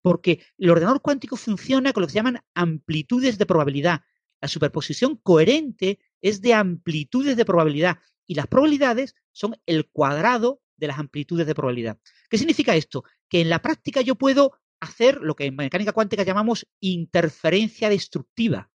Porque 0.02 0.44
el 0.58 0.70
ordenador 0.70 1.02
cuántico 1.02 1.38
funciona 1.38 1.94
con 1.94 2.02
lo 2.02 2.08
que 2.08 2.14
se 2.14 2.20
llaman 2.20 2.42
amplitudes 2.56 3.38
de 3.38 3.46
probabilidad. 3.46 4.02
La 4.42 4.48
superposición 4.48 5.18
coherente 5.18 6.00
es 6.22 6.42
de 6.42 6.56
amplitudes 6.56 7.38
de 7.38 7.46
probabilidad 7.46 8.00
y 8.26 8.36
las 8.36 8.48
probabilidades 8.48 9.14
son 9.32 9.56
el 9.66 9.90
cuadrado 9.90 10.62
de 10.78 10.88
las 10.88 10.98
amplitudes 10.98 11.46
de 11.46 11.54
probabilidad. 11.54 12.00
¿Qué 12.30 12.40
significa 12.40 12.76
esto? 12.76 13.04
Que 13.30 13.42
en 13.42 13.50
la 13.50 13.62
práctica 13.62 14.02
yo 14.02 14.16
puedo 14.16 14.60
hacer 14.82 15.22
lo 15.22 15.36
que 15.36 15.46
en 15.46 15.56
mecánica 15.56 15.94
cuántica 15.94 16.24
llamamos 16.24 16.68
interferencia 16.82 17.90
destructiva 17.90 18.72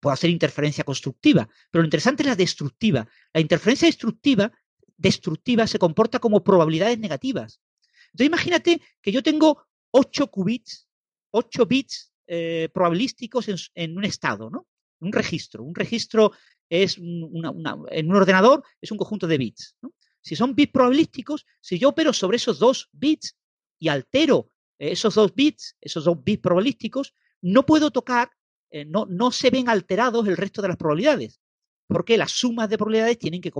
puedo 0.00 0.14
hacer 0.14 0.30
interferencia 0.30 0.82
constructiva, 0.82 1.48
pero 1.70 1.82
lo 1.82 1.86
interesante 1.86 2.22
es 2.22 2.28
la 2.28 2.34
destructiva. 2.34 3.06
La 3.32 3.40
interferencia 3.40 3.86
destructiva, 3.86 4.50
destructiva 4.96 5.66
se 5.66 5.78
comporta 5.78 6.18
como 6.18 6.42
probabilidades 6.42 6.98
negativas. 6.98 7.60
Entonces 8.06 8.26
imagínate 8.26 8.82
que 9.00 9.12
yo 9.12 9.22
tengo 9.22 9.66
8 9.92 10.28
qubits, 10.28 10.88
8 11.30 11.66
bits 11.66 12.12
eh, 12.26 12.68
probabilísticos 12.72 13.70
en, 13.74 13.96
un 13.96 14.04
estado, 14.04 14.50
¿no? 14.50 14.66
Un 15.00 15.12
registro. 15.12 15.62
Un 15.62 15.74
registro 15.74 16.32
es 16.68 16.96
en 16.98 17.04
un 17.04 18.16
ordenador 18.16 18.64
es 18.80 18.90
un 18.90 18.98
conjunto 18.98 19.26
de 19.26 19.38
bits. 19.38 19.76
Si 20.22 20.36
son 20.36 20.54
bits 20.54 20.72
probabilísticos, 20.72 21.46
si 21.60 21.78
yo 21.78 21.90
opero 21.90 22.12
sobre 22.12 22.36
esos 22.36 22.58
dos 22.58 22.88
bits 22.92 23.36
y 23.78 23.88
altero 23.88 24.50
esos 24.80 25.14
dos 25.14 25.34
bits, 25.34 25.76
esos 25.80 26.04
dos 26.04 26.22
bits 26.24 26.42
probabilísticos, 26.42 27.14
no 27.42 27.64
puedo 27.64 27.90
tocar 27.90 28.30
eh, 28.70 28.84
no, 28.84 29.06
no, 29.06 29.32
se 29.32 29.50
ven 29.50 29.68
alterados 29.68 30.26
el 30.28 30.36
resto 30.36 30.62
de 30.62 30.68
las 30.68 30.76
probabilidades, 30.76 31.40
porque 31.88 32.16
las 32.16 32.30
sumas 32.30 32.70
de 32.70 32.78
probabilidades 32.78 33.18
tienen 33.18 33.40
que, 33.40 33.52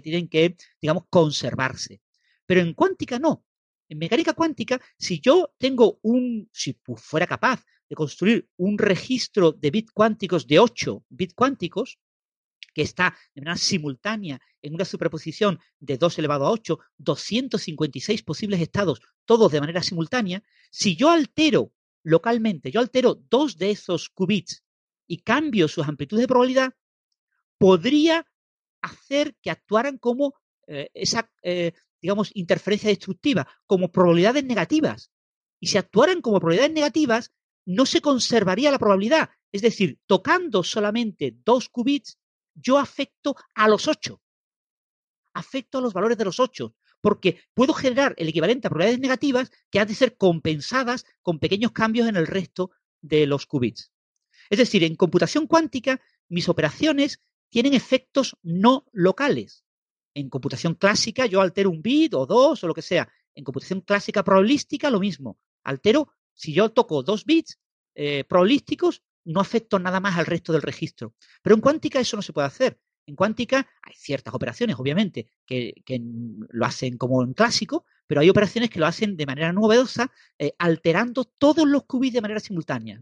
tienen 0.00 0.28
que, 0.28 0.56
digamos, 0.80 1.04
conservarse. 1.10 2.00
Pero 2.46 2.60
en 2.60 2.72
cuántica 2.72 3.18
no. 3.18 3.44
En 3.88 3.98
mecánica 3.98 4.32
cuántica, 4.32 4.80
si 4.98 5.20
yo 5.20 5.52
tengo 5.58 5.98
un, 6.02 6.48
si 6.52 6.78
fuera 6.96 7.26
capaz 7.26 7.62
de 7.88 7.94
construir 7.94 8.48
un 8.56 8.78
registro 8.78 9.52
de 9.52 9.70
bits 9.70 9.92
cuánticos 9.92 10.46
de 10.46 10.58
8 10.58 11.04
bits 11.10 11.34
cuánticos, 11.34 11.98
que 12.74 12.82
está 12.82 13.16
de 13.34 13.40
manera 13.40 13.56
simultánea 13.56 14.40
en 14.60 14.74
una 14.74 14.84
superposición 14.84 15.60
de 15.78 15.96
2 15.96 16.18
elevado 16.18 16.46
a 16.46 16.50
8, 16.50 16.78
256 16.98 18.22
posibles 18.22 18.60
estados, 18.60 19.00
todos 19.24 19.52
de 19.52 19.60
manera 19.60 19.82
simultánea, 19.82 20.42
si 20.70 20.96
yo 20.96 21.10
altero 21.10 21.72
localmente, 22.02 22.70
yo 22.70 22.80
altero 22.80 23.14
dos 23.14 23.56
de 23.56 23.70
esos 23.70 24.10
qubits 24.10 24.64
y 25.06 25.18
cambio 25.18 25.68
sus 25.68 25.86
amplitudes 25.86 26.22
de 26.22 26.28
probabilidad, 26.28 26.74
podría 27.58 28.26
hacer 28.82 29.36
que 29.40 29.50
actuaran 29.50 29.98
como 29.98 30.34
eh, 30.66 30.90
esa, 30.94 31.30
eh, 31.42 31.72
digamos, 32.00 32.30
interferencia 32.34 32.90
destructiva, 32.90 33.48
como 33.66 33.90
probabilidades 33.90 34.44
negativas. 34.44 35.10
Y 35.60 35.68
si 35.68 35.78
actuaran 35.78 36.20
como 36.20 36.40
probabilidades 36.40 36.74
negativas, 36.74 37.32
no 37.64 37.86
se 37.86 38.00
conservaría 38.00 38.70
la 38.70 38.78
probabilidad. 38.78 39.30
Es 39.52 39.62
decir, 39.62 39.98
tocando 40.06 40.62
solamente 40.62 41.34
dos 41.44 41.68
qubits, 41.68 42.18
yo 42.54 42.78
afecto 42.78 43.36
a 43.54 43.68
los 43.68 43.88
ocho. 43.88 44.20
Afecto 45.32 45.78
a 45.78 45.80
los 45.80 45.92
valores 45.92 46.18
de 46.18 46.24
los 46.24 46.40
ocho 46.40 46.74
porque 47.04 47.38
puedo 47.52 47.74
generar 47.74 48.14
el 48.16 48.30
equivalente 48.30 48.66
a 48.66 48.70
probabilidades 48.70 49.02
negativas 49.02 49.52
que 49.68 49.78
han 49.78 49.86
de 49.86 49.94
ser 49.94 50.16
compensadas 50.16 51.04
con 51.20 51.38
pequeños 51.38 51.72
cambios 51.72 52.08
en 52.08 52.16
el 52.16 52.26
resto 52.26 52.70
de 53.02 53.26
los 53.26 53.44
qubits. 53.44 53.92
Es 54.48 54.56
decir, 54.56 54.82
en 54.84 54.96
computación 54.96 55.46
cuántica, 55.46 56.00
mis 56.30 56.48
operaciones 56.48 57.20
tienen 57.50 57.74
efectos 57.74 58.38
no 58.42 58.86
locales. 58.90 59.66
En 60.14 60.30
computación 60.30 60.76
clásica, 60.76 61.26
yo 61.26 61.42
altero 61.42 61.68
un 61.68 61.82
bit 61.82 62.14
o 62.14 62.24
dos 62.24 62.64
o 62.64 62.68
lo 62.68 62.72
que 62.72 62.80
sea. 62.80 63.06
En 63.34 63.44
computación 63.44 63.82
clásica 63.82 64.24
probabilística, 64.24 64.88
lo 64.88 64.98
mismo. 64.98 65.38
Altero, 65.62 66.08
si 66.32 66.54
yo 66.54 66.70
toco 66.70 67.02
dos 67.02 67.26
bits 67.26 67.58
eh, 67.94 68.24
probabilísticos, 68.24 69.02
no 69.24 69.40
afecto 69.40 69.78
nada 69.78 70.00
más 70.00 70.18
al 70.18 70.26
resto 70.26 70.52
del 70.52 70.62
registro. 70.62 71.14
Pero 71.42 71.54
en 71.54 71.60
cuántica 71.60 72.00
eso 72.00 72.16
no 72.16 72.22
se 72.22 72.32
puede 72.32 72.46
hacer. 72.46 72.78
En 73.06 73.16
cuántica 73.16 73.68
hay 73.82 73.94
ciertas 73.94 74.34
operaciones, 74.34 74.76
obviamente, 74.78 75.28
que, 75.44 75.74
lo 76.50 76.64
hacen 76.64 76.96
como 76.96 77.22
en 77.22 77.34
clásico, 77.34 77.84
pero 78.06 78.20
hay 78.20 78.30
operaciones 78.30 78.70
que 78.70 78.80
lo 78.80 78.86
hacen 78.86 79.16
de 79.16 79.26
manera 79.26 79.52
novedosa, 79.52 80.10
eh, 80.38 80.54
alterando 80.58 81.24
todos 81.24 81.68
los 81.68 81.84
qubits 81.84 82.14
de 82.14 82.22
manera 82.22 82.40
simultánea. 82.40 83.00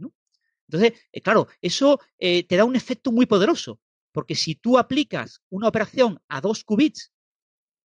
Entonces, 0.68 1.00
eh, 1.12 1.20
claro, 1.20 1.48
eso 1.60 2.00
eh, 2.18 2.44
te 2.44 2.56
da 2.56 2.64
un 2.64 2.74
efecto 2.74 3.12
muy 3.12 3.26
poderoso, 3.26 3.80
porque 4.10 4.34
si 4.34 4.56
tú 4.56 4.76
aplicas 4.76 5.42
una 5.50 5.68
operación 5.68 6.20
a 6.28 6.40
dos 6.40 6.64
qubits 6.64 7.12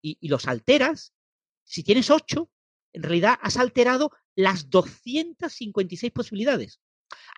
y, 0.01 0.17
y 0.21 0.29
los 0.29 0.47
alteras, 0.47 1.13
si 1.65 1.83
tienes 1.83 2.11
ocho, 2.11 2.51
en 2.93 3.03
realidad 3.03 3.39
has 3.43 3.59
alterado 3.59 4.11
las 4.35 4.71
256 4.71 6.13
posibilidades 6.13 6.81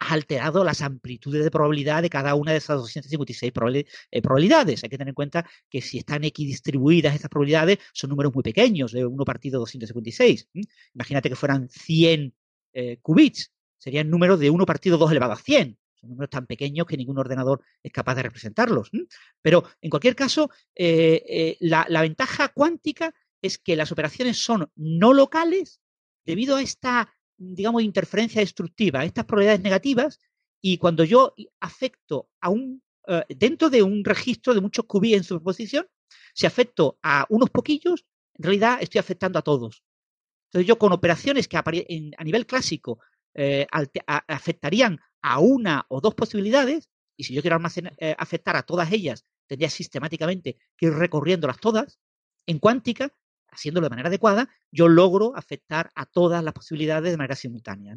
has 0.00 0.12
alterado 0.12 0.64
las 0.64 0.82
amplitudes 0.82 1.44
de 1.44 1.50
probabilidad 1.50 2.02
de 2.02 2.10
cada 2.10 2.34
una 2.34 2.52
de 2.52 2.58
esas 2.58 2.78
256 2.78 3.52
eh, 4.10 4.22
probabilidades. 4.22 4.84
Hay 4.84 4.90
que 4.90 4.98
tener 4.98 5.10
en 5.10 5.14
cuenta 5.14 5.48
que 5.68 5.80
si 5.80 5.98
están 5.98 6.24
equidistribuidas 6.24 7.14
estas 7.14 7.30
probabilidades, 7.30 7.78
son 7.92 8.10
números 8.10 8.34
muy 8.34 8.42
pequeños, 8.42 8.92
de 8.92 9.04
1 9.04 9.24
partido 9.24 9.60
256. 9.60 10.48
Imagínate 10.94 11.28
que 11.28 11.36
fueran 11.36 11.68
100 11.68 12.34
eh, 12.72 12.98
qubits, 13.02 13.52
serían 13.78 14.10
números 14.10 14.38
de 14.40 14.50
1 14.50 14.66
partido 14.66 14.98
2 14.98 15.10
elevado 15.10 15.32
a 15.32 15.36
100. 15.36 15.78
Son 15.94 16.10
números 16.10 16.30
tan 16.30 16.46
pequeños 16.46 16.86
que 16.86 16.96
ningún 16.96 17.18
ordenador 17.18 17.62
es 17.82 17.90
capaz 17.90 18.14
de 18.14 18.22
representarlos. 18.22 18.90
Pero, 19.42 19.64
en 19.80 19.90
cualquier 19.90 20.14
caso, 20.14 20.48
eh, 20.76 21.56
la 21.60 22.02
ventaja 22.02 22.48
cuántica 22.50 23.12
es 23.42 23.58
que 23.58 23.74
las 23.74 23.90
operaciones 23.90 24.38
son 24.38 24.70
no 24.76 25.12
locales 25.12 25.80
debido 26.24 26.56
a 26.56 26.62
esta 26.62 27.12
digamos, 27.38 27.82
interferencia 27.82 28.40
destructiva, 28.40 29.04
estas 29.04 29.24
probabilidades 29.24 29.62
negativas, 29.62 30.20
y 30.60 30.78
cuando 30.78 31.04
yo 31.04 31.34
afecto 31.60 32.28
a 32.40 32.50
un, 32.50 32.82
eh, 33.06 33.24
dentro 33.28 33.70
de 33.70 33.82
un 33.82 34.04
registro 34.04 34.54
de 34.54 34.60
muchos 34.60 34.84
qubits 34.86 35.16
en 35.16 35.24
superposición, 35.24 35.86
si 36.34 36.46
afecto 36.46 36.98
a 37.02 37.26
unos 37.28 37.50
poquillos, 37.50 38.04
en 38.34 38.42
realidad 38.42 38.78
estoy 38.80 38.98
afectando 38.98 39.38
a 39.38 39.42
todos. 39.42 39.82
Entonces 40.48 40.66
yo 40.66 40.78
con 40.78 40.92
operaciones 40.92 41.46
que 41.46 41.56
a 41.56 42.24
nivel 42.24 42.46
clásico 42.46 43.00
eh, 43.34 43.66
afectarían 44.06 44.98
a 45.22 45.40
una 45.40 45.84
o 45.88 46.00
dos 46.00 46.14
posibilidades, 46.14 46.88
y 47.16 47.24
si 47.24 47.34
yo 47.34 47.42
quiero 47.42 47.58
eh, 47.98 48.14
afectar 48.18 48.56
a 48.56 48.62
todas 48.62 48.90
ellas, 48.92 49.24
tendría 49.46 49.70
sistemáticamente 49.70 50.56
que 50.76 50.86
ir 50.86 50.92
recorriéndolas 50.92 51.58
todas, 51.58 51.98
en 52.46 52.58
cuántica 52.58 53.14
haciéndolo 53.50 53.86
de 53.86 53.90
manera 53.90 54.08
adecuada, 54.08 54.48
yo 54.70 54.88
logro 54.88 55.32
afectar 55.36 55.90
a 55.94 56.06
todas 56.06 56.42
las 56.42 56.54
posibilidades 56.54 57.10
de 57.10 57.16
manera 57.16 57.34
simultánea. 57.34 57.96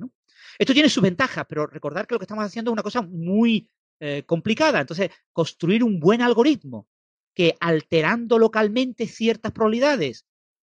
Esto 0.57 0.73
tiene 0.73 0.89
su 0.89 1.01
ventaja, 1.01 1.45
pero 1.45 1.67
recordar 1.67 2.07
que 2.07 2.15
lo 2.15 2.19
que 2.19 2.25
estamos 2.25 2.45
haciendo 2.45 2.71
es 2.71 2.73
una 2.73 2.83
cosa 2.83 3.01
muy 3.01 3.69
eh, 3.99 4.23
complicada. 4.25 4.81
Entonces, 4.81 5.11
construir 5.31 5.83
un 5.83 5.99
buen 5.99 6.21
algoritmo 6.21 6.87
que 7.33 7.55
alterando 7.59 8.39
localmente 8.39 9.07
ciertas 9.07 9.51
probabilidades 9.51 10.25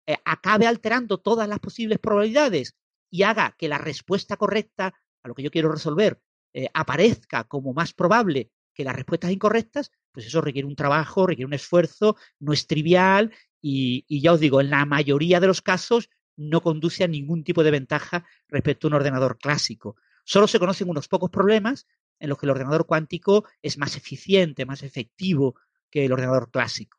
eh, 0.06 0.16
acabe 0.24 0.66
alterando 0.66 1.18
todas 1.18 1.48
las 1.48 1.58
posibles 1.58 1.98
probabilidades 1.98 2.74
y 3.10 3.22
haga 3.22 3.54
que 3.58 3.68
la 3.68 3.78
respuesta 3.78 4.36
correcta 4.36 4.94
a 5.22 5.28
lo 5.28 5.34
que 5.34 5.42
yo 5.42 5.50
quiero 5.50 5.70
resolver 5.70 6.20
eh, 6.52 6.68
aparezca 6.74 7.44
como 7.44 7.72
más 7.72 7.92
probable 7.92 8.50
que 8.74 8.84
las 8.84 8.96
respuestas 8.96 9.30
incorrectas, 9.30 9.90
pues 10.10 10.26
eso 10.26 10.40
requiere 10.40 10.66
un 10.66 10.76
trabajo, 10.76 11.26
requiere 11.26 11.46
un 11.46 11.54
esfuerzo, 11.54 12.16
no 12.40 12.52
es 12.52 12.66
trivial 12.66 13.32
y, 13.62 14.20
ya 14.20 14.32
os 14.32 14.40
digo, 14.40 14.60
en 14.60 14.70
la 14.70 14.84
mayoría 14.84 15.38
de 15.40 15.46
los 15.46 15.62
casos 15.62 16.10
no 16.36 16.60
conduce 16.60 17.04
a 17.04 17.08
ningún 17.08 17.44
tipo 17.44 17.62
de 17.62 17.70
ventaja 17.70 18.26
respecto 18.48 18.86
a 18.86 18.88
un 18.88 18.94
ordenador 18.94 19.38
clásico. 19.38 19.96
Solo 20.24 20.48
se 20.48 20.58
conocen 20.58 20.90
unos 20.90 21.08
pocos 21.08 21.30
problemas 21.30 21.86
en 22.18 22.28
los 22.28 22.38
que 22.38 22.46
el 22.46 22.50
ordenador 22.50 22.86
cuántico 22.86 23.44
es 23.62 23.78
más 23.78 23.96
eficiente, 23.96 24.66
más 24.66 24.82
efectivo 24.82 25.54
que 25.90 26.04
el 26.04 26.12
ordenador 26.12 26.50
clásico. 26.50 26.98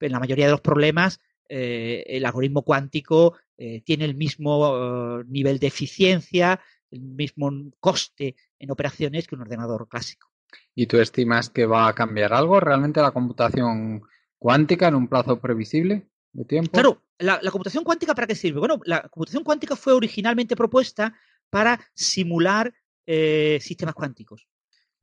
En 0.00 0.12
la 0.12 0.20
mayoría 0.20 0.46
de 0.46 0.52
los 0.52 0.60
problemas, 0.60 1.20
eh, 1.48 2.02
el 2.06 2.24
algoritmo 2.24 2.62
cuántico 2.62 3.36
eh, 3.56 3.82
tiene 3.82 4.04
el 4.04 4.16
mismo 4.16 5.20
eh, 5.20 5.24
nivel 5.28 5.58
de 5.58 5.68
eficiencia, 5.68 6.60
el 6.90 7.02
mismo 7.02 7.52
coste 7.78 8.36
en 8.58 8.70
operaciones 8.70 9.26
que 9.26 9.34
un 9.34 9.42
ordenador 9.42 9.86
clásico. 9.88 10.28
¿Y 10.74 10.86
tú 10.86 10.98
estimas 10.98 11.50
que 11.50 11.66
va 11.66 11.88
a 11.88 11.94
cambiar 11.94 12.32
algo 12.32 12.58
realmente 12.58 13.00
la 13.00 13.12
computación 13.12 14.02
cuántica 14.42 14.88
en 14.88 14.96
un 14.96 15.06
plazo 15.06 15.38
previsible 15.38 16.08
de 16.32 16.44
tiempo. 16.44 16.72
Claro, 16.72 17.00
la, 17.16 17.38
computación 17.52 17.84
cuántica 17.84 18.12
para 18.12 18.26
qué 18.26 18.34
sirve? 18.34 18.58
Bueno, 18.58 18.80
la 18.84 19.02
computación 19.02 19.44
cuántica 19.44 19.76
fue 19.76 19.92
originalmente 19.92 20.56
propuesta 20.56 21.14
para 21.48 21.78
simular 21.94 22.74
eh, 23.06 23.58
sistemas 23.60 23.94
cuánticos. 23.94 24.48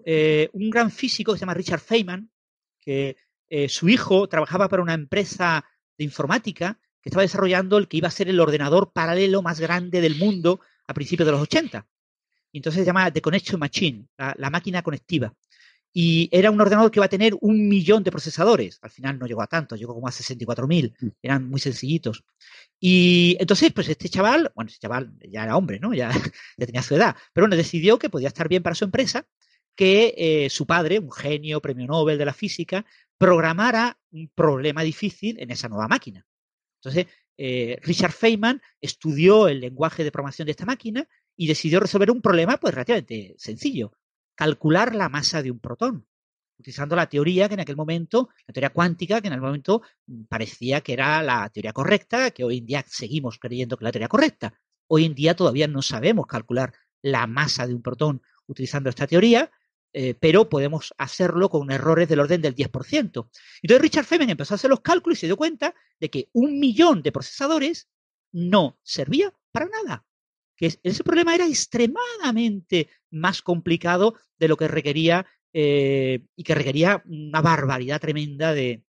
Eh, 0.03 0.49
un 0.51 0.69
gran 0.69 0.91
físico 0.91 1.31
que 1.31 1.37
se 1.37 1.43
llama 1.43 1.53
Richard 1.53 1.79
Feynman, 1.79 2.29
que 2.81 3.15
eh, 3.47 3.69
su 3.69 3.87
hijo 3.87 4.27
trabajaba 4.27 4.67
para 4.67 4.83
una 4.83 4.93
empresa 4.93 5.63
de 5.97 6.03
informática 6.03 6.77
que 7.01 7.07
estaba 7.07 7.21
desarrollando 7.21 7.77
el 7.77 7.87
que 7.87 7.95
iba 7.95 8.09
a 8.09 8.11
ser 8.11 8.27
el 8.27 8.41
ordenador 8.41 8.91
paralelo 8.91 9.41
más 9.41 9.61
grande 9.61 10.01
del 10.01 10.17
mundo 10.17 10.59
a 10.85 10.93
principios 10.93 11.25
de 11.25 11.31
los 11.31 11.41
80. 11.41 11.87
Y 12.51 12.57
entonces 12.57 12.81
se 12.81 12.85
llama 12.85 13.09
The 13.09 13.21
Connection 13.21 13.57
Machine, 13.57 14.05
la 14.17 14.49
máquina 14.49 14.81
conectiva 14.81 15.33
y 15.91 16.29
era 16.31 16.51
un 16.51 16.61
ordenador 16.61 16.91
que 16.91 16.99
iba 16.99 17.05
a 17.05 17.09
tener 17.09 17.35
un 17.41 17.67
millón 17.67 18.03
de 18.03 18.11
procesadores. 18.11 18.79
Al 18.81 18.91
final 18.91 19.17
no 19.17 19.25
llegó 19.25 19.41
a 19.41 19.47
tanto, 19.47 19.75
llegó 19.75 19.93
como 19.93 20.07
a 20.07 20.11
64.000, 20.11 20.93
mm. 20.99 21.07
eran 21.21 21.49
muy 21.49 21.59
sencillitos. 21.59 22.23
Y 22.79 23.35
entonces, 23.39 23.73
pues 23.73 23.89
este 23.89 24.09
chaval, 24.09 24.51
bueno, 24.55 24.69
este 24.69 24.79
chaval 24.79 25.11
ya 25.29 25.43
era 25.43 25.57
hombre, 25.57 25.79
¿no? 25.79 25.93
Ya, 25.93 26.11
ya 26.57 26.65
tenía 26.65 26.81
su 26.81 26.95
edad, 26.95 27.15
pero 27.33 27.45
bueno, 27.45 27.55
decidió 27.55 27.97
que 27.97 28.09
podía 28.09 28.27
estar 28.27 28.47
bien 28.47 28.63
para 28.63 28.75
su 28.75 28.85
empresa 28.85 29.25
que 29.75 30.13
eh, 30.17 30.49
su 30.49 30.65
padre, 30.65 30.99
un 30.99 31.11
genio, 31.11 31.61
premio 31.61 31.87
Nobel 31.87 32.17
de 32.17 32.25
la 32.25 32.33
física, 32.33 32.85
programara 33.17 33.97
un 34.11 34.29
problema 34.29 34.83
difícil 34.83 35.39
en 35.39 35.51
esa 35.51 35.69
nueva 35.69 35.87
máquina. 35.87 36.25
Entonces, 36.81 37.07
eh, 37.37 37.79
Richard 37.81 38.11
Feynman 38.11 38.61
estudió 38.81 39.47
el 39.47 39.61
lenguaje 39.61 40.03
de 40.03 40.11
programación 40.11 40.45
de 40.45 40.51
esta 40.51 40.65
máquina 40.65 41.07
y 41.37 41.47
decidió 41.47 41.79
resolver 41.79 42.11
un 42.11 42.21
problema 42.21 42.57
pues 42.57 42.73
relativamente 42.73 43.35
sencillo 43.37 43.93
calcular 44.39 44.95
la 44.95 45.09
masa 45.09 45.43
de 45.43 45.51
un 45.51 45.59
protón, 45.59 46.07
utilizando 46.57 46.95
la 46.95 47.09
teoría 47.09 47.49
que 47.49 47.55
en 47.55 47.59
aquel 47.59 47.75
momento, 47.75 48.29
la 48.47 48.53
teoría 48.53 48.69
cuántica, 48.69 49.19
que 49.19 49.27
en 49.27 49.33
aquel 49.33 49.45
momento 49.45 49.81
mm, 50.05 50.23
parecía 50.29 50.79
que 50.79 50.93
era 50.93 51.21
la 51.21 51.49
teoría 51.49 51.73
correcta, 51.73 52.31
que 52.31 52.45
hoy 52.45 52.59
en 52.59 52.65
día 52.65 52.85
seguimos 52.87 53.37
creyendo 53.37 53.75
que 53.75 53.83
es 53.83 53.87
la 53.87 53.91
teoría 53.91 54.07
correcta. 54.07 54.53
Hoy 54.87 55.03
en 55.03 55.13
día 55.13 55.35
todavía 55.35 55.67
no 55.67 55.81
sabemos 55.81 56.25
calcular 56.25 56.71
la 57.01 57.27
masa 57.27 57.67
de 57.67 57.73
un 57.73 57.81
protón 57.81 58.21
utilizando 58.47 58.89
esta 58.89 59.07
teoría, 59.07 59.51
eh, 59.91 60.13
pero 60.13 60.47
podemos 60.47 60.93
hacerlo 60.97 61.49
con 61.49 61.69
errores 61.69 62.07
del 62.07 62.21
orden 62.21 62.41
del 62.41 62.55
10%. 62.55 63.29
Entonces 63.61 63.81
Richard 63.81 64.05
Feynman 64.05 64.29
empezó 64.29 64.53
a 64.53 64.55
hacer 64.55 64.69
los 64.69 64.79
cálculos 64.79 65.17
y 65.17 65.19
se 65.19 65.25
dio 65.25 65.35
cuenta 65.35 65.75
de 65.99 66.09
que 66.09 66.29
un 66.31 66.61
millón 66.61 67.01
de 67.01 67.11
procesadores 67.11 67.89
no 68.31 68.79
servía 68.83 69.33
para 69.51 69.67
nada 69.67 70.05
que 70.59 70.77
ese 70.83 71.03
problema 71.05 71.33
era 71.33 71.47
extremadamente 71.47 72.89
más 73.11 73.41
complicado 73.41 74.15
de 74.37 74.49
lo 74.49 74.57
que 74.57 74.67
requería 74.67 75.25
eh, 75.53 76.25
y 76.35 76.43
que 76.43 76.53
requería 76.53 77.01
una 77.05 77.41
barbaridad 77.41 78.01
tremenda 78.01 78.53
de, 78.53 78.83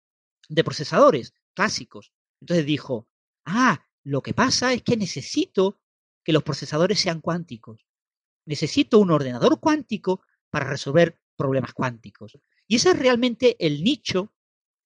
de 0.49 0.65
procesadores 0.65 1.35
clásicos. 1.55 2.13
Entonces 2.41 2.67
dijo, 2.67 3.09
ah, 3.47 3.85
lo 4.05 4.23
que 4.23 4.33
pasa 4.33 4.73
es 4.73 4.83
que 4.83 4.97
necesito 4.97 5.81
que 6.23 6.33
los 6.33 6.45
procesadores 6.45 7.01
sean 7.01 7.21
cuánticos. 7.21 7.85
Necesito 8.45 9.01
un 9.01 9.11
ordenador 9.11 9.59
cuántico 9.59 10.23
para 10.51 10.71
resolver 10.71 11.19
problemas 11.37 11.73
cuánticos. 11.73 12.39
Y 12.69 12.77
ese 12.77 12.91
es 12.91 12.99
realmente 13.01 13.57
el 13.59 13.83
nicho 13.83 14.33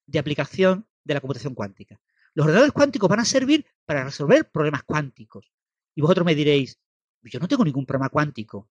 de 0.07 0.19
aplicación 0.19 0.89
de 1.05 1.13
la 1.13 1.21
computación 1.21 1.55
cuántica. 1.55 2.01
Los 2.33 2.45
ordenadores 2.45 2.73
cuánticos 2.73 3.11
van 3.11 3.21
a 3.21 3.27
servir 3.27 3.67
para 3.85 4.03
resolver 4.03 4.51
problemas 4.51 4.83
cuánticos. 4.85 5.53
Y 6.01 6.03
vosotros 6.03 6.25
me 6.25 6.35
diréis, 6.35 6.81
yo 7.25 7.39
no 7.41 7.47
tengo 7.47 7.63
ningún 7.63 7.85
problema 7.85 8.09
cuántico. 8.09 8.71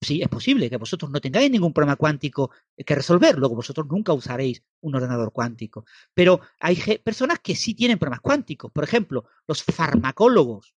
sí, 0.00 0.22
es 0.22 0.28
posible 0.28 0.70
que 0.70 0.76
vosotros 0.76 1.10
no 1.10 1.20
tengáis 1.20 1.50
ningún 1.50 1.72
problema 1.72 1.96
cuántico 1.96 2.52
que 2.86 2.94
resolver, 2.94 3.36
luego 3.36 3.56
vosotros 3.56 3.88
nunca 3.88 4.12
usaréis 4.12 4.62
un 4.80 4.94
ordenador 4.94 5.32
cuántico. 5.32 5.84
Pero 6.14 6.40
hay 6.60 6.76
personas 7.02 7.40
que 7.40 7.56
sí 7.56 7.74
tienen 7.74 7.98
problemas 7.98 8.20
cuánticos. 8.20 8.70
Por 8.70 8.84
ejemplo, 8.84 9.24
los 9.48 9.64
farmacólogos. 9.64 10.72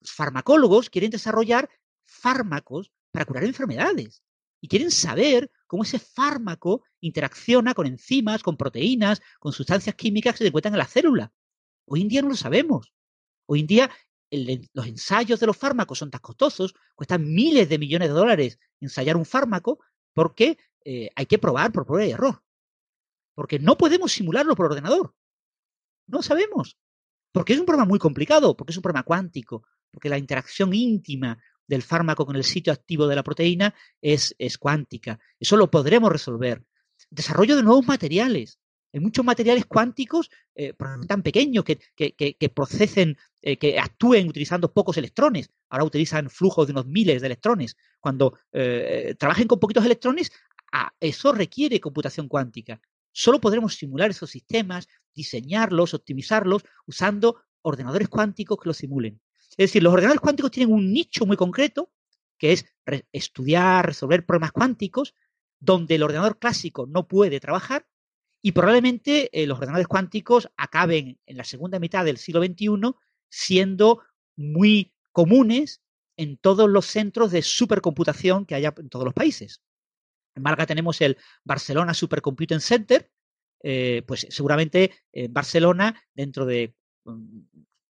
Los 0.00 0.12
farmacólogos 0.12 0.90
quieren 0.90 1.10
desarrollar 1.10 1.68
fármacos 2.04 2.92
para 3.10 3.24
curar 3.24 3.42
enfermedades 3.42 4.22
y 4.60 4.68
quieren 4.68 4.92
saber 4.92 5.50
cómo 5.66 5.82
ese 5.82 5.98
fármaco 5.98 6.84
interacciona 7.00 7.74
con 7.74 7.88
enzimas, 7.88 8.44
con 8.44 8.56
proteínas, 8.56 9.20
con 9.40 9.52
sustancias 9.52 9.96
químicas 9.96 10.34
que 10.34 10.44
se 10.44 10.48
encuentran 10.48 10.74
en 10.74 10.78
la 10.78 10.86
célula. 10.86 11.32
Hoy 11.84 12.02
en 12.02 12.08
día 12.08 12.22
no 12.22 12.28
lo 12.28 12.36
sabemos. 12.36 12.94
Hoy 13.46 13.60
en 13.60 13.66
día 13.66 13.90
los 14.72 14.86
ensayos 14.86 15.40
de 15.40 15.46
los 15.46 15.56
fármacos 15.56 15.98
son 15.98 16.10
tan 16.10 16.20
costosos, 16.20 16.74
cuestan 16.94 17.32
miles 17.32 17.68
de 17.68 17.78
millones 17.78 18.08
de 18.08 18.14
dólares 18.14 18.58
ensayar 18.80 19.16
un 19.16 19.24
fármaco 19.24 19.80
porque 20.12 20.58
eh, 20.84 21.10
hay 21.14 21.26
que 21.26 21.38
probar 21.38 21.72
por 21.72 21.86
prueba 21.86 22.06
y 22.06 22.12
error. 22.12 22.42
Porque 23.34 23.58
no 23.58 23.76
podemos 23.76 24.12
simularlo 24.12 24.54
por 24.54 24.66
ordenador. 24.66 25.14
No 26.06 26.22
sabemos. 26.22 26.78
Porque 27.32 27.52
es 27.52 27.58
un 27.58 27.66
problema 27.66 27.86
muy 27.86 27.98
complicado, 27.98 28.56
porque 28.56 28.72
es 28.72 28.76
un 28.76 28.82
problema 28.82 29.02
cuántico, 29.02 29.66
porque 29.90 30.08
la 30.08 30.18
interacción 30.18 30.72
íntima 30.72 31.42
del 31.66 31.82
fármaco 31.82 32.26
con 32.26 32.36
el 32.36 32.44
sitio 32.44 32.72
activo 32.72 33.06
de 33.06 33.16
la 33.16 33.24
proteína 33.24 33.74
es, 34.00 34.34
es 34.38 34.58
cuántica. 34.58 35.18
Eso 35.40 35.56
lo 35.56 35.70
podremos 35.70 36.12
resolver. 36.12 36.64
Desarrollo 37.10 37.56
de 37.56 37.62
nuevos 37.62 37.86
materiales. 37.86 38.60
Hay 38.94 39.00
muchos 39.00 39.24
materiales 39.24 39.66
cuánticos 39.66 40.30
eh, 40.54 40.72
tan 41.08 41.22
pequeños 41.24 41.64
que, 41.64 41.80
que, 41.96 42.48
procesen, 42.48 43.18
eh, 43.42 43.56
que 43.56 43.76
actúen 43.76 44.28
utilizando 44.28 44.72
pocos 44.72 44.96
electrones. 44.96 45.50
Ahora 45.68 45.84
utilizan 45.84 46.30
flujos 46.30 46.68
de 46.68 46.74
unos 46.74 46.86
miles 46.86 47.20
de 47.20 47.26
electrones. 47.26 47.76
Cuando 47.98 48.38
eh, 48.52 49.16
trabajen 49.18 49.48
con 49.48 49.58
poquitos 49.58 49.84
electrones, 49.84 50.30
eso 51.00 51.32
requiere 51.32 51.80
computación 51.80 52.28
cuántica. 52.28 52.80
Solo 53.10 53.40
podremos 53.40 53.74
simular 53.74 54.10
esos 54.10 54.30
sistemas, 54.30 54.86
diseñarlos, 55.12 55.92
optimizarlos, 55.92 56.64
usando 56.86 57.42
ordenadores 57.62 58.08
cuánticos 58.08 58.58
que 58.62 58.68
los 58.68 58.76
simulen. 58.76 59.20
Es 59.50 59.70
decir, 59.70 59.82
los 59.82 59.92
ordenadores 59.92 60.20
cuánticos 60.20 60.52
tienen 60.52 60.72
un 60.72 60.92
nicho 60.92 61.26
muy 61.26 61.36
concreto, 61.36 61.90
que 62.38 62.52
es 62.52 62.64
estudiar, 63.10 63.86
resolver 63.86 64.24
problemas 64.24 64.52
cuánticos, 64.52 65.16
donde 65.58 65.96
el 65.96 66.04
ordenador 66.04 66.38
clásico 66.38 66.86
no 66.86 67.08
puede 67.08 67.40
trabajar 67.40 67.88
y 68.46 68.52
probablemente 68.52 69.30
eh, 69.32 69.46
los 69.46 69.56
ordenadores 69.56 69.88
cuánticos 69.88 70.50
acaben 70.58 71.18
en 71.24 71.38
la 71.38 71.44
segunda 71.44 71.78
mitad 71.78 72.04
del 72.04 72.18
siglo 72.18 72.44
XXI 72.44 72.68
siendo 73.30 74.02
muy 74.36 74.92
comunes 75.12 75.80
en 76.18 76.36
todos 76.36 76.68
los 76.68 76.84
centros 76.84 77.30
de 77.30 77.40
supercomputación 77.40 78.44
que 78.44 78.54
haya 78.54 78.74
en 78.76 78.90
todos 78.90 79.06
los 79.06 79.14
países. 79.14 79.62
En 80.34 80.42
Málaga 80.42 80.66
tenemos 80.66 81.00
el 81.00 81.16
Barcelona 81.42 81.94
Supercomputing 81.94 82.60
Center, 82.60 83.10
eh, 83.62 84.02
pues 84.06 84.26
seguramente 84.28 84.92
en 85.10 85.32
Barcelona 85.32 85.98
dentro 86.12 86.44
de 86.44 86.76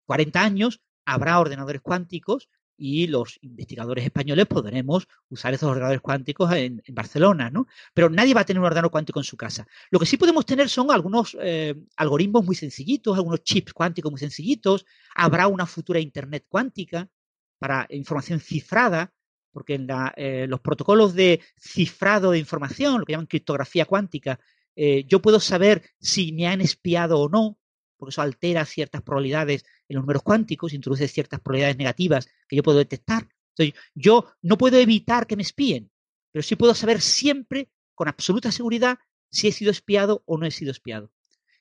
40 0.05 0.39
mm, 0.39 0.45
años 0.45 0.83
habrá 1.03 1.39
ordenadores 1.39 1.81
cuánticos 1.81 2.47
y 2.85 3.07
los 3.07 3.39
investigadores 3.43 4.03
españoles 4.03 4.45
podremos 4.45 5.07
usar 5.29 5.53
esos 5.53 5.69
ordenadores 5.69 6.01
cuánticos 6.01 6.51
en, 6.51 6.83
Barcelona, 6.89 7.49
¿no? 7.49 7.65
Pero 7.93 8.09
nadie 8.09 8.33
va 8.33 8.41
a 8.41 8.45
tener 8.45 8.59
un 8.59 8.65
ordenador 8.65 8.91
cuántico 8.91 9.21
en 9.21 9.23
su 9.23 9.37
casa. 9.37 9.65
Lo 9.89 9.99
que 9.99 10.05
sí 10.05 10.17
podemos 10.17 10.45
tener 10.45 10.67
son 10.67 10.91
algunos 10.91 11.37
eh, 11.39 11.75
algoritmos 11.95 12.43
muy 12.43 12.55
sencillitos, 12.55 13.15
algunos 13.15 13.41
chips 13.41 13.71
cuánticos 13.71 14.11
muy 14.11 14.19
sencillitos. 14.19 14.85
Habrá 15.15 15.47
una 15.47 15.65
futura 15.65 16.01
Internet 16.01 16.43
cuántica 16.49 17.09
para 17.57 17.87
información 17.89 18.41
cifrada, 18.41 19.13
porque 19.53 19.75
en 19.75 19.87
eh, 20.17 20.45
los 20.49 20.59
protocolos 20.59 21.13
de 21.13 21.39
cifrado 21.57 22.31
de 22.31 22.39
información, 22.39 22.99
lo 22.99 23.05
que 23.05 23.13
llaman 23.13 23.27
criptografía 23.27 23.85
cuántica, 23.85 24.41
eh, 24.75 25.05
yo 25.07 25.21
puedo 25.21 25.39
saber 25.39 25.83
si 26.01 26.33
me 26.33 26.47
han 26.47 26.59
espiado 26.59 27.17
o 27.17 27.29
no, 27.29 27.57
porque 28.03 28.11
eso 28.11 28.21
altera 28.21 28.65
ciertas 28.65 29.01
probabilidades 29.01 29.63
en 29.87 29.95
los 29.95 30.03
números 30.03 30.23
cuánticos, 30.23 30.73
introduce 30.73 31.07
ciertas 31.07 31.39
probabilidades 31.39 31.77
negativas 31.77 32.27
que 32.49 32.57
yo 32.57 32.63
puedo 32.63 32.77
detectar. 32.77 33.29
Entonces, 33.55 33.81
yo 33.95 34.33
no 34.41 34.57
puedo 34.57 34.77
evitar 34.77 35.25
que 35.25 35.37
me 35.37 35.43
espíen, 35.43 35.89
pero 36.29 36.43
sí 36.43 36.57
puedo 36.57 36.75
saber 36.75 36.99
siempre 36.99 37.69
con 37.95 38.09
absoluta 38.09 38.51
seguridad 38.51 38.99
si 39.29 39.47
he 39.47 39.53
sido 39.53 39.71
espiado 39.71 40.21
o 40.25 40.37
no 40.37 40.45
he 40.45 40.51
sido 40.51 40.71
espiado. 40.71 41.13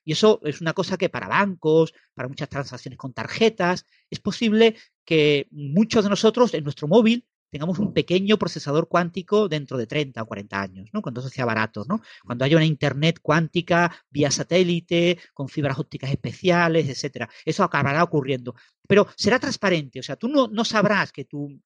Y 0.05 0.13
eso 0.13 0.41
es 0.43 0.61
una 0.61 0.73
cosa 0.73 0.97
que 0.97 1.09
para 1.09 1.29
bancos, 1.29 1.95
para 2.13 2.29
muchas 2.29 2.49
transacciones 2.49 2.99
con 2.99 3.13
tarjetas, 3.13 3.87
es 4.11 4.19
posible 4.19 4.77
que 5.05 5.47
muchos 5.53 6.03
de 6.03 6.11
nosotros 6.11 6.53
en 6.55 6.65
nuestro 6.65 6.89
móvil 6.89 7.25
tengamos 7.53 7.79
un 7.79 7.93
pequeño 7.93 8.39
procesador 8.39 8.89
cuántico 8.89 9.47
dentro 9.47 9.77
de 9.77 9.87
30 9.87 10.23
o 10.23 10.27
40 10.27 10.61
años, 10.61 10.89
¿no? 10.93 11.03
Cuando 11.03 11.21
eso 11.21 11.29
sea 11.29 11.45
barato, 11.45 11.85
¿no? 11.87 12.01
Cuando 12.25 12.47
haya 12.47 12.57
una 12.57 12.65
internet 12.65 13.19
cuántica 13.21 13.95
vía 14.09 14.31
satélite, 14.31 15.19
con 15.35 15.51
fibras 15.51 15.79
ópticas 15.79 16.11
especiales, 16.11 16.89
etcétera. 16.89 17.29
Eso 17.45 17.63
acabará 17.63 18.03
ocurriendo. 18.03 18.55
Pero 18.89 19.07
será 19.17 19.39
transparente, 19.39 20.01
o 20.01 20.03
sea, 20.03 20.17
tú 20.17 20.29
no, 20.29 20.65
sabrás 20.65 21.13
que 21.13 21.27
tu 21.27 21.61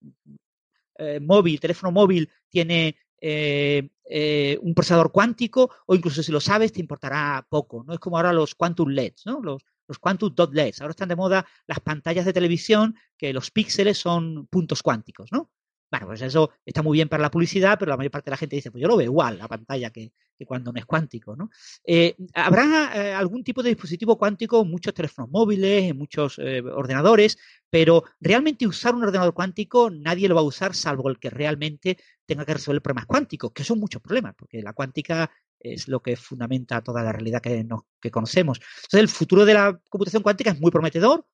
eh, 0.98 1.20
móvil, 1.20 1.60
teléfono 1.60 1.92
móvil, 1.92 2.28
tiene 2.48 2.96
eh, 3.20 3.88
eh, 4.10 4.58
un 4.62 4.74
procesador 4.74 5.12
cuántico, 5.12 5.70
o 5.86 5.94
incluso 5.94 6.20
si 6.20 6.32
lo 6.32 6.40
sabes, 6.40 6.72
te 6.72 6.80
importará 6.80 7.46
poco, 7.48 7.84
¿no? 7.86 7.94
Es 7.94 8.00
como 8.00 8.16
ahora 8.16 8.32
los 8.32 8.56
quantum 8.56 8.88
LEDs, 8.88 9.24
¿no? 9.24 9.40
Los, 9.40 9.62
los 9.86 10.00
quantum 10.00 10.34
dot 10.34 10.52
LEDs. 10.52 10.80
Ahora 10.80 10.90
están 10.90 11.08
de 11.08 11.16
moda 11.16 11.46
las 11.68 11.78
pantallas 11.78 12.24
de 12.24 12.32
televisión 12.32 12.96
que 13.16 13.32
los 13.32 13.52
píxeles 13.52 13.98
son 13.98 14.48
puntos 14.48 14.82
cuánticos, 14.82 15.30
¿no? 15.30 15.52
Bueno, 15.90 16.06
pues 16.06 16.20
eso 16.22 16.50
está 16.64 16.82
muy 16.82 16.98
bien 16.98 17.08
para 17.08 17.22
la 17.22 17.30
publicidad, 17.30 17.78
pero 17.78 17.90
la 17.90 17.96
mayor 17.96 18.10
parte 18.10 18.26
de 18.26 18.32
la 18.32 18.36
gente 18.36 18.56
dice, 18.56 18.70
pues 18.70 18.82
yo 18.82 18.88
lo 18.88 18.96
veo 18.96 19.06
igual, 19.06 19.38
la 19.38 19.46
pantalla, 19.46 19.90
que, 19.90 20.12
cuando 20.44 20.72
no 20.72 20.78
es 20.78 20.84
cuántico. 20.84 21.36
¿no? 21.36 21.48
Eh, 21.84 22.16
habrá 22.34 22.92
eh, 22.94 23.14
algún 23.14 23.44
tipo 23.44 23.62
de 23.62 23.70
dispositivo 23.70 24.18
cuántico 24.18 24.62
en 24.62 24.70
muchos 24.70 24.92
teléfonos 24.92 25.30
móviles, 25.30 25.84
en 25.84 25.96
muchos 25.96 26.38
eh, 26.38 26.60
ordenadores, 26.60 27.38
pero 27.70 28.04
realmente 28.20 28.66
usar 28.66 28.94
un 28.94 29.04
ordenador 29.04 29.32
cuántico 29.32 29.88
nadie 29.90 30.28
lo 30.28 30.34
va 30.34 30.40
a 30.40 30.44
usar 30.44 30.74
salvo 30.74 31.08
el 31.08 31.18
que 31.18 31.30
realmente 31.30 31.96
tenga 32.26 32.44
que 32.44 32.54
resolver 32.54 32.82
problemas 32.82 33.06
cuánticos, 33.06 33.52
que 33.52 33.64
son 33.64 33.78
muchos 33.78 34.02
problemas, 34.02 34.34
porque 34.36 34.60
la 34.62 34.72
cuántica 34.72 35.30
es 35.58 35.86
lo 35.88 36.02
que 36.02 36.16
fundamenta 36.16 36.82
toda 36.82 37.02
la 37.02 37.12
realidad 37.12 37.40
que, 37.40 37.64
que 38.00 38.10
conocemos. 38.10 38.60
Entonces, 38.76 39.00
el 39.00 39.08
futuro 39.08 39.44
de 39.44 39.54
la 39.54 39.80
computación 39.88 40.22
cuántica 40.22 40.50
es 40.50 40.60
muy 40.60 40.70
prometedor. 40.70 41.26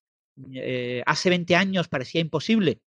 hace 1.06 1.30
20 1.30 1.56
años 1.56 1.88
parecía 1.88 2.20
imposible 2.20 2.80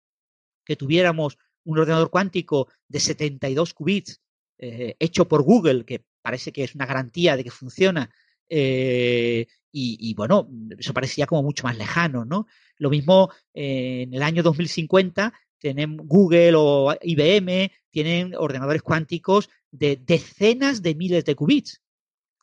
que 0.64 0.76
tuviéramos 0.76 1.38
un 1.66 1.80
ordenador 1.80 2.10
cuántico 2.10 2.70
de 2.88 3.00
72 3.00 3.74
qubits 3.74 4.22
eh, 4.58 4.96
hecho 5.00 5.28
por 5.28 5.44
Google, 5.44 5.86
que 5.86 6.06
parece 6.22 6.52
que 6.52 6.64
es 6.64 6.76
una 6.76 6.86
garantía 6.86 7.36
de 7.36 7.44
que 7.44 7.52
funciona, 7.52 8.10
eh, 8.50 9.48
y, 9.78 10.14
bueno, 10.14 10.48
eso 10.78 10.94
parecía 10.94 11.28
como 11.28 11.44
mucho 11.44 11.66
más 11.66 11.78
lejano, 11.78 12.24
¿no? 12.24 12.48
Lo 12.78 12.90
mismo 12.90 13.30
eh, 13.54 14.04
en 14.04 14.14
el 14.14 14.24
año 14.24 14.42
2050 14.42 15.34
tienen 15.58 15.98
Google 15.98 16.54
o 16.56 16.96
IBM 17.02 17.70
tienen 17.90 18.36
ordenadores 18.36 18.82
cuánticos 18.82 19.50
de 19.72 19.98
decenas 19.98 20.82
de 20.82 20.96
miles 20.96 21.26
de 21.26 21.36
qubits, 21.36 21.82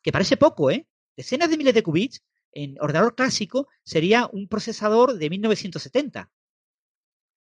que 0.03 0.11
parece 0.11 0.37
poco, 0.37 0.69
¿eh? 0.69 0.85
Decenas 1.17 1.49
de 1.49 1.57
miles 1.57 1.73
de 1.73 1.81
qubits 1.81 2.21
en 2.51 2.75
ordenador 2.79 3.15
clásico 3.15 3.67
sería 3.83 4.29
un 4.31 4.47
procesador 4.47 5.17
de 5.17 5.29
1970. 5.31 6.29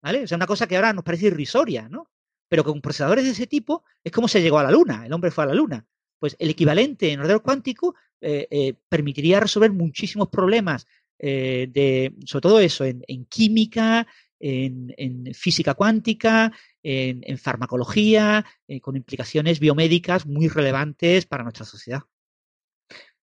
¿Vale? 0.02 0.24
O 0.24 0.26
sea, 0.26 0.36
una 0.36 0.46
cosa 0.46 0.66
que 0.66 0.76
ahora 0.76 0.92
nos 0.92 1.04
parece 1.04 1.26
irrisoria, 1.26 1.88
¿no? 1.88 2.10
Pero 2.48 2.64
con 2.64 2.80
procesadores 2.82 3.24
de 3.24 3.30
ese 3.30 3.46
tipo 3.46 3.84
es 4.04 4.12
como 4.12 4.28
se 4.28 4.42
llegó 4.42 4.58
a 4.58 4.64
la 4.64 4.70
Luna, 4.70 5.06
el 5.06 5.12
hombre 5.12 5.30
fue 5.30 5.44
a 5.44 5.46
la 5.46 5.54
Luna. 5.54 5.86
Pues 6.18 6.36
el 6.38 6.50
equivalente 6.50 7.10
en 7.10 7.20
ordenador 7.20 7.42
cuántico 7.42 7.94
eh, 8.20 8.46
eh, 8.50 8.74
permitiría 8.88 9.40
resolver 9.40 9.72
muchísimos 9.72 10.28
problemas 10.28 10.86
eh, 11.18 11.66
de, 11.70 12.14
sobre 12.26 12.42
todo 12.42 12.60
eso, 12.60 12.84
en, 12.84 13.24
química, 13.26 14.06
en, 14.38 15.32
física 15.34 15.74
cuántica, 15.74 16.52
en, 16.82 17.38
farmacología, 17.38 18.44
con 18.80 18.96
implicaciones 18.96 19.60
biomédicas 19.60 20.26
muy 20.26 20.48
relevantes 20.48 21.26
para 21.26 21.44
nuestra 21.44 21.64
sociedad. 21.64 22.02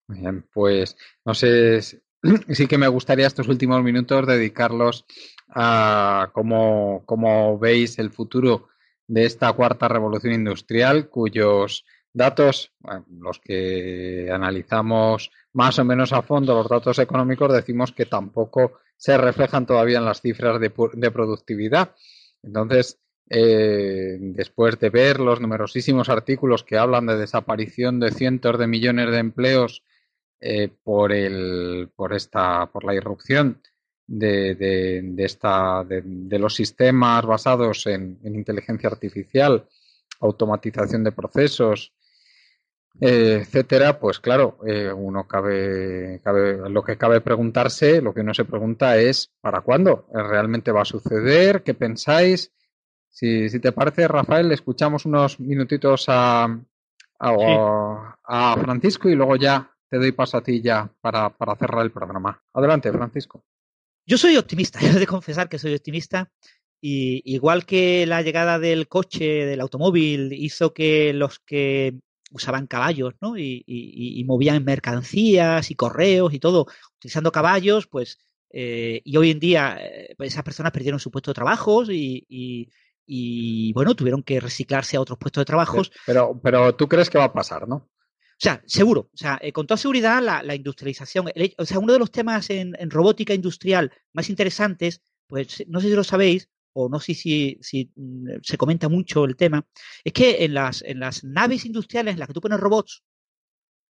Bien, 0.08 0.46
pues 0.52 0.96
no 1.24 1.34
sé, 1.34 1.80
sí 2.50 2.66
que 2.66 2.78
me 2.78 2.88
gustaría 2.88 3.26
estos 3.26 3.48
últimos 3.48 3.82
minutos 3.82 4.26
dedicarlos 4.26 5.04
a 5.48 6.30
cómo, 6.32 7.58
veis 7.58 7.98
el 7.98 8.10
futuro 8.10 8.68
de 9.06 9.24
esta 9.24 9.52
cuarta 9.52 9.88
revolución 9.88 10.32
industrial, 10.34 11.08
cuyos 11.08 11.84
datos, 12.12 12.72
los 13.08 13.40
que 13.40 14.28
analizamos 14.32 15.30
más 15.52 15.78
o 15.78 15.84
menos 15.84 16.12
a 16.12 16.22
fondo, 16.22 16.54
los 16.54 16.68
datos 16.68 16.98
económicos, 16.98 17.52
decimos 17.52 17.92
que 17.92 18.06
tampoco 18.06 18.74
se 18.96 19.16
reflejan 19.16 19.66
todavía 19.66 19.98
en 19.98 20.04
las 20.04 20.20
cifras 20.20 20.60
de, 20.60 20.70
productividad. 21.10 21.94
Entonces, 22.42 22.98
eh, 23.28 24.18
después 24.20 24.78
de 24.78 24.90
ver 24.90 25.20
los 25.20 25.40
numerosísimos 25.40 26.08
artículos 26.08 26.64
que 26.64 26.78
hablan 26.78 27.06
de 27.06 27.16
desaparición 27.16 27.98
de 27.98 28.10
cientos 28.10 28.58
de 28.58 28.66
millones 28.66 29.10
de 29.10 29.18
empleos 29.18 29.82
eh, 30.42 30.70
por, 30.82 31.12
el, 31.12 31.90
por, 31.94 32.14
esta, 32.14 32.64
por 32.66 32.84
la 32.84 32.94
irrupción 32.94 33.60
de, 34.06 34.54
de, 34.54 35.24
esta, 35.24 35.84
de, 35.84 36.38
los 36.38 36.54
sistemas 36.54 37.26
basados 37.26 37.86
en, 37.86 38.18
inteligencia 38.24 38.88
artificial 38.88 39.68
automatización 40.20 41.04
de 41.04 41.12
procesos, 41.12 41.92
eh, 43.00 43.40
etcétera, 43.42 43.98
pues 44.00 44.18
claro, 44.18 44.58
eh, 44.66 44.90
uno 44.92 45.26
cabe, 45.26 46.20
cabe, 46.24 46.68
lo 46.70 46.82
que 46.82 46.96
cabe 46.96 47.20
preguntarse, 47.20 48.00
lo 48.00 48.12
que 48.12 48.20
uno 48.20 48.34
se 48.34 48.44
pregunta 48.44 48.96
es 48.96 49.30
¿para 49.40 49.60
cuándo? 49.60 50.06
¿Realmente 50.12 50.72
va 50.72 50.82
a 50.82 50.86
suceder? 50.86 51.62
¿Qué 51.62 51.74
pensáis? 51.74 52.52
Si, 53.10 53.48
si 53.48 53.60
te 53.60 53.72
parece, 53.72 54.08
Rafael, 54.08 54.50
escuchamos 54.52 55.04
unos 55.04 55.38
minutitos 55.38 56.06
a, 56.08 56.44
a, 57.18 58.16
a 58.24 58.56
Francisco 58.58 59.08
y 59.08 59.14
luego 59.14 59.36
ya 59.36 59.70
te 59.90 59.98
doy 59.98 60.12
paso 60.12 60.38
a 60.38 60.42
ti 60.42 60.62
ya 60.62 60.90
para, 61.00 61.36
para 61.36 61.56
cerrar 61.56 61.84
el 61.84 61.92
programa. 61.92 62.42
Adelante, 62.54 62.92
Francisco. 62.92 63.44
Yo 64.06 64.16
soy 64.16 64.36
optimista, 64.36 64.78
he 64.82 64.92
de 64.92 65.06
confesar 65.06 65.48
que 65.48 65.58
soy 65.58 65.74
optimista. 65.74 66.30
Y 66.82 67.20
igual 67.34 67.66
que 67.66 68.06
la 68.06 68.22
llegada 68.22 68.58
del 68.58 68.88
coche, 68.88 69.44
del 69.44 69.60
automóvil, 69.60 70.32
hizo 70.32 70.72
que 70.72 71.12
los 71.12 71.38
que 71.40 71.98
usaban 72.30 72.66
caballos, 72.66 73.14
¿no? 73.20 73.36
Y, 73.36 73.62
y, 73.66 74.18
y 74.18 74.24
movían 74.24 74.64
mercancías 74.64 75.70
y 75.70 75.74
correos 75.74 76.32
y 76.32 76.38
todo, 76.38 76.66
utilizando 76.96 77.32
caballos, 77.32 77.86
pues, 77.86 78.18
eh, 78.52 79.00
y 79.04 79.16
hoy 79.16 79.30
en 79.30 79.38
día 79.38 79.76
eh, 79.80 80.14
pues 80.16 80.32
esas 80.32 80.42
personas 80.42 80.72
perdieron 80.72 80.98
su 80.98 81.10
puesto 81.10 81.30
de 81.30 81.36
trabajo 81.36 81.84
y, 81.84 82.26
y, 83.06 83.72
bueno, 83.72 83.94
tuvieron 83.94 84.22
que 84.22 84.40
reciclarse 84.40 84.96
a 84.96 85.00
otros 85.00 85.18
puestos 85.18 85.40
de 85.42 85.46
trabajo. 85.46 85.82
Pero, 86.06 86.40
pero 86.42 86.74
tú 86.76 86.88
crees 86.88 87.10
que 87.10 87.18
va 87.18 87.24
a 87.24 87.32
pasar, 87.32 87.66
¿no? 87.68 87.88
O 88.40 88.42
sea, 88.42 88.62
seguro, 88.66 89.10
o 89.12 89.16
sea, 89.16 89.38
eh, 89.42 89.52
con 89.52 89.66
toda 89.66 89.76
seguridad 89.76 90.22
la, 90.22 90.54
industrialización, 90.54 91.26
o 91.58 91.66
sea, 91.66 91.78
uno 91.78 91.92
de 91.92 91.98
los 91.98 92.10
temas 92.10 92.48
en, 92.48 92.74
robótica 92.88 93.34
industrial 93.34 93.92
más 94.14 94.30
interesantes, 94.30 95.02
pues 95.26 95.62
no 95.68 95.78
sé 95.78 95.88
si 95.88 95.94
lo 95.94 96.04
sabéis, 96.04 96.48
o 96.72 96.88
no 96.88 97.00
sé 97.00 97.12
si, 97.12 97.58
si 97.60 97.92
mm, 97.94 98.38
se 98.42 98.56
comenta 98.56 98.88
mucho 98.88 99.26
el 99.26 99.36
tema, 99.36 99.66
es 100.02 100.14
que 100.14 100.42
en 100.44 100.54
las, 100.54 100.80
en 100.82 101.00
las 101.00 101.22
naves 101.22 101.66
industriales 101.66 102.14
en 102.14 102.18
las 102.18 102.28
que 102.28 102.34
tú 102.34 102.40
pones 102.40 102.58
robots, 102.60 103.02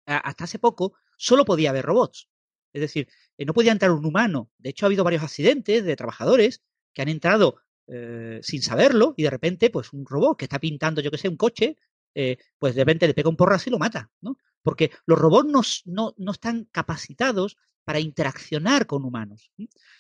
hasta 0.08 0.46
hace 0.46 0.58
poco 0.58 0.94
solo 1.16 1.46
podía 1.46 1.70
haber 1.70 1.86
robots. 1.86 2.28
Es 2.74 2.82
decir, 2.82 3.08
eh, 3.38 3.46
no 3.46 3.54
podía 3.54 3.72
entrar 3.72 3.92
un 3.92 4.06
humano. 4.06 4.50
De 4.58 4.72
hecho, 4.72 4.86
ha 4.86 4.88
habido 4.88 5.04
varios 5.04 5.22
accidentes 5.22 5.84
de 5.84 5.96
trabajadores 5.96 6.64
que 6.94 7.04
han 7.04 7.10
entrado 7.10 7.62
eh, 7.88 8.40
sin 8.42 8.64
saberlo 8.64 9.14
y 9.18 9.24
de 9.24 9.30
repente, 9.30 9.70
pues 9.70 9.94
un 9.94 10.06
robot 10.06 10.40
que 10.40 10.46
está 10.46 10.60
pintando, 10.60 11.02
yo 11.02 11.12
que 11.12 11.18
sé, 11.20 11.30
un 11.30 11.38
coche, 11.38 11.78
eh, 12.16 12.38
pues 12.58 12.76
de 12.76 12.82
repente 12.82 13.08
le 13.08 13.14
pega 13.14 13.30
un 13.30 13.36
porrazo 13.36 13.70
y 13.70 13.72
lo 13.72 13.80
mata, 13.80 14.10
¿no? 14.22 14.38
Porque 14.62 14.92
los 15.06 15.18
robots 15.18 15.50
no, 15.50 15.62
no, 15.86 16.14
no 16.18 16.32
están 16.32 16.66
capacitados 16.72 17.58
para 17.84 18.00
interaccionar 18.00 18.86
con 18.86 19.06
humanos. 19.06 19.52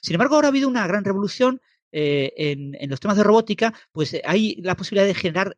Sin 0.01 0.13
embargo, 0.13 0.35
ahora 0.35 0.47
ha 0.47 0.51
habido 0.51 0.67
una 0.67 0.85
gran 0.87 1.03
revolución 1.03 1.61
eh, 1.91 2.33
en, 2.37 2.75
en, 2.79 2.89
los 2.89 2.99
temas 2.99 3.17
de 3.17 3.23
robótica, 3.23 3.73
pues 3.91 4.13
eh, 4.13 4.21
hay 4.25 4.55
la 4.61 4.75
posibilidad 4.75 5.07
de 5.07 5.15
generar 5.15 5.57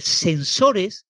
sensores 0.00 1.06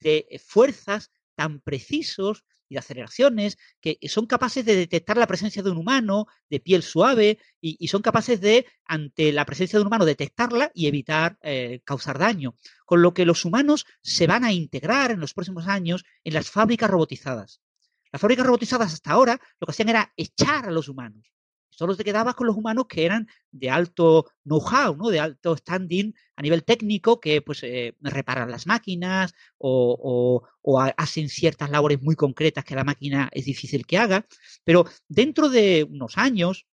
de 0.00 0.38
fuerzas 0.44 1.10
tan 1.36 1.60
precisos 1.60 2.44
y 2.70 2.74
de 2.74 2.78
aceleraciones 2.78 3.58
que 3.80 3.98
son 4.08 4.24
capaces 4.26 4.64
de 4.64 4.76
detectar 4.76 5.18
la 5.18 5.26
presencia 5.26 5.62
de 5.62 5.70
un 5.70 5.76
humano 5.76 6.26
de 6.48 6.60
piel 6.60 6.82
suave 6.82 7.38
y, 7.60 7.88
son 7.88 8.00
capaces 8.00 8.40
de, 8.40 8.66
ante 8.86 9.32
la 9.32 9.44
presencia 9.44 9.78
de 9.78 9.82
un 9.82 9.88
humano, 9.88 10.06
detectarla 10.06 10.70
y 10.72 10.86
evitar 10.86 11.36
eh, 11.42 11.80
causar 11.84 12.18
daño. 12.18 12.54
Con 12.86 13.02
lo 13.02 13.12
que 13.12 13.26
los 13.26 13.44
humanos 13.44 13.86
se 14.00 14.26
van 14.26 14.44
a 14.44 14.52
integrar 14.52 15.10
en 15.10 15.20
los 15.20 15.34
próximos 15.34 15.66
años 15.66 16.04
en 16.24 16.32
las 16.32 16.48
fábricas 16.48 16.88
robotizadas. 16.88 17.60
Las 18.12 18.22
fábricas 18.22 18.46
robotizadas 18.46 18.94
hasta 18.94 19.10
ahora 19.10 19.40
lo 19.58 19.66
que 19.66 19.72
hacían 19.72 19.90
era 19.90 20.12
echar 20.16 20.66
a 20.66 20.70
los 20.70 20.88
humanos 20.88 21.30
solo 21.80 21.96
te 21.96 22.04
quedabas 22.04 22.34
con 22.34 22.46
los 22.46 22.58
humanos 22.58 22.84
que 22.90 23.06
eran 23.06 23.26
de 23.50 23.70
alto 23.70 24.30
know-how, 24.44 24.94
¿no? 24.96 25.08
de 25.08 25.18
alto 25.18 25.56
standing 25.56 26.14
a 26.36 26.42
nivel 26.42 26.62
técnico, 26.62 27.18
que 27.18 27.40
pues 27.40 27.62
eh, 27.62 27.96
reparan 28.00 28.50
las 28.50 28.66
máquinas 28.66 29.32
o, 29.56 30.42
hacen 30.98 31.30
ciertas 31.30 31.70
labores 31.70 32.02
muy 32.02 32.16
concretas 32.16 32.66
que 32.66 32.74
la 32.74 32.84
máquina 32.84 33.30
es 33.32 33.46
difícil 33.46 33.86
que 33.86 33.96
haga. 33.96 34.26
Pero 34.62 34.84
dentro 35.08 35.48
de 35.48 35.88
unos 35.88 36.18
años 36.18 36.66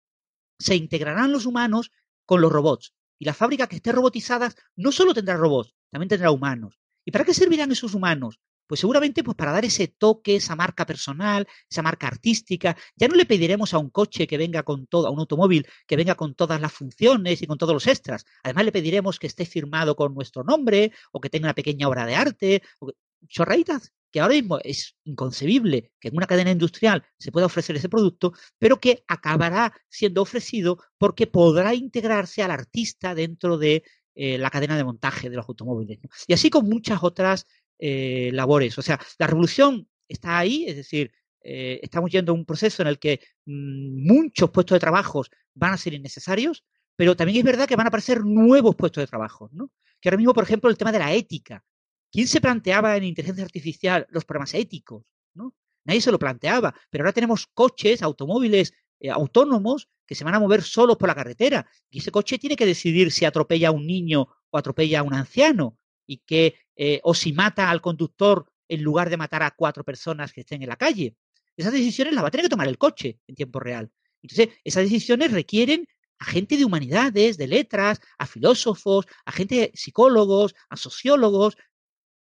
se 0.57 0.75
integrarán 0.75 1.31
los 1.31 1.45
humanos 1.45 1.91
con 2.25 2.41
los 2.41 2.51
robots. 2.51 2.95
Y 3.19 3.25
la 3.25 3.35
fábrica 3.35 3.67
que 3.67 3.75
esté 3.75 3.91
robotizada 3.91 4.51
no 4.75 4.91
solo 4.91 5.13
tendrá 5.13 5.37
robots, 5.37 5.75
también 5.91 6.09
tendrá 6.09 6.31
humanos. 6.31 6.79
¿Y 7.05 7.11
para 7.11 7.25
qué 7.25 7.35
servirán 7.35 7.71
esos 7.71 7.93
humanos? 7.93 8.39
Pues 8.67 8.79
seguramente 8.79 9.23
pues 9.23 9.35
para 9.35 9.51
dar 9.51 9.65
ese 9.65 9.87
toque, 9.87 10.37
esa 10.37 10.55
marca 10.55 10.85
personal, 10.85 11.47
esa 11.69 11.81
marca 11.81 12.07
artística. 12.07 12.75
Ya 12.95 13.07
no 13.07 13.15
le 13.15 13.25
pediremos 13.25 13.73
a 13.73 13.77
un 13.77 13.89
coche 13.89 14.27
que 14.27 14.37
venga 14.37 14.63
con 14.63 14.87
todo, 14.87 15.07
a 15.07 15.11
un 15.11 15.19
automóvil 15.19 15.67
que 15.87 15.95
venga 15.95 16.15
con 16.15 16.35
todas 16.35 16.59
las 16.61 16.73
funciones 16.73 17.41
y 17.41 17.47
con 17.47 17.57
todos 17.57 17.73
los 17.73 17.87
extras. 17.87 18.25
Además 18.43 18.65
le 18.65 18.71
pediremos 18.71 19.19
que 19.19 19.27
esté 19.27 19.45
firmado 19.45 19.95
con 19.95 20.13
nuestro 20.13 20.43
nombre 20.43 20.91
o 21.11 21.21
que 21.21 21.29
tenga 21.29 21.47
una 21.47 21.53
pequeña 21.53 21.87
obra 21.87 22.05
de 22.05 22.15
arte. 22.15 22.61
O 22.79 22.87
que... 22.87 22.93
Chorraditas 23.27 23.91
que 24.15 24.21
ahora 24.21 24.35
mismo 24.35 24.59
es 24.63 24.95
inconcebible 25.03 25.91
que 25.99 26.07
en 26.07 26.15
una 26.15 26.25
cadena 26.25 26.49
industrial 26.49 27.03
se 27.17 27.33
pueda 27.33 27.47
ofrecer 27.47 27.75
ese 27.75 27.89
producto, 27.89 28.31
pero 28.57 28.79
que 28.79 29.03
acabará 29.09 29.73
siendo 29.89 30.21
ofrecido 30.21 30.77
porque 30.97 31.27
podrá 31.27 31.73
integrarse 31.73 32.41
al 32.41 32.51
artista 32.51 33.13
dentro 33.13 33.57
de 33.57 33.83
eh, 34.15 34.37
la 34.37 34.49
cadena 34.49 34.77
de 34.77 34.85
montaje 34.85 35.29
de 35.29 35.35
los 35.35 35.49
automóviles. 35.49 35.99
Y 36.27 36.33
así 36.33 36.49
con 36.49 36.69
muchas 36.69 37.03
otras 37.03 37.45
eh, 37.79 38.29
labores. 38.33 38.77
O 38.77 38.81
sea, 38.81 38.99
la 39.17 39.27
revolución 39.27 39.87
está 40.07 40.37
ahí, 40.37 40.65
es 40.67 40.75
decir, 40.75 41.11
eh, 41.41 41.79
estamos 41.83 42.11
yendo 42.11 42.31
a 42.31 42.35
un 42.35 42.45
proceso 42.45 42.81
en 42.81 42.87
el 42.87 42.99
que 42.99 43.19
mmm, 43.45 44.07
muchos 44.07 44.49
puestos 44.49 44.75
de 44.75 44.79
trabajo 44.79 45.23
van 45.53 45.73
a 45.73 45.77
ser 45.77 45.93
innecesarios, 45.93 46.63
pero 46.95 47.15
también 47.15 47.39
es 47.39 47.43
verdad 47.43 47.67
que 47.67 47.75
van 47.75 47.87
a 47.87 47.89
aparecer 47.89 48.23
nuevos 48.23 48.75
puestos 48.75 49.01
de 49.01 49.07
trabajo, 49.07 49.49
¿no? 49.51 49.71
Que 49.99 50.09
ahora 50.09 50.17
mismo, 50.17 50.33
por 50.33 50.43
ejemplo, 50.43 50.69
el 50.69 50.77
tema 50.77 50.91
de 50.91 50.99
la 50.99 51.13
ética. 51.13 51.63
¿Quién 52.11 52.27
se 52.27 52.39
planteaba 52.39 52.95
en 52.95 53.03
inteligencia 53.03 53.43
artificial 53.43 54.07
los 54.09 54.23
problemas 54.23 54.53
éticos? 54.53 55.03
¿no? 55.33 55.53
Nadie 55.83 56.01
se 56.01 56.11
lo 56.11 56.19
planteaba, 56.19 56.73
pero 56.89 57.03
ahora 57.03 57.11
tenemos 57.11 57.47
coches, 57.47 58.01
automóviles 58.01 58.73
eh, 58.99 59.09
autónomos 59.09 59.89
que 60.05 60.15
se 60.15 60.23
van 60.23 60.33
a 60.33 60.39
mover 60.39 60.63
solos 60.63 60.95
por 60.95 61.09
la 61.09 61.15
carretera 61.15 61.67
y 61.89 61.99
ese 61.99 62.11
coche 62.11 62.39
tiene 62.39 62.55
que 62.55 62.65
decidir 62.65 63.11
si 63.11 63.25
atropella 63.25 63.67
a 63.67 63.71
un 63.71 63.85
niño 63.85 64.29
o 64.49 64.57
atropella 64.57 65.01
a 65.01 65.03
un 65.03 65.13
anciano 65.13 65.77
y 66.05 66.17
que 66.17 66.55
eh, 66.75 66.99
o 67.03 67.13
si 67.13 67.33
mata 67.33 67.69
al 67.69 67.81
conductor 67.81 68.45
en 68.67 68.83
lugar 68.83 69.09
de 69.09 69.17
matar 69.17 69.43
a 69.43 69.51
cuatro 69.51 69.83
personas 69.83 70.33
que 70.33 70.41
estén 70.41 70.61
en 70.61 70.69
la 70.69 70.75
calle. 70.75 71.15
Esas 71.55 71.73
decisiones 71.73 72.13
las 72.13 72.23
va 72.23 72.27
a 72.29 72.31
tener 72.31 72.45
que 72.45 72.49
tomar 72.49 72.67
el 72.67 72.77
coche 72.77 73.19
en 73.27 73.35
tiempo 73.35 73.59
real. 73.59 73.91
Entonces, 74.21 74.49
esas 74.63 74.83
decisiones 74.83 75.31
requieren 75.31 75.87
a 76.19 76.25
gente 76.25 76.57
de 76.57 76.65
humanidades, 76.65 77.37
de 77.37 77.47
letras, 77.47 77.99
a 78.17 78.25
filósofos, 78.25 79.05
a 79.25 79.31
gente 79.31 79.71
psicólogos, 79.75 80.55
a 80.69 80.77
sociólogos, 80.77 81.57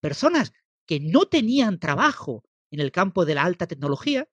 personas 0.02 0.52
que 0.86 1.00
no 1.00 1.26
tenían 1.26 1.80
trabajo 1.80 2.44
en 2.72 2.80
el 2.80 2.92
campo 2.92 3.26
de 3.26 3.36
la 3.36 3.44
alta 3.44 3.68
tecnología, 3.68 4.28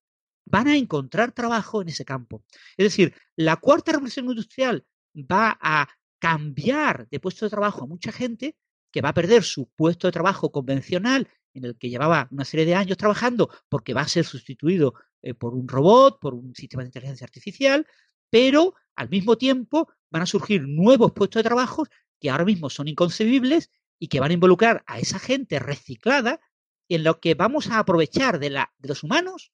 van 0.47 0.67
a 0.67 0.77
encontrar 0.77 1.33
trabajo 1.33 1.83
en 1.83 1.89
ese 1.89 2.05
campo. 2.05 2.43
Es 2.77 2.85
decir, 2.85 3.15
la 3.37 3.57
cuarta 3.57 3.93
revolución 3.93 4.27
industrial 4.27 4.85
va 5.15 5.59
a 5.61 5.89
cambiar 6.19 7.09
de 7.09 7.21
puesto 7.21 7.47
de 7.47 7.51
trabajo 7.51 7.85
a 7.85 7.87
mucha 7.87 8.13
gente 8.13 8.57
que 8.91 9.01
va 9.01 9.11
a 9.11 9.15
perder 9.15 9.43
su 9.43 9.69
puesto 9.77 10.09
de 10.09 10.13
trabajo 10.13 10.51
convencional 10.51 11.29
en 11.55 11.65
el 11.65 11.77
que 11.77 11.91
llevaba 11.91 12.29
una 12.31 12.45
serie 12.45 12.67
de 12.67 12.75
años 12.75 12.97
trabajando 12.97 13.51
porque 13.69 13.95
va 13.95 14.03
a 14.03 14.09
ser 14.09 14.25
sustituido 14.25 14.95
eh, 15.23 15.35
por 15.35 15.55
un 15.55 15.69
robot, 15.69 16.19
por 16.21 16.35
un 16.35 16.55
sistema 16.55 16.83
de 16.83 16.89
inteligencia 16.89 17.25
artificial, 17.25 17.87
pero 18.31 18.75
al 18.97 19.09
mismo 19.09 19.37
tiempo 19.37 19.89
van 20.11 20.23
a 20.23 20.27
surgir 20.27 20.63
nuevos 20.67 21.13
puestos 21.13 21.41
de 21.41 21.49
trabajo 21.49 21.87
que 22.21 22.31
ahora 22.31 22.45
mismo 22.45 22.71
son 22.71 22.89
inconcebibles 22.89 23.71
y 23.99 24.09
que 24.09 24.21
van 24.21 24.31
a 24.31 24.35
involucrar 24.35 24.83
a 24.87 24.99
esa 24.99 25.19
gente 25.19 25.59
reciclada 25.59 26.41
en 26.89 27.05
lo 27.05 27.21
que 27.21 27.35
vamos 27.35 27.69
a 27.71 27.79
aprovechar 27.79 28.39
de, 28.39 28.51
la, 28.51 28.73
de 28.79 28.89
los 28.89 29.03
humanos 29.03 29.53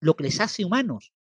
lo 0.00 0.16
que 0.16 0.24
les 0.24 0.40
hace 0.40 0.64
humanos 0.64 1.12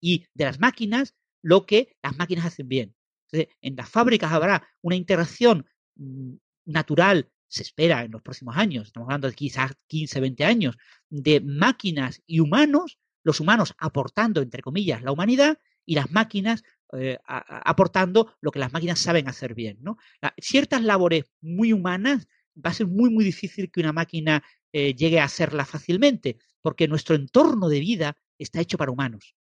y 0.00 0.26
de 0.34 0.44
las 0.44 0.60
máquinas 0.60 1.14
lo 1.42 1.64
que 1.64 1.96
las 2.02 2.16
máquinas 2.16 2.46
hacen 2.46 2.68
bien. 2.68 2.96
Entonces, 3.30 3.56
en 3.60 3.76
las 3.76 3.88
fábricas 3.88 4.32
habrá 4.32 4.68
una 4.82 4.96
integración 4.96 5.66
mm, 5.94 6.34
natural, 6.66 7.30
se 7.48 7.62
espera 7.62 8.04
en 8.04 8.12
los 8.12 8.22
próximos 8.22 8.56
años, 8.56 8.88
estamos 8.88 9.06
hablando 9.06 9.28
de 9.28 9.34
quizás 9.34 9.72
15, 9.86 10.20
20 10.20 10.44
años, 10.44 10.76
de 11.08 11.40
máquinas 11.40 12.22
y 12.26 12.40
humanos, 12.40 12.98
los 13.22 13.40
humanos 13.40 13.74
aportando, 13.78 14.42
entre 14.42 14.62
comillas, 14.62 15.02
la 15.02 15.12
humanidad 15.12 15.58
y 15.84 15.94
las 15.94 16.10
máquinas 16.10 16.62
eh, 16.92 17.18
a, 17.26 17.38
aportando 17.68 18.34
lo 18.40 18.50
que 18.50 18.58
las 18.58 18.72
máquinas 18.72 18.98
saben 18.98 19.28
hacer 19.28 19.54
bien. 19.54 19.78
¿no? 19.80 19.96
Ciertas 20.38 20.82
labores 20.82 21.24
muy 21.40 21.72
humanas 21.72 22.28
va 22.64 22.70
a 22.70 22.74
ser 22.74 22.86
muy, 22.86 23.10
muy 23.10 23.24
difícil 23.24 23.70
que 23.70 23.80
una 23.80 23.92
máquina 23.92 24.42
eh, 24.72 24.94
llegue 24.94 25.20
a 25.20 25.24
hacerla 25.24 25.64
fácilmente, 25.64 26.38
porque 26.60 26.88
nuestro 26.88 27.14
entorno 27.14 27.68
de 27.68 27.80
vida 27.80 28.16
está 28.38 28.60
hecho 28.60 28.78
para 28.78 28.90
humanos. 28.90 29.34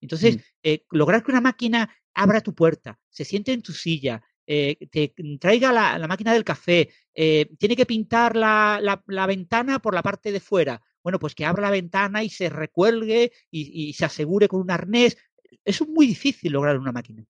Entonces, 0.00 0.36
mm. 0.36 0.40
eh, 0.62 0.84
lograr 0.90 1.22
que 1.22 1.30
una 1.30 1.40
máquina 1.40 1.92
abra 2.14 2.40
tu 2.40 2.54
puerta, 2.54 2.98
se 3.10 3.24
siente 3.24 3.52
en 3.52 3.62
tu 3.62 3.72
silla, 3.72 4.22
eh, 4.50 4.88
te 4.90 5.12
traiga 5.38 5.72
la, 5.72 6.08
máquina 6.08 6.32
del 6.32 6.42
café, 6.42 6.88
eh, 7.14 7.50
tiene 7.58 7.76
que 7.76 7.84
pintar 7.84 8.34
la, 8.34 8.80
la, 9.06 9.26
ventana 9.26 9.78
por 9.78 9.92
la 9.92 10.02
parte 10.02 10.32
de 10.32 10.40
fuera. 10.40 10.80
Bueno, 11.02 11.18
pues 11.18 11.34
que 11.34 11.44
abra 11.44 11.64
la 11.64 11.70
ventana 11.70 12.24
y 12.24 12.30
se 12.30 12.48
recuelgue 12.48 13.30
y, 13.50 13.90
y 13.90 13.92
se 13.92 14.06
asegure 14.06 14.48
con 14.48 14.62
un 14.62 14.70
arnés. 14.70 15.18
Eso 15.66 15.84
es 15.84 15.90
muy 15.90 16.06
difícil 16.06 16.52
lograr 16.52 16.78
una 16.78 16.92
máquina. 16.92 17.26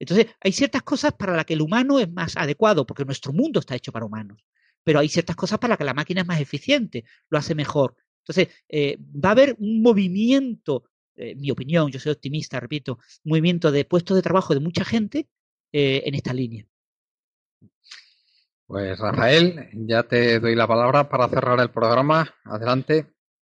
Entonces, 0.00 0.26
hay 0.40 0.50
ciertas 0.50 0.82
cosas 0.82 1.12
para 1.12 1.36
las 1.36 1.44
que 1.44 1.54
el 1.54 1.62
humano 1.62 2.00
es 2.00 2.10
más 2.10 2.36
adecuado, 2.36 2.84
porque 2.84 3.04
nuestro 3.04 3.32
mundo 3.32 3.60
está 3.60 3.76
hecho 3.76 3.92
para 3.92 4.04
humanos, 4.04 4.44
pero 4.82 4.98
hay 4.98 5.08
ciertas 5.08 5.36
cosas 5.36 5.60
para 5.60 5.72
las 5.72 5.78
que 5.78 5.84
la 5.84 5.94
máquina 5.94 6.22
es 6.22 6.26
más 6.26 6.40
eficiente, 6.40 7.04
lo 7.30 7.38
hace 7.38 7.54
mejor. 7.54 7.94
Entonces, 8.24 8.48
eh, 8.68 8.98
va 9.00 9.28
a 9.28 9.32
haber 9.32 9.54
un 9.60 9.80
movimiento, 9.80 10.90
en 11.14 11.28
eh, 11.28 11.34
mi 11.36 11.52
opinión, 11.52 11.92
yo 11.92 12.00
soy 12.00 12.10
optimista, 12.10 12.58
repito, 12.58 12.98
un 13.22 13.30
movimiento 13.30 13.70
de 13.70 13.84
puestos 13.84 14.16
de 14.16 14.22
trabajo 14.22 14.54
de 14.54 14.60
mucha 14.60 14.84
gente 14.84 15.28
eh, 15.72 16.02
en 16.04 16.14
esta 16.14 16.32
línea. 16.32 16.64
Pues 18.66 18.98
Rafael, 18.98 19.68
ya 19.72 20.02
te 20.02 20.40
doy 20.40 20.56
la 20.56 20.66
palabra 20.66 21.08
para 21.08 21.28
cerrar 21.28 21.60
el 21.60 21.70
programa. 21.70 22.34
Adelante. 22.44 23.06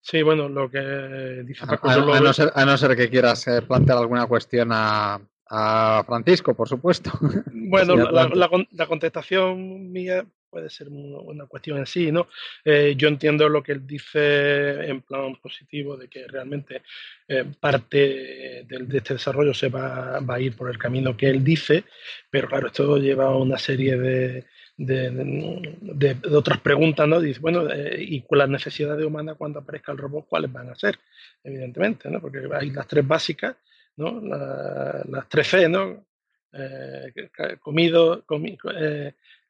Sí, 0.01 0.21
bueno, 0.21 0.47
lo 0.47 0.69
que 0.69 1.43
dice 1.45 1.65
Paco. 1.65 1.89
A, 1.89 1.97
no, 1.97 2.33
ser, 2.33 2.51
a 2.53 2.65
no, 2.65 2.77
ser, 2.77 2.95
que 2.95 3.09
quieras 3.09 3.45
plantear 3.67 3.97
alguna 3.97 4.27
cuestión 4.27 4.69
a, 4.71 5.19
a 5.49 6.03
Francisco, 6.05 6.53
por 6.53 6.69
supuesto. 6.69 7.11
Bueno, 7.51 7.95
la, 8.71 8.87
contestación 8.87 9.91
mía 9.91 10.25
puede 10.49 10.69
ser 10.69 10.87
una 10.89 11.45
cuestión 11.45 11.77
en 11.77 11.85
sí, 11.85 12.11
¿no? 12.11 12.27
Eh, 12.63 12.95
yo 12.97 13.07
entiendo 13.07 13.47
lo 13.47 13.61
que 13.61 13.73
él 13.73 13.85
dice 13.85 14.87
en 14.87 15.01
plan 15.01 15.35
positivo 15.35 15.97
de 15.97 16.07
que 16.07 16.27
realmente 16.27 16.81
eh, 17.27 17.45
parte 17.59 18.65
de, 18.67 18.97
este 18.97 19.13
desarrollo 19.13 19.53
se 19.53 19.69
va, 19.69 20.17
a 20.17 20.39
ir 20.39 20.55
por 20.55 20.69
el 20.69 20.77
camino 20.77 21.15
que 21.15 21.27
él 21.27 21.43
dice, 21.43 21.83
pero 22.29 22.47
claro, 22.47 22.67
esto 22.67 22.97
lleva 22.97 23.25
a 23.25 23.35
una 23.35 23.57
serie 23.57 23.97
de, 23.97 24.45
de, 24.77 26.17
otras 26.31 26.59
preguntas, 26.59 27.07
¿no? 27.07 27.19
Dice, 27.19 27.39
bueno, 27.39 27.69
eh, 27.69 27.97
¿y 27.99 28.21
con 28.21 28.37
las 28.37 28.49
necesidades 28.49 29.05
humanas 29.05 29.35
cuando 29.37 29.59
aparezca 29.59 29.91
el 29.91 29.97
robot, 29.97 30.27
cuáles 30.27 30.51
van 30.51 30.69
a 30.69 30.75
ser? 30.75 30.99
Evidentemente, 31.43 32.09
¿no? 32.09 32.19
Porque 32.19 32.41
hay 32.53 32.71
las 32.71 32.87
tres 32.87 33.07
básicas 33.07 33.55
¿no? 33.99 34.21
las 34.21 35.27
tres 35.27 35.47
C, 35.47 35.69
¿no? 35.69 36.05
Eh, 36.51 37.29
comido, 37.59 38.23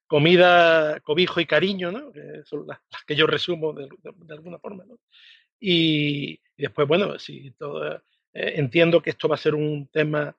comida, 0.10 1.00
cobijo 1.02 1.40
y 1.40 1.46
cariño, 1.46 1.92
¿no? 1.92 2.12
que 2.12 2.42
son 2.44 2.66
las, 2.66 2.80
que 3.06 3.16
yo 3.16 3.28
resumo 3.28 3.74
de, 3.74 3.88
alguna 4.34 4.58
forma. 4.58 4.84
¿no? 4.84 4.98
Y, 5.60 6.42
después, 6.58 6.88
bueno, 6.88 7.20
si 7.20 7.52
todo, 7.52 7.96
eh, 7.96 8.02
entiendo 8.34 9.04
que 9.04 9.12
esto 9.12 9.30
va 9.30 9.36
a 9.36 9.38
ser 9.38 9.54
un 9.54 9.88
tema 9.88 10.36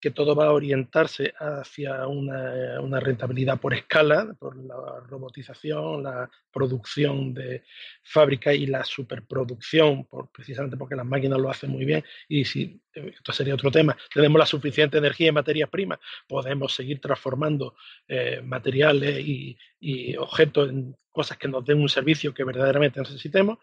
que 0.00 0.10
todo 0.10 0.34
va 0.34 0.46
a 0.46 0.52
orientarse 0.52 1.34
hacia 1.38 2.06
una, 2.06 3.00
rentabilidad 3.00 3.60
por 3.60 3.74
escala, 3.74 4.34
por 4.38 4.56
la 4.56 4.74
robotización, 5.06 6.02
la 6.02 6.30
producción 6.52 7.34
de 7.34 7.64
fábrica 8.02 8.54
y 8.54 8.66
la 8.66 8.84
superproducción, 8.84 10.04
por, 10.04 10.30
precisamente 10.30 10.76
porque 10.76 10.96
las 10.96 11.06
máquinas 11.06 11.38
lo 11.38 11.50
hacen 11.50 11.70
muy 11.70 11.84
bien. 11.84 12.04
Y 12.28 12.44
si, 12.44 12.80
esto 12.92 13.32
sería 13.32 13.54
otro 13.54 13.70
tema, 13.70 13.96
tenemos 14.12 14.38
la 14.38 14.46
suficiente 14.46 14.98
energía 14.98 15.28
y 15.28 15.32
materias 15.32 15.68
primas, 15.68 15.98
podemos 16.28 16.74
seguir 16.74 17.00
transformando 17.00 17.74
eh, 18.06 18.40
materiales 18.42 19.18
y, 19.20 19.58
y 19.80 20.16
objetos 20.16 20.70
en 20.70 20.96
cosas 21.10 21.38
que 21.38 21.48
nos 21.48 21.64
den 21.64 21.80
un 21.80 21.88
servicio 21.88 22.32
que 22.32 22.44
verdaderamente 22.44 23.00
necesitemos 23.00 23.58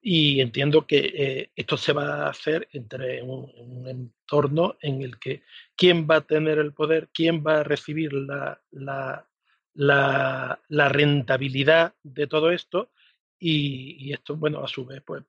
y 0.00 0.40
entiendo 0.40 0.86
que 0.86 0.98
eh, 0.98 1.50
esto 1.56 1.76
se 1.76 1.92
va 1.92 2.26
a 2.26 2.30
hacer 2.30 2.68
entre 2.72 3.22
un, 3.22 3.50
entorno 3.86 4.76
en 4.80 5.02
el 5.02 5.18
que 5.18 5.42
quién 5.76 6.06
va 6.08 6.16
a 6.16 6.26
tener 6.26 6.58
el 6.58 6.72
poder, 6.72 7.08
quién 7.12 7.44
va 7.44 7.60
a 7.60 7.62
recibir 7.62 8.12
la, 8.12 8.60
la, 8.70 9.26
la, 9.74 10.88
rentabilidad 10.88 11.94
de 12.02 12.26
todo 12.26 12.50
esto 12.50 12.90
y, 13.38 14.12
esto, 14.12 14.36
bueno, 14.36 14.64
a 14.64 14.68
su 14.68 14.86
vez, 14.86 15.02
pues, 15.04 15.22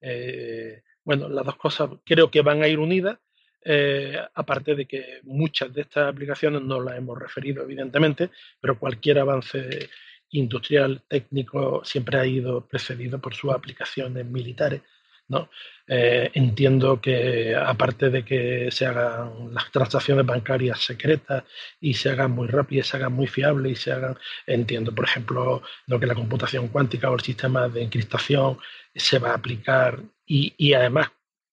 eh, 0.00 0.82
bueno, 1.04 1.28
las 1.28 1.44
dos 1.44 1.56
cosas 1.56 1.90
creo 2.04 2.30
que 2.30 2.42
van 2.42 2.62
a 2.62 2.68
ir 2.68 2.78
unidas. 2.78 3.18
Eh, 3.64 4.16
aparte 4.34 4.76
de 4.76 4.86
que 4.86 5.20
muchas 5.24 5.74
de 5.74 5.82
estas 5.82 6.08
aplicaciones 6.08 6.62
no 6.62 6.80
las 6.80 6.96
hemos 6.96 7.18
referido, 7.18 7.64
evidentemente, 7.64 8.30
pero 8.60 8.78
cualquier 8.78 9.18
avance 9.18 9.90
industrial, 10.30 11.02
técnico, 11.08 11.82
siempre 11.84 12.18
ha 12.18 12.26
ido 12.26 12.66
precedido 12.66 13.18
por 13.20 13.34
sus 13.34 13.52
aplicaciones 13.52 14.26
militares. 14.26 14.82
¿no? 15.28 15.50
Eh, 15.86 16.30
entiendo 16.34 17.00
que 17.00 17.54
aparte 17.54 18.10
de 18.10 18.24
que 18.24 18.70
se 18.70 18.86
hagan 18.86 19.52
las 19.52 19.70
transacciones 19.70 20.24
bancarias 20.24 20.80
secretas 20.80 21.44
y 21.80 21.94
se 21.94 22.10
hagan 22.10 22.30
muy 22.30 22.48
rápidas, 22.48 22.86
se 22.88 22.96
hagan 22.96 23.12
muy 23.12 23.26
fiables 23.26 23.72
y 23.72 23.76
se 23.76 23.92
hagan, 23.92 24.16
entiendo, 24.46 24.94
por 24.94 25.04
ejemplo, 25.04 25.62
lo 25.86 26.00
que 26.00 26.06
la 26.06 26.14
computación 26.14 26.68
cuántica 26.68 27.10
o 27.10 27.14
el 27.14 27.20
sistema 27.20 27.68
de 27.68 27.82
encriptación 27.82 28.58
se 28.94 29.18
va 29.18 29.30
a 29.30 29.34
aplicar 29.34 30.00
y, 30.26 30.54
y 30.56 30.72
además 30.72 31.10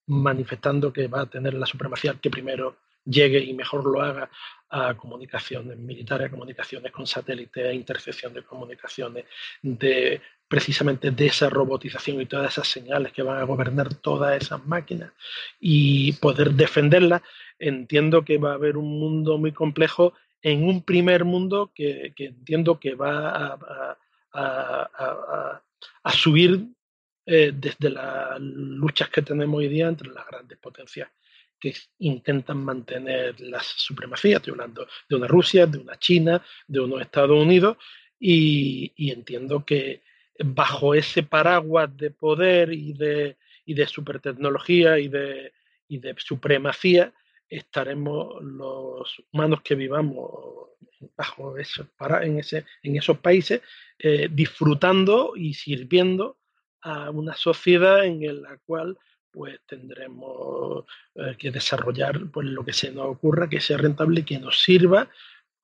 manifestando 0.08 0.94
que 0.94 1.08
va 1.08 1.22
a 1.22 1.30
tener 1.30 1.54
la 1.54 1.66
supremacía 1.66 2.16
que 2.22 2.30
primero 2.30 2.78
llegue 3.06 3.40
y 3.40 3.54
mejor 3.54 3.86
lo 3.86 4.02
haga 4.02 4.30
a 4.76 4.94
comunicaciones 4.96 5.78
militares, 5.78 6.28
a 6.28 6.30
comunicaciones 6.30 6.92
con 6.92 7.08
satélites, 7.08 7.66
a 7.66 7.72
intercepción 7.72 8.34
de 8.34 8.44
comunicaciones, 8.44 9.24
de 9.62 10.22
precisamente 10.50 11.12
de 11.12 11.26
esa 11.28 11.50
robotización 11.50 12.20
y 12.20 12.26
todas 12.26 12.52
esas 12.52 12.68
señales 12.68 13.14
que 13.14 13.24
van 13.24 13.38
a 13.38 13.46
gobernar 13.46 13.94
todas 13.96 14.42
esas 14.42 14.66
máquinas 14.68 15.14
y 15.62 16.12
poder 16.14 16.52
defenderlas, 16.52 17.22
entiendo 17.58 18.26
que 18.26 18.38
va 18.38 18.52
a 18.52 18.56
haber 18.56 18.76
un 18.76 19.00
mundo 19.00 19.38
muy 19.38 19.54
complejo 19.54 20.14
en 20.42 20.68
un 20.68 20.84
primer 20.84 21.24
mundo 21.24 21.72
que, 21.74 22.14
entiendo 22.18 22.78
que 22.78 22.96
va 22.96 23.58
a, 24.34 25.62
subir 26.12 26.68
eh, 27.26 27.54
desde 27.56 27.90
las 27.92 28.40
luchas 28.42 29.10
que 29.10 29.22
tenemos 29.22 29.58
hoy 29.58 29.70
día 29.70 29.88
entre 29.88 30.10
las 30.10 30.28
grandes 30.28 30.58
potencias 30.58 31.10
que 31.60 31.74
intentan 31.99 32.64
mantener 32.64 33.39
la 33.39 33.62
supremacía. 33.62 34.38
Estoy 34.38 34.51
hablando 34.51 34.88
de 35.10 35.16
una 35.16 35.28
Rusia, 35.28 35.66
de 35.66 35.78
una 35.78 35.97
China, 35.97 36.43
de 36.68 36.80
unos 36.80 37.01
Estados 37.01 37.41
Unidos, 37.41 37.78
y, 38.20 38.93
entiendo 39.12 39.66
que 39.66 40.01
bajo 40.39 40.95
ese 40.95 41.24
paraguas 41.24 41.95
de 41.95 42.12
poder 42.12 42.72
y 42.74 42.93
de, 42.93 43.38
y 43.66 43.74
de 43.74 43.88
supertecnología 43.88 44.99
y 44.99 45.08
de, 45.08 45.53
y 45.88 45.99
de 45.99 46.16
supremacía, 46.18 47.14
estaremos 47.49 48.43
los 48.43 49.24
humanos 49.32 49.62
que 49.62 49.76
vivamos 49.76 50.66
bajo 51.16 51.58
eso, 51.58 51.88
para, 51.97 52.26
en, 52.26 52.39
ese, 52.39 52.66
en 52.84 52.95
esos 52.95 53.20
países 53.20 53.62
eh, 53.99 54.28
disfrutando 54.32 55.34
y 55.36 55.53
sirviendo 55.53 56.38
a 56.82 57.10
una 57.10 57.36
sociedad 57.36 58.06
en 58.06 58.41
la 58.41 58.58
cual 58.66 58.97
pues 59.36 59.60
tendremos 59.68 60.86
eh, 61.16 61.36
que 61.38 61.52
desarrollar 61.52 62.22
pues, 62.32 62.48
lo 62.48 62.64
que 62.64 62.72
se 62.72 62.92
nos 62.92 63.08
ocurra, 63.08 63.50
que 63.50 63.60
sea 63.60 63.78
rentable 63.78 64.24
que 64.24 64.40
nos 64.40 64.64
sirva 64.64 65.10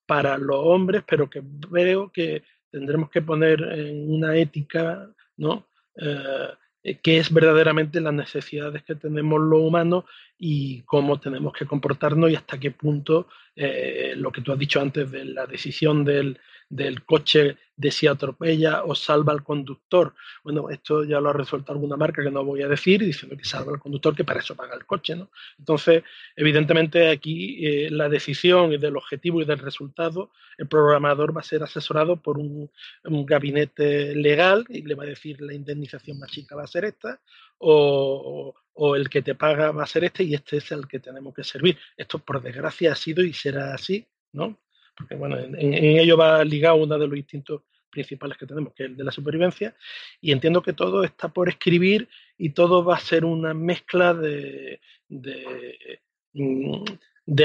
para 0.05 0.37
los 0.37 0.57
hombres, 0.57 1.03
pero 1.07 1.29
que 1.29 1.41
veo 1.43 2.11
que 2.11 2.43
tendremos 2.69 3.09
que 3.09 3.21
poner 3.21 3.61
en 3.61 4.11
una 4.11 4.35
ética, 4.35 5.09
¿no? 5.37 5.67
Eh, 5.95 6.97
que 7.01 7.17
es 7.19 7.31
verdaderamente 7.31 8.01
las 8.01 8.13
necesidades 8.13 8.83
que 8.83 8.95
tenemos 8.95 9.39
los 9.39 9.61
humanos 9.61 10.03
y 10.37 10.81
cómo 10.81 11.19
tenemos 11.19 11.53
que 11.53 11.65
comportarnos 11.65 12.29
y 12.29 12.35
hasta 12.35 12.59
qué 12.59 12.71
punto 12.71 13.27
eh, 13.55 14.13
lo 14.17 14.31
que 14.31 14.41
tú 14.41 14.51
has 14.51 14.59
dicho 14.59 14.81
antes 14.81 15.09
de 15.11 15.25
la 15.25 15.45
decisión 15.45 16.03
del, 16.03 16.39
del 16.71 17.03
coche 17.03 17.57
de 17.75 17.91
si 17.91 18.07
atropella 18.07 18.83
o 18.85 18.95
salva 18.95 19.33
al 19.33 19.43
conductor. 19.43 20.13
Bueno, 20.43 20.69
esto 20.69 21.03
ya 21.03 21.19
lo 21.19 21.29
ha 21.29 21.33
resuelto 21.33 21.73
alguna 21.73 21.97
marca 21.97 22.23
que 22.23 22.31
no 22.31 22.45
voy 22.45 22.61
a 22.61 22.67
decir, 22.67 23.01
diciendo 23.01 23.35
que 23.35 23.43
salva 23.43 23.73
al 23.73 23.79
conductor, 23.79 24.15
que 24.15 24.23
para 24.23 24.39
eso 24.39 24.55
paga 24.55 24.75
el 24.75 24.85
coche. 24.85 25.15
¿no? 25.15 25.29
Entonces, 25.59 26.03
evidentemente 26.35 27.09
aquí 27.09 27.65
eh, 27.65 27.89
la 27.91 28.07
decisión 28.07 28.69
del 28.79 28.95
objetivo 28.95 29.41
y 29.41 29.45
del 29.45 29.59
resultado, 29.59 30.31
el 30.57 30.67
programador 30.67 31.35
va 31.35 31.41
a 31.41 31.43
ser 31.43 31.61
asesorado 31.61 32.21
por 32.21 32.37
un, 32.37 32.69
gabinete 33.03 34.15
legal 34.15 34.65
y 34.69 34.83
le 34.83 34.95
va 34.95 35.03
a 35.03 35.07
decir 35.07 35.41
la 35.41 35.53
indemnización 35.53 36.19
más 36.19 36.31
chica 36.31 36.55
va 36.55 36.63
a 36.63 36.67
ser 36.67 36.85
esta, 36.85 37.19
o, 37.57 38.53
o 38.73 38.95
el 38.95 39.09
que 39.09 39.21
te 39.21 39.35
paga 39.35 39.71
va 39.71 39.83
a 39.83 39.87
ser 39.87 40.05
este 40.05 40.23
y 40.23 40.35
este 40.35 40.57
es 40.57 40.71
el 40.71 40.87
que 40.87 40.99
tenemos 40.99 41.33
que 41.33 41.43
servir. 41.43 41.77
Esto, 41.97 42.19
por 42.19 42.41
desgracia, 42.41 42.93
ha 42.93 42.95
sido 42.95 43.23
y 43.23 43.33
será 43.33 43.73
así, 43.73 44.07
¿no? 44.31 44.57
Porque 44.95 45.15
bueno, 45.15 45.37
en, 45.39 45.73
ello 45.73 46.17
va 46.17 46.43
ligado 46.43 46.75
uno 46.75 46.97
de 46.97 47.07
los 47.07 47.17
instintos 47.17 47.61
principales 47.89 48.37
que 48.37 48.45
tenemos, 48.45 48.73
que 48.73 48.83
es 48.83 48.89
el 48.89 48.97
de 48.97 49.03
la 49.03 49.11
supervivencia, 49.11 49.75
y 50.21 50.31
entiendo 50.31 50.61
que 50.61 50.73
todo 50.73 51.03
está 51.03 51.27
por 51.27 51.49
escribir 51.49 52.07
y 52.37 52.51
todo 52.51 52.83
va 52.83 52.95
a 52.95 52.99
ser 52.99 53.25
una 53.25 53.53
mezcla 53.53 54.13
de, 54.13 54.79
de, 55.09 55.99
mm, 56.33 56.83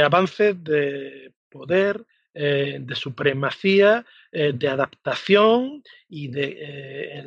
avances 0.02 0.62
de 0.62 1.32
poder, 1.50 2.04
eh, 2.38 2.76
de 2.80 2.94
supremacía, 2.94 4.04
eh, 4.30 4.52
de 4.54 4.68
adaptación 4.68 5.82
eh, 6.10 7.24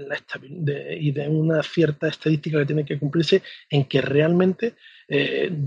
y 1.01 1.11
de 1.11 1.27
una 1.27 1.63
cierta 1.63 2.07
estadística 2.07 2.59
que 2.59 2.67
tiene 2.67 2.85
que 2.85 2.99
cumplirse 2.99 3.41
en 3.71 3.85
que 3.85 4.01
realmente 4.01 4.75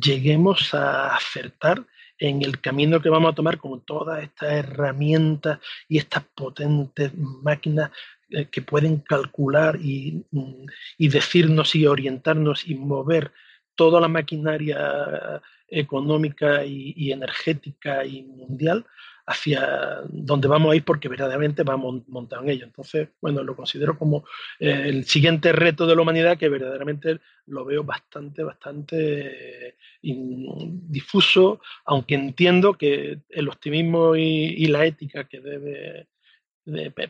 lleguemos 0.01 0.73
a 0.73 1.17
acertar 1.17 1.85
en 2.23 2.41
el 2.43 2.61
camino 2.61 3.01
que 3.03 3.09
vamos 3.09 3.33
a 3.33 3.35
tomar 3.35 3.59
con 3.59 3.81
todas 3.81 4.23
estas 4.23 4.53
herramientas 4.53 5.59
y 5.89 5.99
estas 5.99 6.23
potentes 6.35 7.13
máquinas 7.17 7.91
eh, 8.31 8.47
que 8.47 8.63
pueden 8.63 8.99
calcular 9.01 9.77
y, 9.81 10.25
mm, 10.31 10.67
y, 10.99 11.09
decirnos 11.09 11.75
y 11.75 11.87
orientarnos 11.87 12.69
y 12.69 12.77
mover 12.77 13.33
toda 13.75 14.01
la 14.01 14.09
maquinaria 14.09 15.43
económica 15.69 16.65
y, 16.65 17.11
energética 17.11 18.05
y 18.05 18.23
mundial 18.23 18.85
hacia 19.27 20.01
donde 20.09 20.49
vamos 20.49 20.73
a 20.73 20.77
ir 20.77 20.85
porque 20.85 21.09
verdaderamente 21.09 21.63
vamos 21.63 22.07
montado 22.09 22.43
en 22.43 22.51
ello. 22.51 22.65
Entonces, 22.65 23.09
bueno, 23.21 23.43
lo 23.43 23.55
considero 23.55 23.99
como 23.99 24.25
eh, 24.59 24.85
el 24.87 25.05
siguiente 25.05 25.53
reto 25.53 25.87
de 25.87 25.95
la 25.95 26.03
humanidad 26.03 26.39
que 26.39 26.49
verdaderamente 26.49 27.21
lo 27.47 27.65
veo 27.65 27.85
bastante, 27.85 28.43
bastante 28.43 29.69
eh, 29.69 29.77
difuso, 30.03 31.61
aunque 31.85 32.15
entiendo 32.15 32.75
que 32.75 33.21
el 33.29 33.49
optimismo 33.49 34.17
y, 34.17 34.67
la 34.67 34.87
ética 34.87 35.25
que 35.25 35.41
debe 35.41 36.09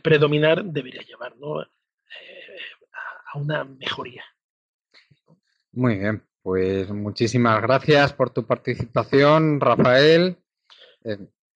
predominar 0.01 0.65
debería 0.65 1.01
llevar 1.01 1.33
eh, 1.33 1.77
a 3.31 3.37
una 3.37 3.63
mejoría. 3.63 4.23
Muy 5.71 5.97
bien, 5.99 6.23
pues 6.41 6.89
muchísimas 6.91 7.61
gracias 7.61 8.13
por 8.13 8.31
tu 8.31 8.45
participación, 8.45 9.59
Rafael. 9.59 10.37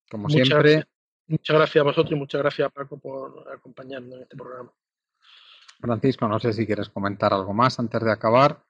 Como 0.10 0.30
siempre. 0.30 0.86
muchas 1.28 1.56
gracias 1.56 1.82
a 1.82 1.84
vosotros 1.84 2.12
y 2.12 2.16
muchas 2.16 2.42
gracias 2.42 2.68
a 2.68 2.70
Paco 2.70 2.98
por 2.98 3.46
acompañarnos 3.54 4.16
en 4.16 4.22
este 4.24 4.38
programa. 4.38 4.72
Francisco, 5.80 6.28
no 6.28 6.40
sé 6.40 6.54
si 6.54 6.66
quieres 6.66 6.90
comentar 6.90 7.34
algo 7.34 7.54
más 7.54 7.80
antes 7.80 8.02
de 8.02 8.12
acabar. 8.12 8.64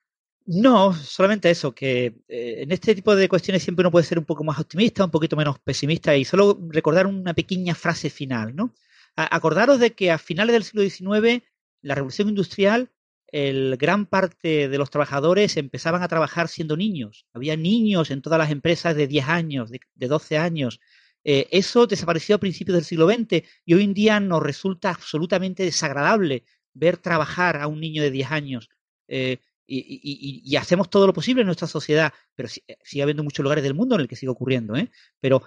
No, 0.45 0.93
solamente 0.93 1.49
eso, 1.49 1.73
que 1.73 2.21
eh, 2.27 2.61
en 2.61 2.71
este 2.71 2.95
tipo 2.95 3.15
de 3.15 3.27
cuestiones 3.27 3.63
siempre 3.63 3.83
uno 3.83 3.91
puede 3.91 4.05
ser 4.05 4.17
un 4.17 4.25
poco 4.25 4.43
más 4.43 4.59
optimista, 4.59 5.03
un 5.03 5.11
poquito 5.11 5.35
menos 5.35 5.59
pesimista 5.59 6.15
y 6.15 6.23
solo 6.23 6.57
recordar 6.69 7.05
una 7.05 7.33
pequeña 7.33 7.75
frase 7.75 8.09
final, 8.09 8.55
¿no? 8.55 8.73
acordaros 9.15 9.79
de 9.79 9.93
que 9.93 10.11
a 10.11 10.19
finales 10.19 10.53
del 10.53 10.63
siglo 10.63 10.83
XIX 10.83 11.43
la 11.81 11.95
revolución 11.95 12.29
industrial 12.29 12.91
el 13.31 13.75
gran 13.77 14.05
parte 14.05 14.69
de 14.69 14.77
los 14.77 14.89
trabajadores 14.89 15.57
empezaban 15.57 16.01
a 16.01 16.07
trabajar 16.07 16.47
siendo 16.47 16.77
niños. 16.77 17.25
Había 17.33 17.57
niños 17.57 18.09
en 18.09 18.21
todas 18.21 18.39
las 18.39 18.51
empresas 18.51 18.95
de 18.95 19.07
10 19.07 19.27
años, 19.27 19.69
de, 19.69 20.07
12 20.07 20.37
años. 20.37 20.79
Eh, 21.29 21.45
eso 21.51 21.87
desapareció 21.87 22.35
a 22.35 22.39
principios 22.39 22.75
del 22.75 22.85
siglo 22.85 23.05
XX 23.05 23.43
y 23.65 23.73
hoy 23.73 23.83
en 23.83 23.93
día 23.93 24.17
nos 24.21 24.41
resulta 24.41 24.91
absolutamente 24.91 25.63
desagradable 25.63 26.45
ver 26.73 26.95
trabajar 26.95 27.57
a 27.57 27.67
un 27.67 27.81
niño 27.81 28.01
de 28.01 28.11
10 28.11 28.31
años. 28.31 28.69
Eh, 29.09 29.39
y, 29.69 30.55
hacemos 30.55 30.89
todo 30.89 31.05
lo 31.05 31.11
posible 31.11 31.41
en 31.41 31.47
nuestra 31.47 31.67
sociedad, 31.67 32.13
pero 32.33 32.47
eh, 32.47 32.77
sigue 32.81 33.03
habiendo 33.03 33.25
muchos 33.25 33.43
lugares 33.43 33.61
del 33.61 33.73
mundo 33.73 33.95
en 33.95 34.01
el 34.01 34.07
que 34.07 34.15
sigue 34.15 34.29
ocurriendo, 34.29 34.75
pero 35.19 35.43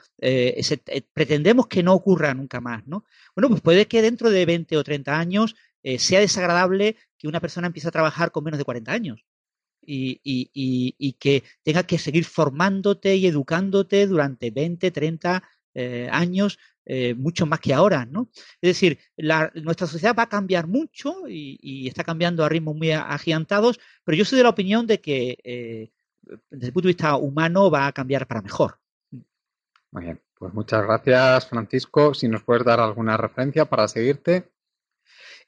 pretendemos 1.14 1.66
que 1.66 1.82
no 1.82 1.94
ocurra 1.94 2.34
nunca 2.34 2.60
más. 2.60 2.86
¿no? 2.86 3.06
Bueno, 3.34 3.48
pues 3.48 3.62
puede 3.62 3.88
que 3.88 4.02
dentro 4.02 4.28
de 4.28 4.44
20 4.44 4.76
o 4.76 4.84
30 4.84 5.18
años 5.18 5.56
eh, 5.82 5.98
sea 5.98 6.20
desagradable 6.20 6.96
que 7.16 7.28
una 7.28 7.40
persona 7.40 7.68
empiece 7.68 7.88
a 7.88 7.92
trabajar 7.92 8.32
con 8.32 8.44
menos 8.44 8.58
de 8.58 8.64
40 8.64 8.92
años 8.92 9.24
y, 9.82 11.16
que 11.18 11.42
tenga 11.62 11.84
que 11.84 11.98
seguir 11.98 12.26
formándote 12.26 13.16
y 13.16 13.26
educándote 13.26 14.06
durante 14.06 14.50
20, 14.50 14.90
30 14.90 15.42
eh, 15.74 16.08
años, 16.10 16.58
eh, 16.84 17.14
mucho 17.14 17.46
más 17.46 17.60
que 17.60 17.74
ahora, 17.74 18.06
¿no? 18.06 18.28
Es 18.60 18.70
decir, 18.70 18.98
nuestra 19.16 19.86
sociedad 19.86 20.16
va 20.18 20.24
a 20.24 20.28
cambiar 20.28 20.66
mucho 20.66 21.28
y, 21.28 21.86
está 21.86 22.04
cambiando 22.04 22.44
a 22.44 22.48
ritmos 22.48 22.76
muy 22.76 22.90
agigantados, 22.92 23.78
pero 24.04 24.16
yo 24.16 24.24
soy 24.24 24.38
de 24.38 24.44
la 24.44 24.50
opinión 24.50 24.86
de 24.86 25.00
que 25.00 25.90
desde 26.50 26.66
el 26.66 26.72
punto 26.72 26.86
de 26.86 26.94
vista 26.94 27.16
humano 27.16 27.70
va 27.70 27.86
a 27.86 27.92
cambiar 27.92 28.26
para 28.26 28.42
mejor. 28.42 28.78
Muy 29.92 30.04
bien, 30.04 30.20
pues 30.38 30.54
muchas 30.54 30.82
gracias 30.82 31.48
Francisco. 31.48 32.14
Si 32.14 32.28
nos 32.28 32.42
puedes 32.42 32.64
dar 32.64 32.80
alguna 32.80 33.16
referencia 33.16 33.64
para 33.64 33.88
seguirte. 33.88 34.50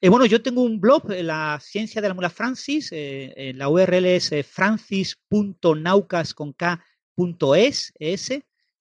Eh, 0.00 0.08
bueno, 0.08 0.26
yo 0.26 0.42
tengo 0.42 0.62
un 0.62 0.80
blog, 0.80 1.08
La 1.10 1.60
Ciencia 1.60 2.02
de 2.02 2.08
la 2.08 2.14
Mula 2.14 2.28
Francis. 2.28 2.88
Eh, 2.90 3.52
la 3.54 3.68
URL 3.68 4.04
es 4.06 4.32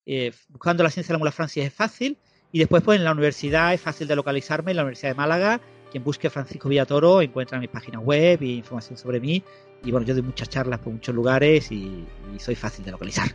eh, 0.06 0.32
buscando 0.50 0.84
la 0.84 0.90
ciencia 0.90 1.14
de 1.14 1.16
la 1.16 1.20
mula 1.20 1.32
Francis 1.32 1.66
es 1.66 1.74
fácil. 1.74 2.18
Y 2.52 2.60
después, 2.60 2.84
pues 2.84 2.98
en 2.98 3.06
la 3.06 3.12
universidad 3.12 3.74
es 3.74 3.82
fácil 3.82 4.08
de 4.08 4.16
localizarme, 4.16 4.72
en 4.72 4.78
la 4.78 4.84
Universidad 4.84 5.12
de 5.12 5.16
Málaga. 5.16 5.62
Quien 5.90 6.04
busque 6.04 6.30
Francisco 6.30 6.70
Villatoro 6.70 7.22
encuentra 7.22 7.60
mi 7.60 7.68
página 7.68 8.00
web 8.00 8.42
y 8.42 8.58
información 8.58 8.98
sobre 8.98 9.20
mí. 9.20 9.44
Y 9.84 9.92
bueno, 9.92 10.06
yo 10.06 10.14
doy 10.14 10.24
muchas 10.24 10.50
charlas 10.50 10.80
por 10.80 10.94
muchos 10.94 11.14
lugares 11.16 11.72
y 11.72 12.06
soy 12.38 12.56
fácil 12.56 12.86
de 12.86 12.92
localizar. 12.92 13.32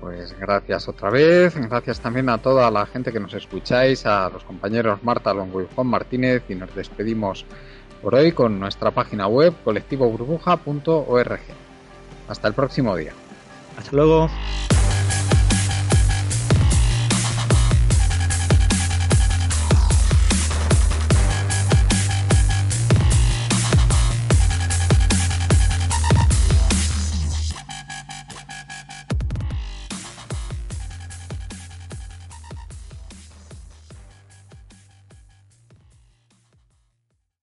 Pues 0.00 0.38
gracias 0.38 0.88
otra 0.88 1.10
vez, 1.10 1.56
gracias 1.56 2.00
también 2.00 2.28
a 2.28 2.38
toda 2.38 2.70
la 2.70 2.86
gente 2.86 3.12
que 3.12 3.18
nos 3.18 3.34
escucháis, 3.34 4.06
a 4.06 4.30
los 4.30 4.44
compañeros 4.44 5.02
Marta 5.02 5.34
Longo 5.34 5.60
y 5.60 5.66
Juan 5.74 5.88
Martínez 5.88 6.44
y 6.48 6.54
nos 6.54 6.72
despedimos 6.74 7.44
por 8.00 8.14
hoy 8.14 8.30
con 8.32 8.60
nuestra 8.60 8.92
página 8.92 9.26
web 9.26 9.54
colectivoburbuja.org. 9.64 11.40
Hasta 12.28 12.48
el 12.48 12.54
próximo 12.54 12.94
día. 12.96 13.12
Hasta 13.76 13.96
luego. 13.96 14.30